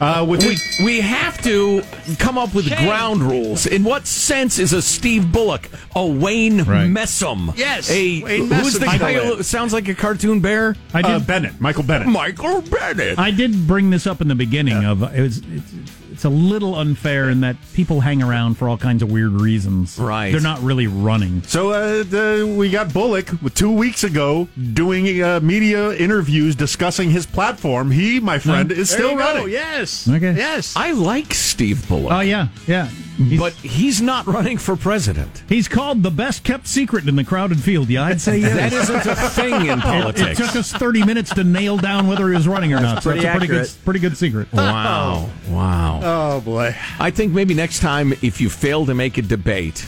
Uh, 0.00 0.24
with 0.28 0.44
We, 0.44 0.84
we 0.84 1.00
have 1.00 1.42
to 1.42 1.82
come 2.18 2.38
up 2.38 2.54
with 2.54 2.68
ground 2.68 3.22
rules. 3.22 3.66
In 3.66 3.82
what 3.84 4.06
sense 4.06 4.58
is 4.58 4.72
a 4.72 4.80
Steve 4.80 5.32
Bullock 5.32 5.68
a 5.96 6.06
Wayne 6.06 6.62
Right. 6.62 6.88
Messam? 6.88 7.56
Yes, 7.56 7.90
a 7.90 8.22
Wayne 8.22 8.46
who's 8.48 8.74
the 8.78 8.86
guy 8.86 9.14
who 9.14 9.42
sounds 9.42 9.72
like 9.72 9.88
a 9.88 9.94
cartoon 9.94 10.40
bear? 10.40 10.76
I 10.94 11.02
did 11.02 11.10
uh, 11.10 11.18
Bennet, 11.20 11.60
Michael 11.60 11.82
Bennet. 11.82 12.08
Michael 12.08 12.62
Bennet. 12.62 13.18
I 13.18 13.30
did 13.30 13.66
bring 13.66 13.90
this 13.90 14.06
up 14.06 14.20
in 14.20 14.28
the 14.28 14.34
beginning 14.34 14.84
of 14.84 15.02
it 15.02 15.20
was 15.20 15.38
it's 15.38 15.97
it's 16.18 16.24
a 16.24 16.28
little 16.28 16.74
unfair 16.74 17.30
in 17.30 17.42
that 17.42 17.54
people 17.74 18.00
hang 18.00 18.24
around 18.24 18.56
for 18.56 18.68
all 18.68 18.76
kinds 18.76 19.04
of 19.04 19.12
weird 19.12 19.30
reasons. 19.30 20.00
Right. 20.00 20.32
They're 20.32 20.40
not 20.40 20.60
really 20.62 20.88
running. 20.88 21.44
So 21.44 21.70
uh, 21.70 22.02
the, 22.02 22.56
we 22.58 22.70
got 22.70 22.92
Bullock 22.92 23.30
two 23.54 23.70
weeks 23.70 24.02
ago 24.02 24.48
doing 24.72 25.22
uh, 25.22 25.38
media 25.38 25.92
interviews 25.92 26.56
discussing 26.56 27.10
his 27.12 27.24
platform. 27.24 27.92
He, 27.92 28.18
my 28.18 28.40
friend, 28.40 28.72
is 28.72 28.88
There 28.90 28.98
still 28.98 29.10
you 29.12 29.18
go. 29.18 29.24
running. 29.32 29.48
Yes. 29.50 30.08
Okay. 30.08 30.34
Yes. 30.34 30.74
I 30.74 30.90
like 30.90 31.32
Steve 31.32 31.86
Bullock, 31.88 32.10
Oh 32.10 32.18
yeah, 32.18 32.48
yeah. 32.66 32.90
He's, 33.18 33.38
but 33.40 33.52
he's 33.54 34.00
not 34.00 34.26
running 34.26 34.58
for 34.58 34.76
president. 34.76 35.42
he's 35.48 35.66
called 35.66 36.04
the 36.04 36.10
best 36.10 36.44
kept 36.44 36.68
secret 36.68 37.08
in 37.08 37.16
the 37.16 37.24
crowded 37.24 37.60
field. 37.60 37.88
Yeah, 37.88 38.04
I'd 38.04 38.20
say 38.20 38.38
yes. 38.38 38.54
That 38.54 38.72
isn't 38.72 39.06
a 39.06 39.14
thing 39.30 39.66
in 39.66 39.80
politics. 39.82 40.38
it 40.38 40.46
took 40.46 40.54
us 40.56 40.72
30 40.72 41.04
minutes 41.04 41.34
to 41.34 41.42
nail 41.42 41.76
down 41.76 42.06
whether 42.06 42.28
he 42.28 42.34
was 42.36 42.46
running 42.46 42.72
or 42.72 42.80
not. 42.80 43.02
So 43.02 43.10
pretty 43.10 43.24
that's 43.24 43.34
a 43.34 43.38
pretty 43.38 43.52
good, 43.52 43.62
accurate. 43.62 43.84
pretty 43.84 44.00
good 44.00 44.16
secret. 44.16 44.52
Wow. 44.52 45.28
Wow. 45.48 46.00
oh 46.02 46.40
boy. 46.42 46.76
I 47.00 47.10
think 47.10 47.32
maybe 47.32 47.54
next 47.54 47.80
time, 47.80 48.12
if 48.22 48.40
you 48.40 48.48
fail 48.48 48.86
to 48.86 48.94
make 48.94 49.18
a 49.18 49.22
debate, 49.22 49.84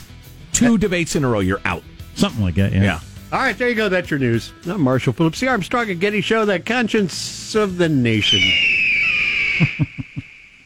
two 0.52 0.76
debates 0.76 1.14
in 1.14 1.22
a 1.24 1.28
row, 1.28 1.38
you're 1.40 1.60
out. 1.64 1.84
Something 2.16 2.42
like 2.42 2.56
that. 2.56 2.72
Yeah. 2.72 2.82
Yeah. 2.82 3.00
All 3.32 3.38
right, 3.38 3.56
there 3.56 3.68
you 3.68 3.76
go. 3.76 3.88
That's 3.88 4.10
your 4.10 4.18
news. 4.18 4.52
I'm 4.66 4.80
Marshall 4.80 5.12
Phillips, 5.12 5.38
the 5.38 5.46
Armstrong 5.46 5.88
and 5.88 6.00
Getty 6.00 6.20
Show, 6.20 6.44
the 6.44 6.58
conscience 6.58 7.54
of 7.54 7.76
the 7.78 7.88
nation. 7.88 8.40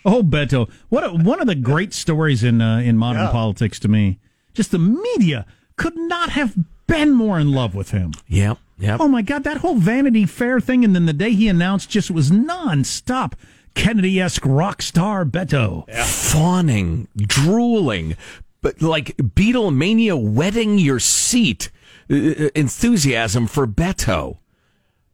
Oh, 0.04 0.22
Beto, 0.22 0.70
what 0.90 1.04
a, 1.04 1.10
one 1.10 1.40
of 1.40 1.46
the 1.46 1.54
great 1.54 1.92
stories 1.94 2.44
in 2.44 2.60
uh, 2.60 2.78
in 2.78 2.96
modern 2.98 3.22
Yeah. 3.22 3.30
politics 3.30 3.78
to 3.80 3.88
me. 3.88 4.18
Just 4.52 4.70
the 4.70 4.78
media 4.78 5.46
could 5.76 5.96
not 5.96 6.30
have 6.30 6.54
been 6.86 7.12
more 7.12 7.38
in 7.40 7.52
love 7.52 7.74
with 7.74 7.90
him. 7.90 8.12
Yep. 8.28 8.58
Yep. 8.78 9.00
Oh 9.00 9.08
my 9.08 9.22
God, 9.22 9.44
that 9.44 9.58
whole 9.58 9.76
Vanity 9.76 10.26
Fair 10.26 10.60
thing, 10.60 10.84
and 10.84 10.94
then 10.94 11.06
the 11.06 11.12
day 11.12 11.30
he 11.30 11.48
announced 11.48 11.88
just 11.90 12.10
was 12.10 12.30
nonstop 12.30 13.32
Kennedy 13.74 14.20
esque 14.20 14.44
rock 14.44 14.82
star 14.82 15.24
Beto. 15.24 15.88
Fawning, 16.04 17.08
drooling, 17.16 18.16
but 18.60 18.82
like 18.82 19.16
Beatlemania 19.16 20.20
wetting 20.20 20.78
your 20.78 20.98
seat. 21.00 21.70
uh, 22.10 22.14
enthusiasm 22.54 23.46
for 23.46 23.66
Beto. 23.66 24.38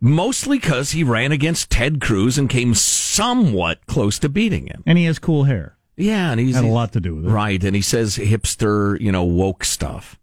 Mostly 0.01 0.59
because 0.59 0.93
he 0.93 1.05
ran 1.05 1.31
against 1.33 1.71
Ted 1.71 2.01
Cruz 2.01 2.39
and 2.39 2.49
came 2.49 2.75
somewhat 2.75 3.85
close 3.87 4.19
to 4.21 4.29
beating 4.29 4.67
him. 4.67 4.83
And 4.87 4.97
he 4.97 5.05
has 5.05 5.19
cool 5.19 5.45
hair. 5.45 5.77
Yeah, 5.97 6.31
and 6.31 6.41
he's 6.41 6.55
Had 6.55 6.65
a 6.65 6.69
lot 6.69 6.93
to 6.95 7.01
do 7.01 7.17
with 7.17 7.27
it. 7.27 7.29
right, 7.29 7.63
and 7.63 7.77
he 7.77 7.83
says 7.83 8.17
hipster, 8.17 8.99
you 8.99 9.13
know, 9.13 9.25
woke 9.25 9.65
stuff. 9.65 10.19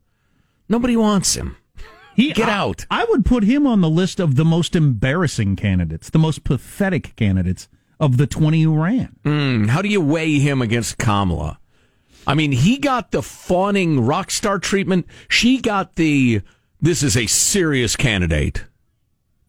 Nobody 0.68 0.98
wants 0.98 1.36
him. 1.36 1.58
He, 2.16 2.34
Get 2.34 2.50
I- 2.50 2.54
out. 2.54 2.86
I 2.90 3.06
would 3.10 3.24
put 3.26 3.44
him 3.44 3.68
on 3.68 3.82
the 3.82 3.90
list 3.90 4.20
of 4.20 4.36
the 4.36 4.46
most 4.46 4.76
embarrassing 4.76 5.56
candidates, 5.56 6.10
the 6.10 6.18
most 6.18 6.44
pathetic 6.44 7.16
candidates 7.16 7.70
of 8.00 8.18
the 8.18 8.26
20 8.26 8.63
who 8.63 8.76
ran. 8.84 9.16
Hmm, 9.24 9.66
how 9.66 9.84
do 9.84 9.90
you 9.90 10.02
weigh 10.02 10.40
him 10.40 10.60
against 10.63 10.98
Kamala? 10.98 11.60
I 12.26 12.34
mean, 12.34 12.52
he 12.52 12.80
got 12.80 13.12
the 13.12 13.22
fawning 13.22 14.00
rock 14.04 14.32
star 14.32 14.58
treatment. 14.58 15.06
She 15.30 15.60
got 15.62 15.96
the 15.96 16.42
this 16.82 17.04
is 17.04 17.16
a 17.16 17.28
serious 17.28 17.96
candidate 17.96 18.66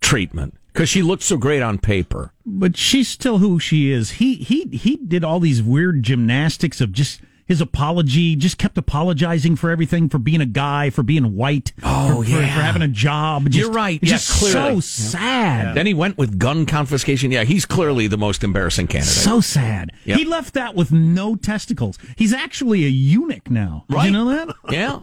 treatment 0.00 0.54
because 0.72 0.88
she 0.88 1.02
looked 1.02 1.22
so 1.22 1.36
great 1.36 1.62
on 1.62 1.78
paper. 1.78 2.32
But 2.46 2.76
she's 2.76 3.08
still 3.08 3.38
who 3.38 3.58
she 3.58 3.90
is. 3.90 4.12
He 4.12 4.34
he 4.36 4.64
he 4.72 4.96
did 4.96 5.24
all 5.24 5.40
these 5.40 5.62
weird 5.62 6.02
gymnastics 6.02 6.80
of 6.80 6.92
just 6.92 7.20
his 7.46 7.62
apology, 7.62 8.36
just 8.36 8.58
kept 8.58 8.76
apologizing 8.76 9.56
for 9.56 9.70
everything, 9.70 10.10
for 10.10 10.18
being 10.18 10.42
a 10.42 10.46
guy, 10.46 10.90
for 10.90 11.02
being 11.02 11.34
white, 11.34 11.72
Oh, 11.82 12.18
for, 12.18 12.24
for- 12.24 12.30
yeah. 12.30 12.36
for, 12.40 12.60
having 12.60 12.82
a 12.82 12.88
job. 12.88 13.44
Just, 13.46 13.56
You're 13.56 13.70
right. 13.70 13.98
Yeah, 14.02 14.10
just 14.10 14.30
clearly. 14.38 14.74
so 14.74 14.80
sad. 14.80 15.74
Then 15.74 15.86
he 15.86 15.94
went 15.94 16.18
with 16.18 16.38
gun 16.38 16.66
confiscation. 16.66 17.30
Yeah, 17.30 17.44
he's 17.44 17.64
clearly 17.64 18.06
the 18.06 18.18
most 18.18 18.44
embarrassing 18.44 18.88
candidate. 18.88 19.14
So 19.14 19.40
sad. 19.40 19.92
Yep. 20.04 20.18
He 20.18 20.24
left 20.26 20.52
that 20.54 20.74
with 20.74 20.92
no 20.92 21.36
testicles. 21.36 21.98
He's 22.16 22.34
actually 22.34 22.84
a 22.84 22.88
eunuch 22.90 23.50
now. 23.50 23.86
Did 23.88 24.02
you 24.04 24.10
know 24.10 24.28
that? 24.28 24.54
yeah. 24.70 24.98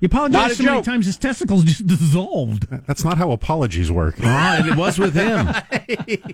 He 0.00 0.06
Not 0.06 0.12
a 0.12 0.26
apologized 0.26 0.56
so 0.58 0.62
many 0.64 0.82
times 0.82 1.06
his 1.06 1.16
testicles 1.16 1.64
just 1.64 1.86
dissolved. 1.86 2.68
That's 2.86 3.04
not 3.04 3.18
how 3.18 3.32
apologies 3.32 3.90
work. 3.90 4.16
Ah, 4.30 4.56
and 4.58 4.68
it 4.68 4.76
was 4.76 4.98
with 4.98 5.14
him. 5.14 5.48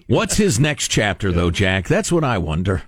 What's 0.06 0.36
his 0.36 0.60
next 0.60 0.88
chapter, 0.88 1.32
though, 1.32 1.50
Jack? 1.50 1.86
That's 1.88 2.10
what 2.12 2.24
I 2.24 2.38
wonder. 2.38 2.82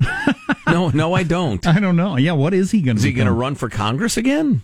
No, 0.66 0.88
no, 0.90 1.14
I 1.14 1.22
don't. 1.22 1.64
I 1.66 1.80
don't 1.80 1.96
know. 1.96 2.16
Yeah, 2.16 2.32
what 2.32 2.52
is 2.52 2.72
he 2.72 2.82
going 2.82 2.96
to 2.96 3.00
Is 3.00 3.04
he 3.04 3.12
going 3.12 3.26
to 3.26 3.32
run 3.32 3.54
for 3.54 3.68
Congress 3.68 4.16
again? 4.16 4.62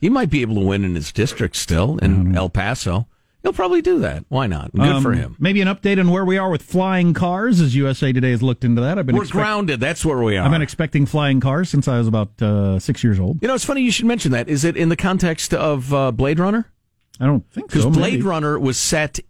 He 0.00 0.10
might 0.10 0.30
be 0.30 0.42
able 0.42 0.56
to 0.56 0.60
win 0.60 0.84
in 0.84 0.94
his 0.94 1.12
district 1.12 1.56
still 1.56 1.96
in 1.98 2.36
El 2.36 2.50
Paso. 2.50 3.06
He'll 3.44 3.52
probably 3.52 3.82
do 3.82 3.98
that. 3.98 4.24
Why 4.30 4.46
not? 4.46 4.72
Good 4.72 5.02
for 5.02 5.12
him. 5.12 5.32
Um, 5.32 5.36
Maybe 5.38 5.60
an 5.60 5.68
update 5.68 6.00
on 6.00 6.10
where 6.10 6.24
we 6.24 6.38
are 6.38 6.48
with 6.50 6.62
flying 6.62 7.12
cars, 7.12 7.60
as 7.60 7.76
USA 7.76 8.10
Today 8.10 8.30
has 8.30 8.42
looked 8.42 8.64
into 8.64 8.80
that. 8.80 8.98
I've 8.98 9.04
been 9.04 9.14
We're 9.16 9.24
expect- 9.24 9.38
grounded. 9.38 9.80
That's 9.80 10.02
where 10.02 10.16
we 10.22 10.38
are. 10.38 10.46
I've 10.46 10.50
been 10.50 10.62
expecting 10.62 11.04
flying 11.04 11.40
cars 11.40 11.68
since 11.68 11.86
I 11.86 11.98
was 11.98 12.08
about 12.08 12.40
uh, 12.40 12.78
six 12.78 13.04
years 13.04 13.20
old. 13.20 13.40
you 13.42 13.48
know, 13.48 13.54
it's 13.54 13.64
funny 13.64 13.82
you 13.82 13.90
should 13.90 14.06
mention 14.06 14.32
that. 14.32 14.48
Is 14.48 14.64
it 14.64 14.78
in 14.78 14.88
the 14.88 14.96
context 14.96 15.52
of 15.52 15.92
uh, 15.92 16.10
Blade 16.10 16.38
Runner? 16.38 16.72
I 17.20 17.26
don't 17.26 17.44
think 17.52 17.70
so. 17.70 17.80
Because. 17.80 17.96
Blade 17.98 18.12
maybe. 18.14 18.22
Runner 18.22 18.58
was 18.58 18.78
set 18.78 19.20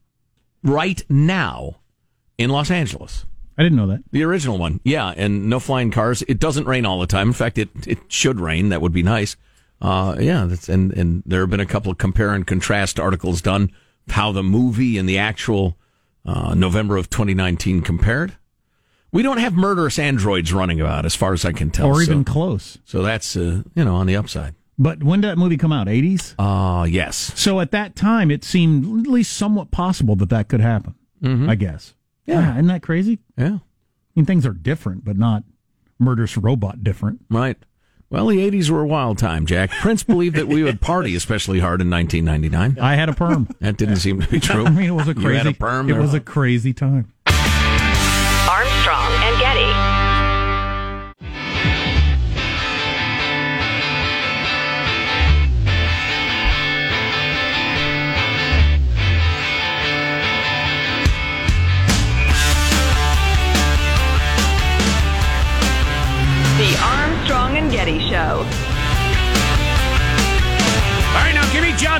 right 0.62 1.02
now 1.08 1.80
in 2.38 2.50
Los 2.50 2.70
Angeles. 2.70 3.24
I 3.58 3.64
didn't 3.64 3.76
know 3.76 3.88
that. 3.88 4.04
The 4.12 4.22
original 4.22 4.58
one, 4.58 4.78
yeah, 4.84 5.12
and 5.16 5.48
no 5.50 5.58
flying 5.58 5.90
cars. 5.90 6.22
It 6.28 6.38
doesn't 6.38 6.66
rain 6.66 6.86
all 6.86 7.00
the 7.00 7.06
time. 7.08 7.28
In 7.28 7.34
fact, 7.34 7.58
it 7.58 7.68
it 7.86 7.98
should 8.08 8.38
rain. 8.40 8.68
That 8.68 8.80
would 8.80 8.92
be 8.92 9.02
nice. 9.02 9.36
Uh, 9.80 10.16
yeah, 10.20 10.44
that's, 10.44 10.68
and 10.68 10.92
and 10.92 11.22
there 11.26 11.40
have 11.40 11.50
been 11.50 11.60
a 11.60 11.66
couple 11.66 11.90
of 11.92 11.98
compare 11.98 12.32
and 12.32 12.46
contrast 12.46 12.98
articles 13.00 13.42
done 13.42 13.70
how 14.08 14.32
the 14.32 14.42
movie 14.42 14.98
and 14.98 15.08
the 15.08 15.18
actual 15.18 15.76
uh, 16.26 16.54
November 16.54 16.96
of 16.96 17.10
2019 17.10 17.82
compared. 17.82 18.34
We 19.12 19.22
don't 19.22 19.38
have 19.38 19.54
murderous 19.54 19.98
androids 19.98 20.52
running 20.52 20.80
about, 20.80 21.04
as 21.06 21.14
far 21.14 21.32
as 21.32 21.44
I 21.44 21.52
can 21.52 21.70
tell, 21.70 21.86
or 21.86 21.96
so, 21.96 22.02
even 22.10 22.24
close. 22.24 22.78
so 22.84 23.02
that's 23.02 23.36
uh, 23.36 23.62
you 23.74 23.84
know 23.84 23.94
on 23.94 24.06
the 24.06 24.16
upside. 24.16 24.54
But 24.76 25.04
when 25.04 25.20
did 25.20 25.28
that 25.28 25.38
movie 25.38 25.56
come 25.56 25.70
out? 25.70 25.86
80s? 25.86 26.34
Uh 26.36 26.84
yes, 26.84 27.16
So 27.36 27.60
at 27.60 27.70
that 27.70 27.94
time, 27.94 28.30
it 28.32 28.42
seemed 28.42 29.06
at 29.06 29.10
least 29.10 29.32
somewhat 29.34 29.70
possible 29.70 30.16
that 30.16 30.30
that 30.30 30.48
could 30.48 30.60
happen, 30.60 30.94
I 31.48 31.54
guess. 31.54 31.94
Yeah. 32.26 32.54
Isn't 32.54 32.66
that 32.66 32.82
crazy? 32.82 33.20
yeah, 33.38 33.58
I 33.58 33.60
mean, 34.16 34.26
things 34.26 34.44
are 34.44 34.52
different, 34.52 35.04
but 35.04 35.16
not 35.16 35.44
murderous 36.00 36.36
robot 36.36 36.82
different. 36.82 37.20
right. 37.30 37.56
Well, 38.14 38.28
the 38.28 38.48
80s 38.48 38.70
were 38.70 38.82
a 38.82 38.86
wild 38.86 39.18
time, 39.18 39.44
Jack. 39.44 39.70
Prince 39.80 40.04
believed 40.04 40.36
that 40.36 40.46
we 40.46 40.62
would 40.62 40.80
party 40.80 41.16
especially 41.16 41.58
hard 41.58 41.80
in 41.80 41.90
1999. 41.90 42.78
I 42.80 42.94
had 42.94 43.08
a 43.08 43.12
perm. 43.12 43.48
That 43.58 43.76
didn't 43.76 43.96
seem 43.96 44.20
to 44.20 44.28
be 44.28 44.38
true. 44.40 44.64
I 44.66 44.70
mean, 44.70 44.88
it 44.90 44.92
was 44.92 45.08
a 45.08 45.14
You 45.14 45.28
had 45.30 45.42
crazy. 45.42 45.48
a 45.48 45.52
perm 45.54 45.90
it 45.90 45.98
was 45.98 46.14
a 46.14 46.20
crazy 46.20 46.72
time. 46.72 47.12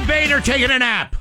Now 0.06 0.12
give 0.12 0.26
me 0.26 0.26
John 0.26 0.28
Boehner 0.28 0.40
taking 0.44 0.70
a 0.70 0.78
nap. 0.78 1.16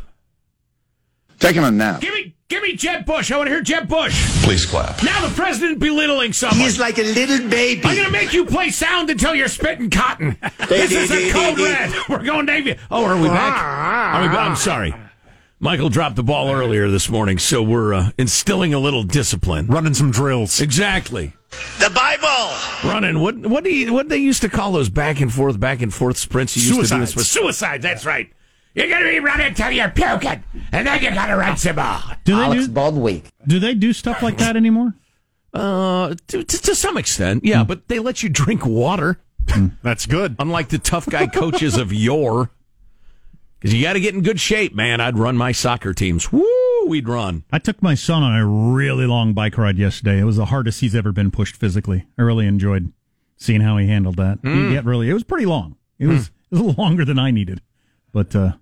Taking 1.40 1.64
a 1.64 1.72
nap. 1.72 2.02
Give 2.02 2.14
me, 2.14 2.36
give 2.48 2.64
me 2.64 2.76
Jeb 2.76 3.06
Bush. 3.06 3.32
I 3.32 3.38
want 3.38 3.48
to 3.48 3.52
hear 3.52 3.62
Jeb 3.62 3.88
Bush. 3.88 4.44
Please 4.44 4.66
clap. 4.66 5.04
Now 5.04 5.28
the 5.28 5.34
president 5.36 5.80
belittling 5.80 6.32
someone. 6.34 6.60
He's 6.60 6.80
like 6.80 6.98
a 6.98 7.04
little 7.04 7.50
baby. 7.50 7.82
I'm 7.84 7.96
going 7.96 8.06
to 8.06 8.12
make 8.12 8.34
you 8.34 8.46
play 8.46 8.70
sound 8.70 9.10
until 9.10 9.36
you're 9.36 9.50
spitting 9.50 9.90
cotton. 9.90 10.38
this 10.70 10.92
is 10.92 11.12
a 11.12 11.32
code 11.32 11.60
red. 11.60 11.94
We're 12.10 12.24
going 12.24 12.46
Navy. 12.46 12.78
Oh, 12.90 13.04
are 13.06 13.20
we 13.22 13.28
back? 13.28 13.62
Are 13.62 14.22
we 14.22 14.28
back? 14.30 14.50
I'm 14.50 14.56
sorry. 14.56 14.94
Michael 15.60 15.90
dropped 15.90 16.16
the 16.18 16.24
ball 16.24 16.52
earlier 16.52 16.90
this 16.90 17.10
morning, 17.10 17.38
so 17.38 17.64
we're 17.64 17.94
uh, 17.94 18.10
instilling 18.18 18.74
a 18.74 18.80
little 18.80 19.04
discipline. 19.04 19.68
Running 19.68 19.94
some 19.94 20.12
drills. 20.12 20.60
Exactly. 20.60 21.34
The 21.80 21.90
Bible. 21.90 22.54
Running. 22.84 23.20
What 23.22 23.38
what 23.38 23.64
do 23.64 23.74
you, 23.74 23.94
what 23.94 24.10
they 24.10 24.18
used 24.18 24.42
to 24.42 24.50
call 24.50 24.74
those 24.74 24.90
back 24.90 25.22
and 25.22 25.32
forth, 25.34 25.58
back 25.58 25.82
and 25.82 25.94
forth 25.94 26.18
sprints? 26.18 26.58
You 26.58 26.76
used 26.76 26.90
to 26.90 26.96
do 26.96 27.00
this 27.00 27.16
with 27.16 27.28
suicide. 27.28 27.82
That's 27.82 28.06
right. 28.06 28.30
You're 28.76 28.90
gonna 28.90 29.10
be 29.10 29.20
running 29.20 29.54
till 29.54 29.72
you're 29.72 29.90
puking, 29.90 30.44
and 30.72 30.88
then 30.88 31.04
you 31.04 31.12
gotta 31.12 31.36
run 31.38 31.58
some 31.58 31.76
more. 31.76 32.00
Do 32.24 32.36
they 32.38 32.54
do? 32.54 32.68
Baldweek. 32.68 33.26
Do 33.48 33.60
they 33.60 33.76
do 33.76 33.94
stuff 33.94 34.24
like 34.24 34.38
that 34.40 34.56
anymore? 34.56 34.96
Uh, 35.54 36.16
to, 36.28 36.44
to, 36.44 36.62
to 36.62 36.74
some 36.76 36.98
extent, 36.98 37.46
yeah. 37.46 37.64
But 37.64 37.88
they 37.88 38.00
let 38.00 38.24
you 38.24 38.30
drink 38.30 38.66
water, 38.66 39.20
That's 39.84 40.08
good. 40.08 40.36
unlike 40.40 40.70
the 40.70 40.80
tough 40.80 41.06
guy 41.06 41.28
coaches 41.28 41.78
of 41.78 41.94
yore. 41.94 42.50
Because 43.60 43.74
you 43.76 43.82
got 43.84 43.94
to 43.94 44.02
get 44.02 44.14
in 44.14 44.24
good 44.24 44.42
shape, 44.42 44.76
man. 44.76 45.00
I'd 45.00 45.18
run 45.18 45.38
my 45.38 45.54
soccer 45.54 45.94
teams. 45.94 46.34
Woo, 46.34 46.44
we'd 46.88 47.08
run. 47.08 47.46
I 47.50 47.60
took 47.60 47.82
my 47.82 47.96
son 47.96 48.22
on 48.22 48.36
a 48.36 48.46
really 48.46 49.06
long 49.06 49.34
bike 49.34 49.58
ride 49.58 49.78
yesterday. 49.78 50.20
It 50.20 50.26
was 50.26 50.36
the 50.36 50.46
hardest 50.48 50.82
he's 50.82 50.94
ever 50.96 51.14
been 51.14 51.32
pushed 51.32 51.56
physically. 51.56 52.06
I 52.18 52.24
really 52.24 52.46
enjoyed 52.46 52.92
seeing 53.38 53.62
how 53.62 53.78
he 53.78 53.88
handled 53.88 54.18
that. 54.18 54.40
Hmm. 54.40 54.68
He 54.70 54.74
get 54.74 54.84
really, 54.84 55.10
it 55.10 55.14
was 55.14 55.24
pretty 55.24 55.46
long. 55.46 55.78
It 55.98 56.08
was, 56.08 56.28
it 56.28 56.32
was 56.52 56.60
a 56.60 56.64
little 56.64 56.84
longer 56.84 57.06
than 57.06 57.18
I 57.18 57.32
needed, 57.32 57.62
but 58.12 58.36
uh, 58.36 58.54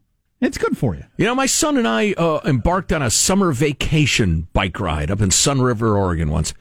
it's 0.41 0.57
good 0.57 0.77
for 0.77 0.95
you. 0.95 1.03
You 1.17 1.25
know, 1.25 1.35
my 1.35 1.45
son 1.45 1.77
and 1.77 1.87
I 1.87 2.13
uh, 2.13 2.41
embarked 2.45 2.91
on 2.91 3.01
a 3.01 3.09
summer 3.09 3.51
vacation 3.51 4.47
bike 4.53 4.79
ride 4.79 5.11
up 5.11 5.21
in 5.21 5.29
Sunriver, 5.29 5.95
Oregon 5.95 6.29
once. 6.29 6.53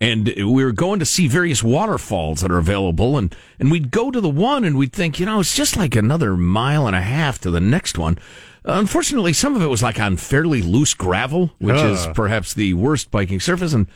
and 0.00 0.26
we 0.36 0.64
were 0.64 0.72
going 0.72 0.98
to 0.98 1.06
see 1.06 1.26
various 1.28 1.62
waterfalls 1.62 2.40
that 2.40 2.50
are 2.50 2.58
available, 2.58 3.16
and 3.16 3.34
and 3.58 3.70
we'd 3.70 3.90
go 3.90 4.10
to 4.10 4.20
the 4.20 4.28
one, 4.28 4.64
and 4.64 4.76
we'd 4.76 4.92
think, 4.92 5.18
you 5.20 5.26
know, 5.26 5.40
it's 5.40 5.54
just 5.56 5.76
like 5.76 5.96
another 5.96 6.36
mile 6.36 6.86
and 6.86 6.96
a 6.96 7.00
half 7.00 7.38
to 7.40 7.50
the 7.50 7.60
next 7.60 7.96
one. 7.98 8.18
Unfortunately, 8.64 9.32
some 9.32 9.54
of 9.54 9.62
it 9.62 9.68
was 9.68 9.82
like 9.82 10.00
on 10.00 10.16
fairly 10.16 10.60
loose 10.60 10.92
gravel, 10.92 11.52
which 11.58 11.76
is 11.76 12.06
perhaps 12.14 12.52
the 12.52 12.74
worst 12.74 13.10
biking 13.10 13.38
surface, 13.40 13.72
and 13.72 13.86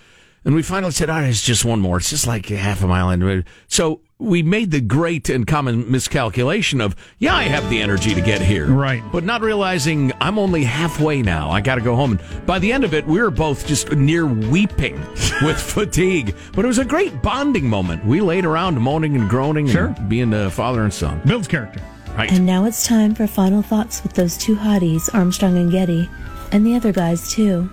and 0.45 0.55
we 0.55 0.62
finally 0.62 0.93
said, 0.93 1.11
all 1.11 1.20
right, 1.20 1.28
it's 1.28 1.43
just 1.43 1.64
one 1.64 1.80
more. 1.80 1.99
It's 1.99 2.11
just 2.11 2.26
like 2.26 2.47
half 2.47 2.82
a 2.82 2.86
mile. 2.86 3.11
And 3.11 3.45
so 3.68 4.01
we 4.18 4.43
made 4.43 4.70
the 4.70 4.80
great 4.80 5.28
and 5.30 5.47
common 5.47 5.91
miscalculation 5.91 6.80
of, 6.80 6.95
yeah, 7.18 7.34
I 7.34 7.45
have 7.45 7.68
the 7.70 7.80
energy 7.82 8.14
to 8.14 8.20
get 8.20 8.41
here. 8.43 8.66
Right. 8.66 9.03
But 9.12 9.24
not 9.24 9.41
realizing 9.43 10.12
I'm 10.20 10.38
only 10.38 10.64
halfway 10.64 11.22
now. 11.22 11.51
I 11.51 11.61
got 11.61 11.74
to 11.76 11.80
go 11.80 11.95
home. 11.97 12.12
And 12.18 12.47
by 12.47 12.59
the 12.59 12.72
end 12.72 12.84
of 12.84 12.95
it, 12.95 13.07
we 13.07 13.20
were 13.20 13.30
both 13.30 13.66
just 13.66 13.93
near 13.93 14.26
weeping 14.26 14.99
with 15.43 15.61
fatigue. 15.61 16.34
But 16.53 16.64
it 16.64 16.68
was 16.68 16.78
a 16.78 16.84
great 16.84 17.22
bonding 17.22 17.68
moment. 17.68 18.05
We 18.05 18.20
laid 18.20 18.45
around 18.45 18.80
moaning 18.80 19.16
and 19.16 19.28
groaning 19.28 19.66
Sure. 19.68 19.95
and 19.97 20.09
being 20.09 20.32
a 20.34 20.51
father 20.51 20.82
and 20.84 20.93
son. 20.93 21.20
Builds 21.26 21.49
character. 21.49 21.80
Right. 22.16 22.30
And 22.32 22.45
now 22.45 22.64
it's 22.64 22.86
time 22.86 23.14
for 23.14 23.26
final 23.26 23.62
thoughts 23.62 24.03
with 24.03 24.14
those 24.14 24.36
two 24.36 24.57
hotties, 24.57 25.09
Armstrong 25.14 25.57
and 25.57 25.70
Getty, 25.70 26.09
and 26.51 26.66
the 26.66 26.74
other 26.76 26.93
guys 26.93 27.30
too. 27.32 27.70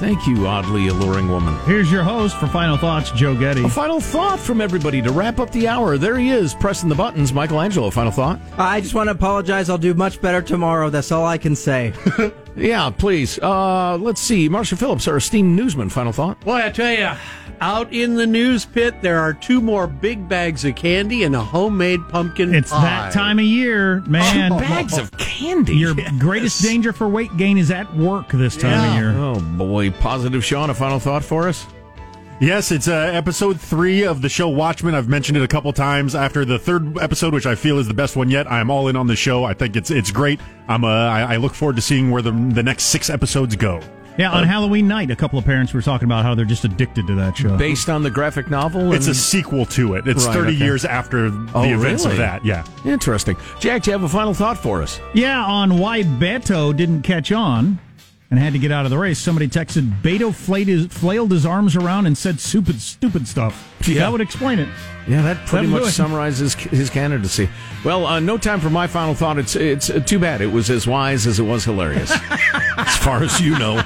Thank 0.00 0.26
you, 0.26 0.46
oddly 0.46 0.88
alluring 0.88 1.28
woman. 1.28 1.54
Here's 1.66 1.92
your 1.92 2.02
host 2.02 2.34
for 2.40 2.46
Final 2.46 2.78
Thoughts, 2.78 3.10
Joe 3.10 3.36
Getty. 3.36 3.64
A 3.64 3.68
final 3.68 4.00
thought 4.00 4.40
from 4.40 4.62
everybody 4.62 5.02
to 5.02 5.12
wrap 5.12 5.38
up 5.38 5.50
the 5.52 5.68
hour. 5.68 5.98
There 5.98 6.16
he 6.18 6.30
is, 6.30 6.54
pressing 6.54 6.88
the 6.88 6.94
buttons. 6.94 7.34
Michelangelo, 7.34 7.90
final 7.90 8.10
thought? 8.10 8.40
I 8.56 8.80
just 8.80 8.94
want 8.94 9.08
to 9.08 9.10
apologize. 9.12 9.68
I'll 9.68 9.76
do 9.76 9.92
much 9.92 10.18
better 10.22 10.40
tomorrow. 10.40 10.88
That's 10.88 11.12
all 11.12 11.26
I 11.26 11.36
can 11.36 11.54
say. 11.54 11.92
Yeah, 12.56 12.90
please. 12.90 13.38
Uh, 13.38 13.96
let's 13.98 14.20
see. 14.20 14.48
Marcia 14.48 14.76
Phillips, 14.76 15.06
our 15.08 15.16
esteemed 15.16 15.56
newsman, 15.56 15.88
final 15.88 16.12
thought. 16.12 16.40
Boy, 16.40 16.64
I 16.64 16.70
tell 16.70 16.90
you, 16.92 17.10
out 17.60 17.92
in 17.92 18.14
the 18.16 18.26
news 18.26 18.64
pit, 18.66 19.00
there 19.02 19.18
are 19.20 19.32
two 19.32 19.60
more 19.60 19.86
big 19.86 20.28
bags 20.28 20.64
of 20.64 20.74
candy 20.74 21.22
and 21.24 21.34
a 21.36 21.40
homemade 21.40 22.00
pumpkin 22.08 22.54
It's 22.54 22.70
pie. 22.70 22.82
that 22.82 23.12
time 23.12 23.38
of 23.38 23.44
year, 23.44 24.00
man. 24.02 24.50
Two 24.52 24.58
Bags 24.58 24.98
of 24.98 25.10
candy. 25.18 25.76
Your 25.76 25.94
greatest 26.18 26.62
danger 26.62 26.92
for 26.92 27.08
weight 27.08 27.34
gain 27.36 27.56
is 27.58 27.70
at 27.70 27.94
work 27.96 28.28
this 28.30 28.56
time 28.56 28.90
of 28.90 28.96
year. 28.96 29.12
Oh, 29.16 29.40
boy. 29.56 29.90
Positive 29.90 30.44
Sean, 30.44 30.70
a 30.70 30.74
final 30.74 30.98
thought 30.98 31.24
for 31.24 31.48
us? 31.48 31.66
Yes, 32.40 32.72
it's 32.72 32.88
uh, 32.88 32.94
episode 32.94 33.60
three 33.60 34.02
of 34.02 34.22
the 34.22 34.30
show 34.30 34.48
Watchmen. 34.48 34.94
I've 34.94 35.10
mentioned 35.10 35.36
it 35.36 35.42
a 35.42 35.48
couple 35.48 35.70
times. 35.74 36.14
After 36.14 36.46
the 36.46 36.58
third 36.58 36.96
episode, 36.98 37.34
which 37.34 37.44
I 37.44 37.54
feel 37.54 37.78
is 37.78 37.86
the 37.86 37.92
best 37.92 38.16
one 38.16 38.30
yet, 38.30 38.50
I'm 38.50 38.70
all 38.70 38.88
in 38.88 38.96
on 38.96 39.06
the 39.08 39.16
show. 39.16 39.44
I 39.44 39.52
think 39.52 39.76
it's 39.76 39.90
it's 39.90 40.10
great. 40.10 40.40
I'm 40.66 40.82
uh, 40.82 40.88
I, 40.88 41.34
I 41.34 41.36
look 41.36 41.52
forward 41.52 41.76
to 41.76 41.82
seeing 41.82 42.10
where 42.10 42.22
the 42.22 42.30
the 42.32 42.62
next 42.62 42.84
six 42.84 43.10
episodes 43.10 43.56
go. 43.56 43.80
Yeah, 44.18 44.32
on 44.32 44.44
Halloween 44.44 44.88
night, 44.88 45.10
a 45.10 45.16
couple 45.16 45.38
of 45.38 45.44
parents 45.44 45.72
were 45.72 45.80
talking 45.82 46.06
about 46.06 46.24
how 46.24 46.34
they're 46.34 46.44
just 46.46 46.64
addicted 46.64 47.06
to 47.08 47.14
that 47.16 47.36
show. 47.36 47.56
Based 47.56 47.88
on 47.88 48.02
the 48.02 48.10
graphic 48.10 48.50
novel? 48.50 48.92
It's 48.92 49.06
a 49.06 49.14
sequel 49.14 49.64
to 49.66 49.94
it. 49.94 50.06
It's 50.08 50.26
Right, 50.26 50.34
30 50.34 50.48
okay. 50.56 50.64
years 50.64 50.84
after 50.84 51.30
the 51.30 51.50
Oh, 51.54 51.62
events 51.64 52.04
really? 52.04 52.14
of 52.16 52.18
that. 52.18 52.44
Yeah. 52.44 52.64
Interesting. 52.84 53.36
Jack, 53.60 53.82
do 53.84 53.90
you 53.90 53.96
have 53.96 54.02
a 54.02 54.08
final 54.08 54.34
thought 54.34 54.58
for 54.58 54.82
us? 54.82 55.00
Yeah, 55.14 55.42
on 55.44 55.78
why 55.78 56.02
Beto 56.02 56.76
didn't 56.76 57.02
catch 57.02 57.32
on 57.32 57.78
and 58.30 58.38
had 58.38 58.52
to 58.52 58.58
get 58.58 58.70
out 58.70 58.84
of 58.84 58.90
the 58.90 58.98
race. 58.98 59.18
Somebody 59.18 59.48
texted 59.48 60.00
Beto 60.02 60.34
flailed 60.34 60.68
his, 60.68 60.86
flailed 60.86 61.32
his 61.32 61.44
arms 61.44 61.74
around 61.74 62.06
and 62.06 62.16
said 62.16 62.38
stupid, 62.38 62.80
stupid 62.80 63.26
stuff. 63.26 63.74
Yeah. 63.86 64.00
That 64.00 64.12
would 64.12 64.20
explain 64.20 64.58
it. 64.58 64.68
Yeah, 65.08 65.22
that 65.22 65.46
pretty 65.46 65.66
That'll 65.66 65.84
much 65.86 65.94
summarizes 65.94 66.54
his 66.54 66.90
candidacy. 66.90 67.48
Well, 67.84 68.06
uh, 68.06 68.20
no 68.20 68.38
time 68.38 68.60
for 68.60 68.70
my 68.70 68.86
final 68.86 69.14
thought. 69.14 69.38
It's 69.38 69.56
it's 69.56 69.90
uh, 69.90 70.00
too 70.00 70.18
bad. 70.18 70.40
It 70.40 70.52
was 70.52 70.70
as 70.70 70.86
wise 70.86 71.26
as 71.26 71.40
it 71.40 71.44
was 71.44 71.64
hilarious, 71.64 72.12
as 72.76 72.96
far 72.98 73.22
as 73.22 73.40
you 73.40 73.58
know. 73.58 73.82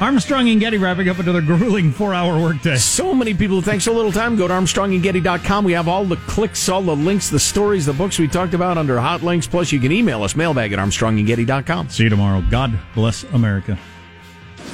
Armstrong 0.00 0.48
and 0.48 0.60
Getty 0.60 0.78
wrapping 0.78 1.08
up 1.08 1.18
another 1.18 1.40
grueling 1.40 1.92
four-hour 1.92 2.40
workday. 2.40 2.76
So 2.76 3.14
many 3.14 3.34
people. 3.34 3.60
Thanks 3.60 3.84
so 3.84 3.92
little 3.92 4.12
time. 4.12 4.36
Go 4.36 4.46
to 4.48 4.54
ArmstrongandGetty.com. 4.54 5.64
We 5.64 5.72
have 5.72 5.88
all 5.88 6.04
the 6.04 6.16
clicks, 6.16 6.68
all 6.68 6.82
the 6.82 6.96
links, 6.96 7.30
the 7.30 7.38
stories, 7.38 7.86
the 7.86 7.92
books 7.92 8.18
we 8.18 8.28
talked 8.28 8.54
about 8.54 8.78
under 8.78 8.98
hot 9.00 9.22
links. 9.22 9.46
Plus, 9.46 9.72
you 9.72 9.80
can 9.80 9.92
email 9.92 10.22
us 10.22 10.36
mailbag 10.36 10.72
at 10.72 10.78
ArmstrongandGetty.com. 10.78 11.88
See 11.88 12.04
you 12.04 12.10
tomorrow. 12.10 12.42
God 12.50 12.78
bless 12.94 13.24
America. 13.24 13.78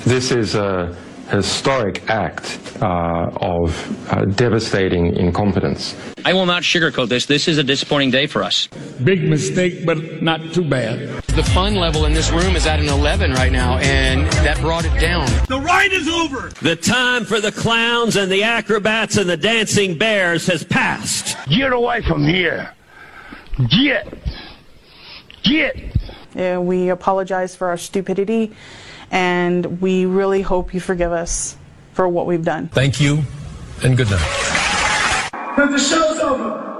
This 0.04 0.30
is 0.30 0.54
a 0.54 0.96
historic 1.30 2.08
act 2.08 2.58
uh, 2.80 3.28
of 3.40 4.12
uh, 4.12 4.24
devastating 4.26 5.16
incompetence. 5.16 5.96
I 6.24 6.32
will 6.32 6.46
not 6.46 6.62
sugarcoat 6.62 7.08
this. 7.08 7.26
This 7.26 7.48
is 7.48 7.58
a 7.58 7.64
disappointing 7.64 8.10
day 8.10 8.26
for 8.26 8.42
us. 8.42 8.68
Big 9.02 9.28
mistake, 9.28 9.84
but 9.84 10.22
not 10.22 10.52
too 10.52 10.68
bad. 10.68 11.25
The 11.36 11.42
fun 11.42 11.74
level 11.74 12.06
in 12.06 12.14
this 12.14 12.30
room 12.30 12.56
is 12.56 12.66
at 12.66 12.80
an 12.80 12.88
11 12.88 13.34
right 13.34 13.52
now, 13.52 13.76
and 13.76 14.26
that 14.42 14.58
brought 14.58 14.86
it 14.86 14.98
down. 14.98 15.26
The 15.48 15.60
ride 15.60 15.92
is 15.92 16.08
over. 16.08 16.48
The 16.62 16.76
time 16.76 17.26
for 17.26 17.42
the 17.42 17.52
clowns 17.52 18.16
and 18.16 18.32
the 18.32 18.42
acrobats 18.42 19.18
and 19.18 19.28
the 19.28 19.36
dancing 19.36 19.98
bears 19.98 20.46
has 20.46 20.64
passed. 20.64 21.36
Get 21.46 21.74
away 21.74 22.00
from 22.00 22.24
here. 22.26 22.72
Get. 23.68 24.14
Get. 25.42 25.76
Uh, 26.34 26.62
we 26.62 26.88
apologize 26.88 27.54
for 27.54 27.68
our 27.68 27.76
stupidity, 27.76 28.56
and 29.10 29.82
we 29.82 30.06
really 30.06 30.40
hope 30.40 30.72
you 30.72 30.80
forgive 30.80 31.12
us 31.12 31.58
for 31.92 32.08
what 32.08 32.24
we've 32.24 32.46
done. 32.46 32.68
Thank 32.68 32.98
you, 32.98 33.22
and 33.84 33.94
good 33.94 34.10
night. 34.10 35.28
But 35.54 35.66
the 35.66 35.78
show's 35.78 36.18
over. 36.18 36.75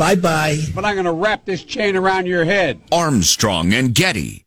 Bye 0.00 0.14
bye. 0.14 0.58
But 0.74 0.86
I'm 0.86 0.94
going 0.94 1.04
to 1.04 1.12
wrap 1.12 1.44
this 1.44 1.62
chain 1.62 1.94
around 1.94 2.26
your 2.26 2.46
head. 2.46 2.80
Armstrong 2.90 3.74
and 3.74 3.94
Getty. 3.94 4.46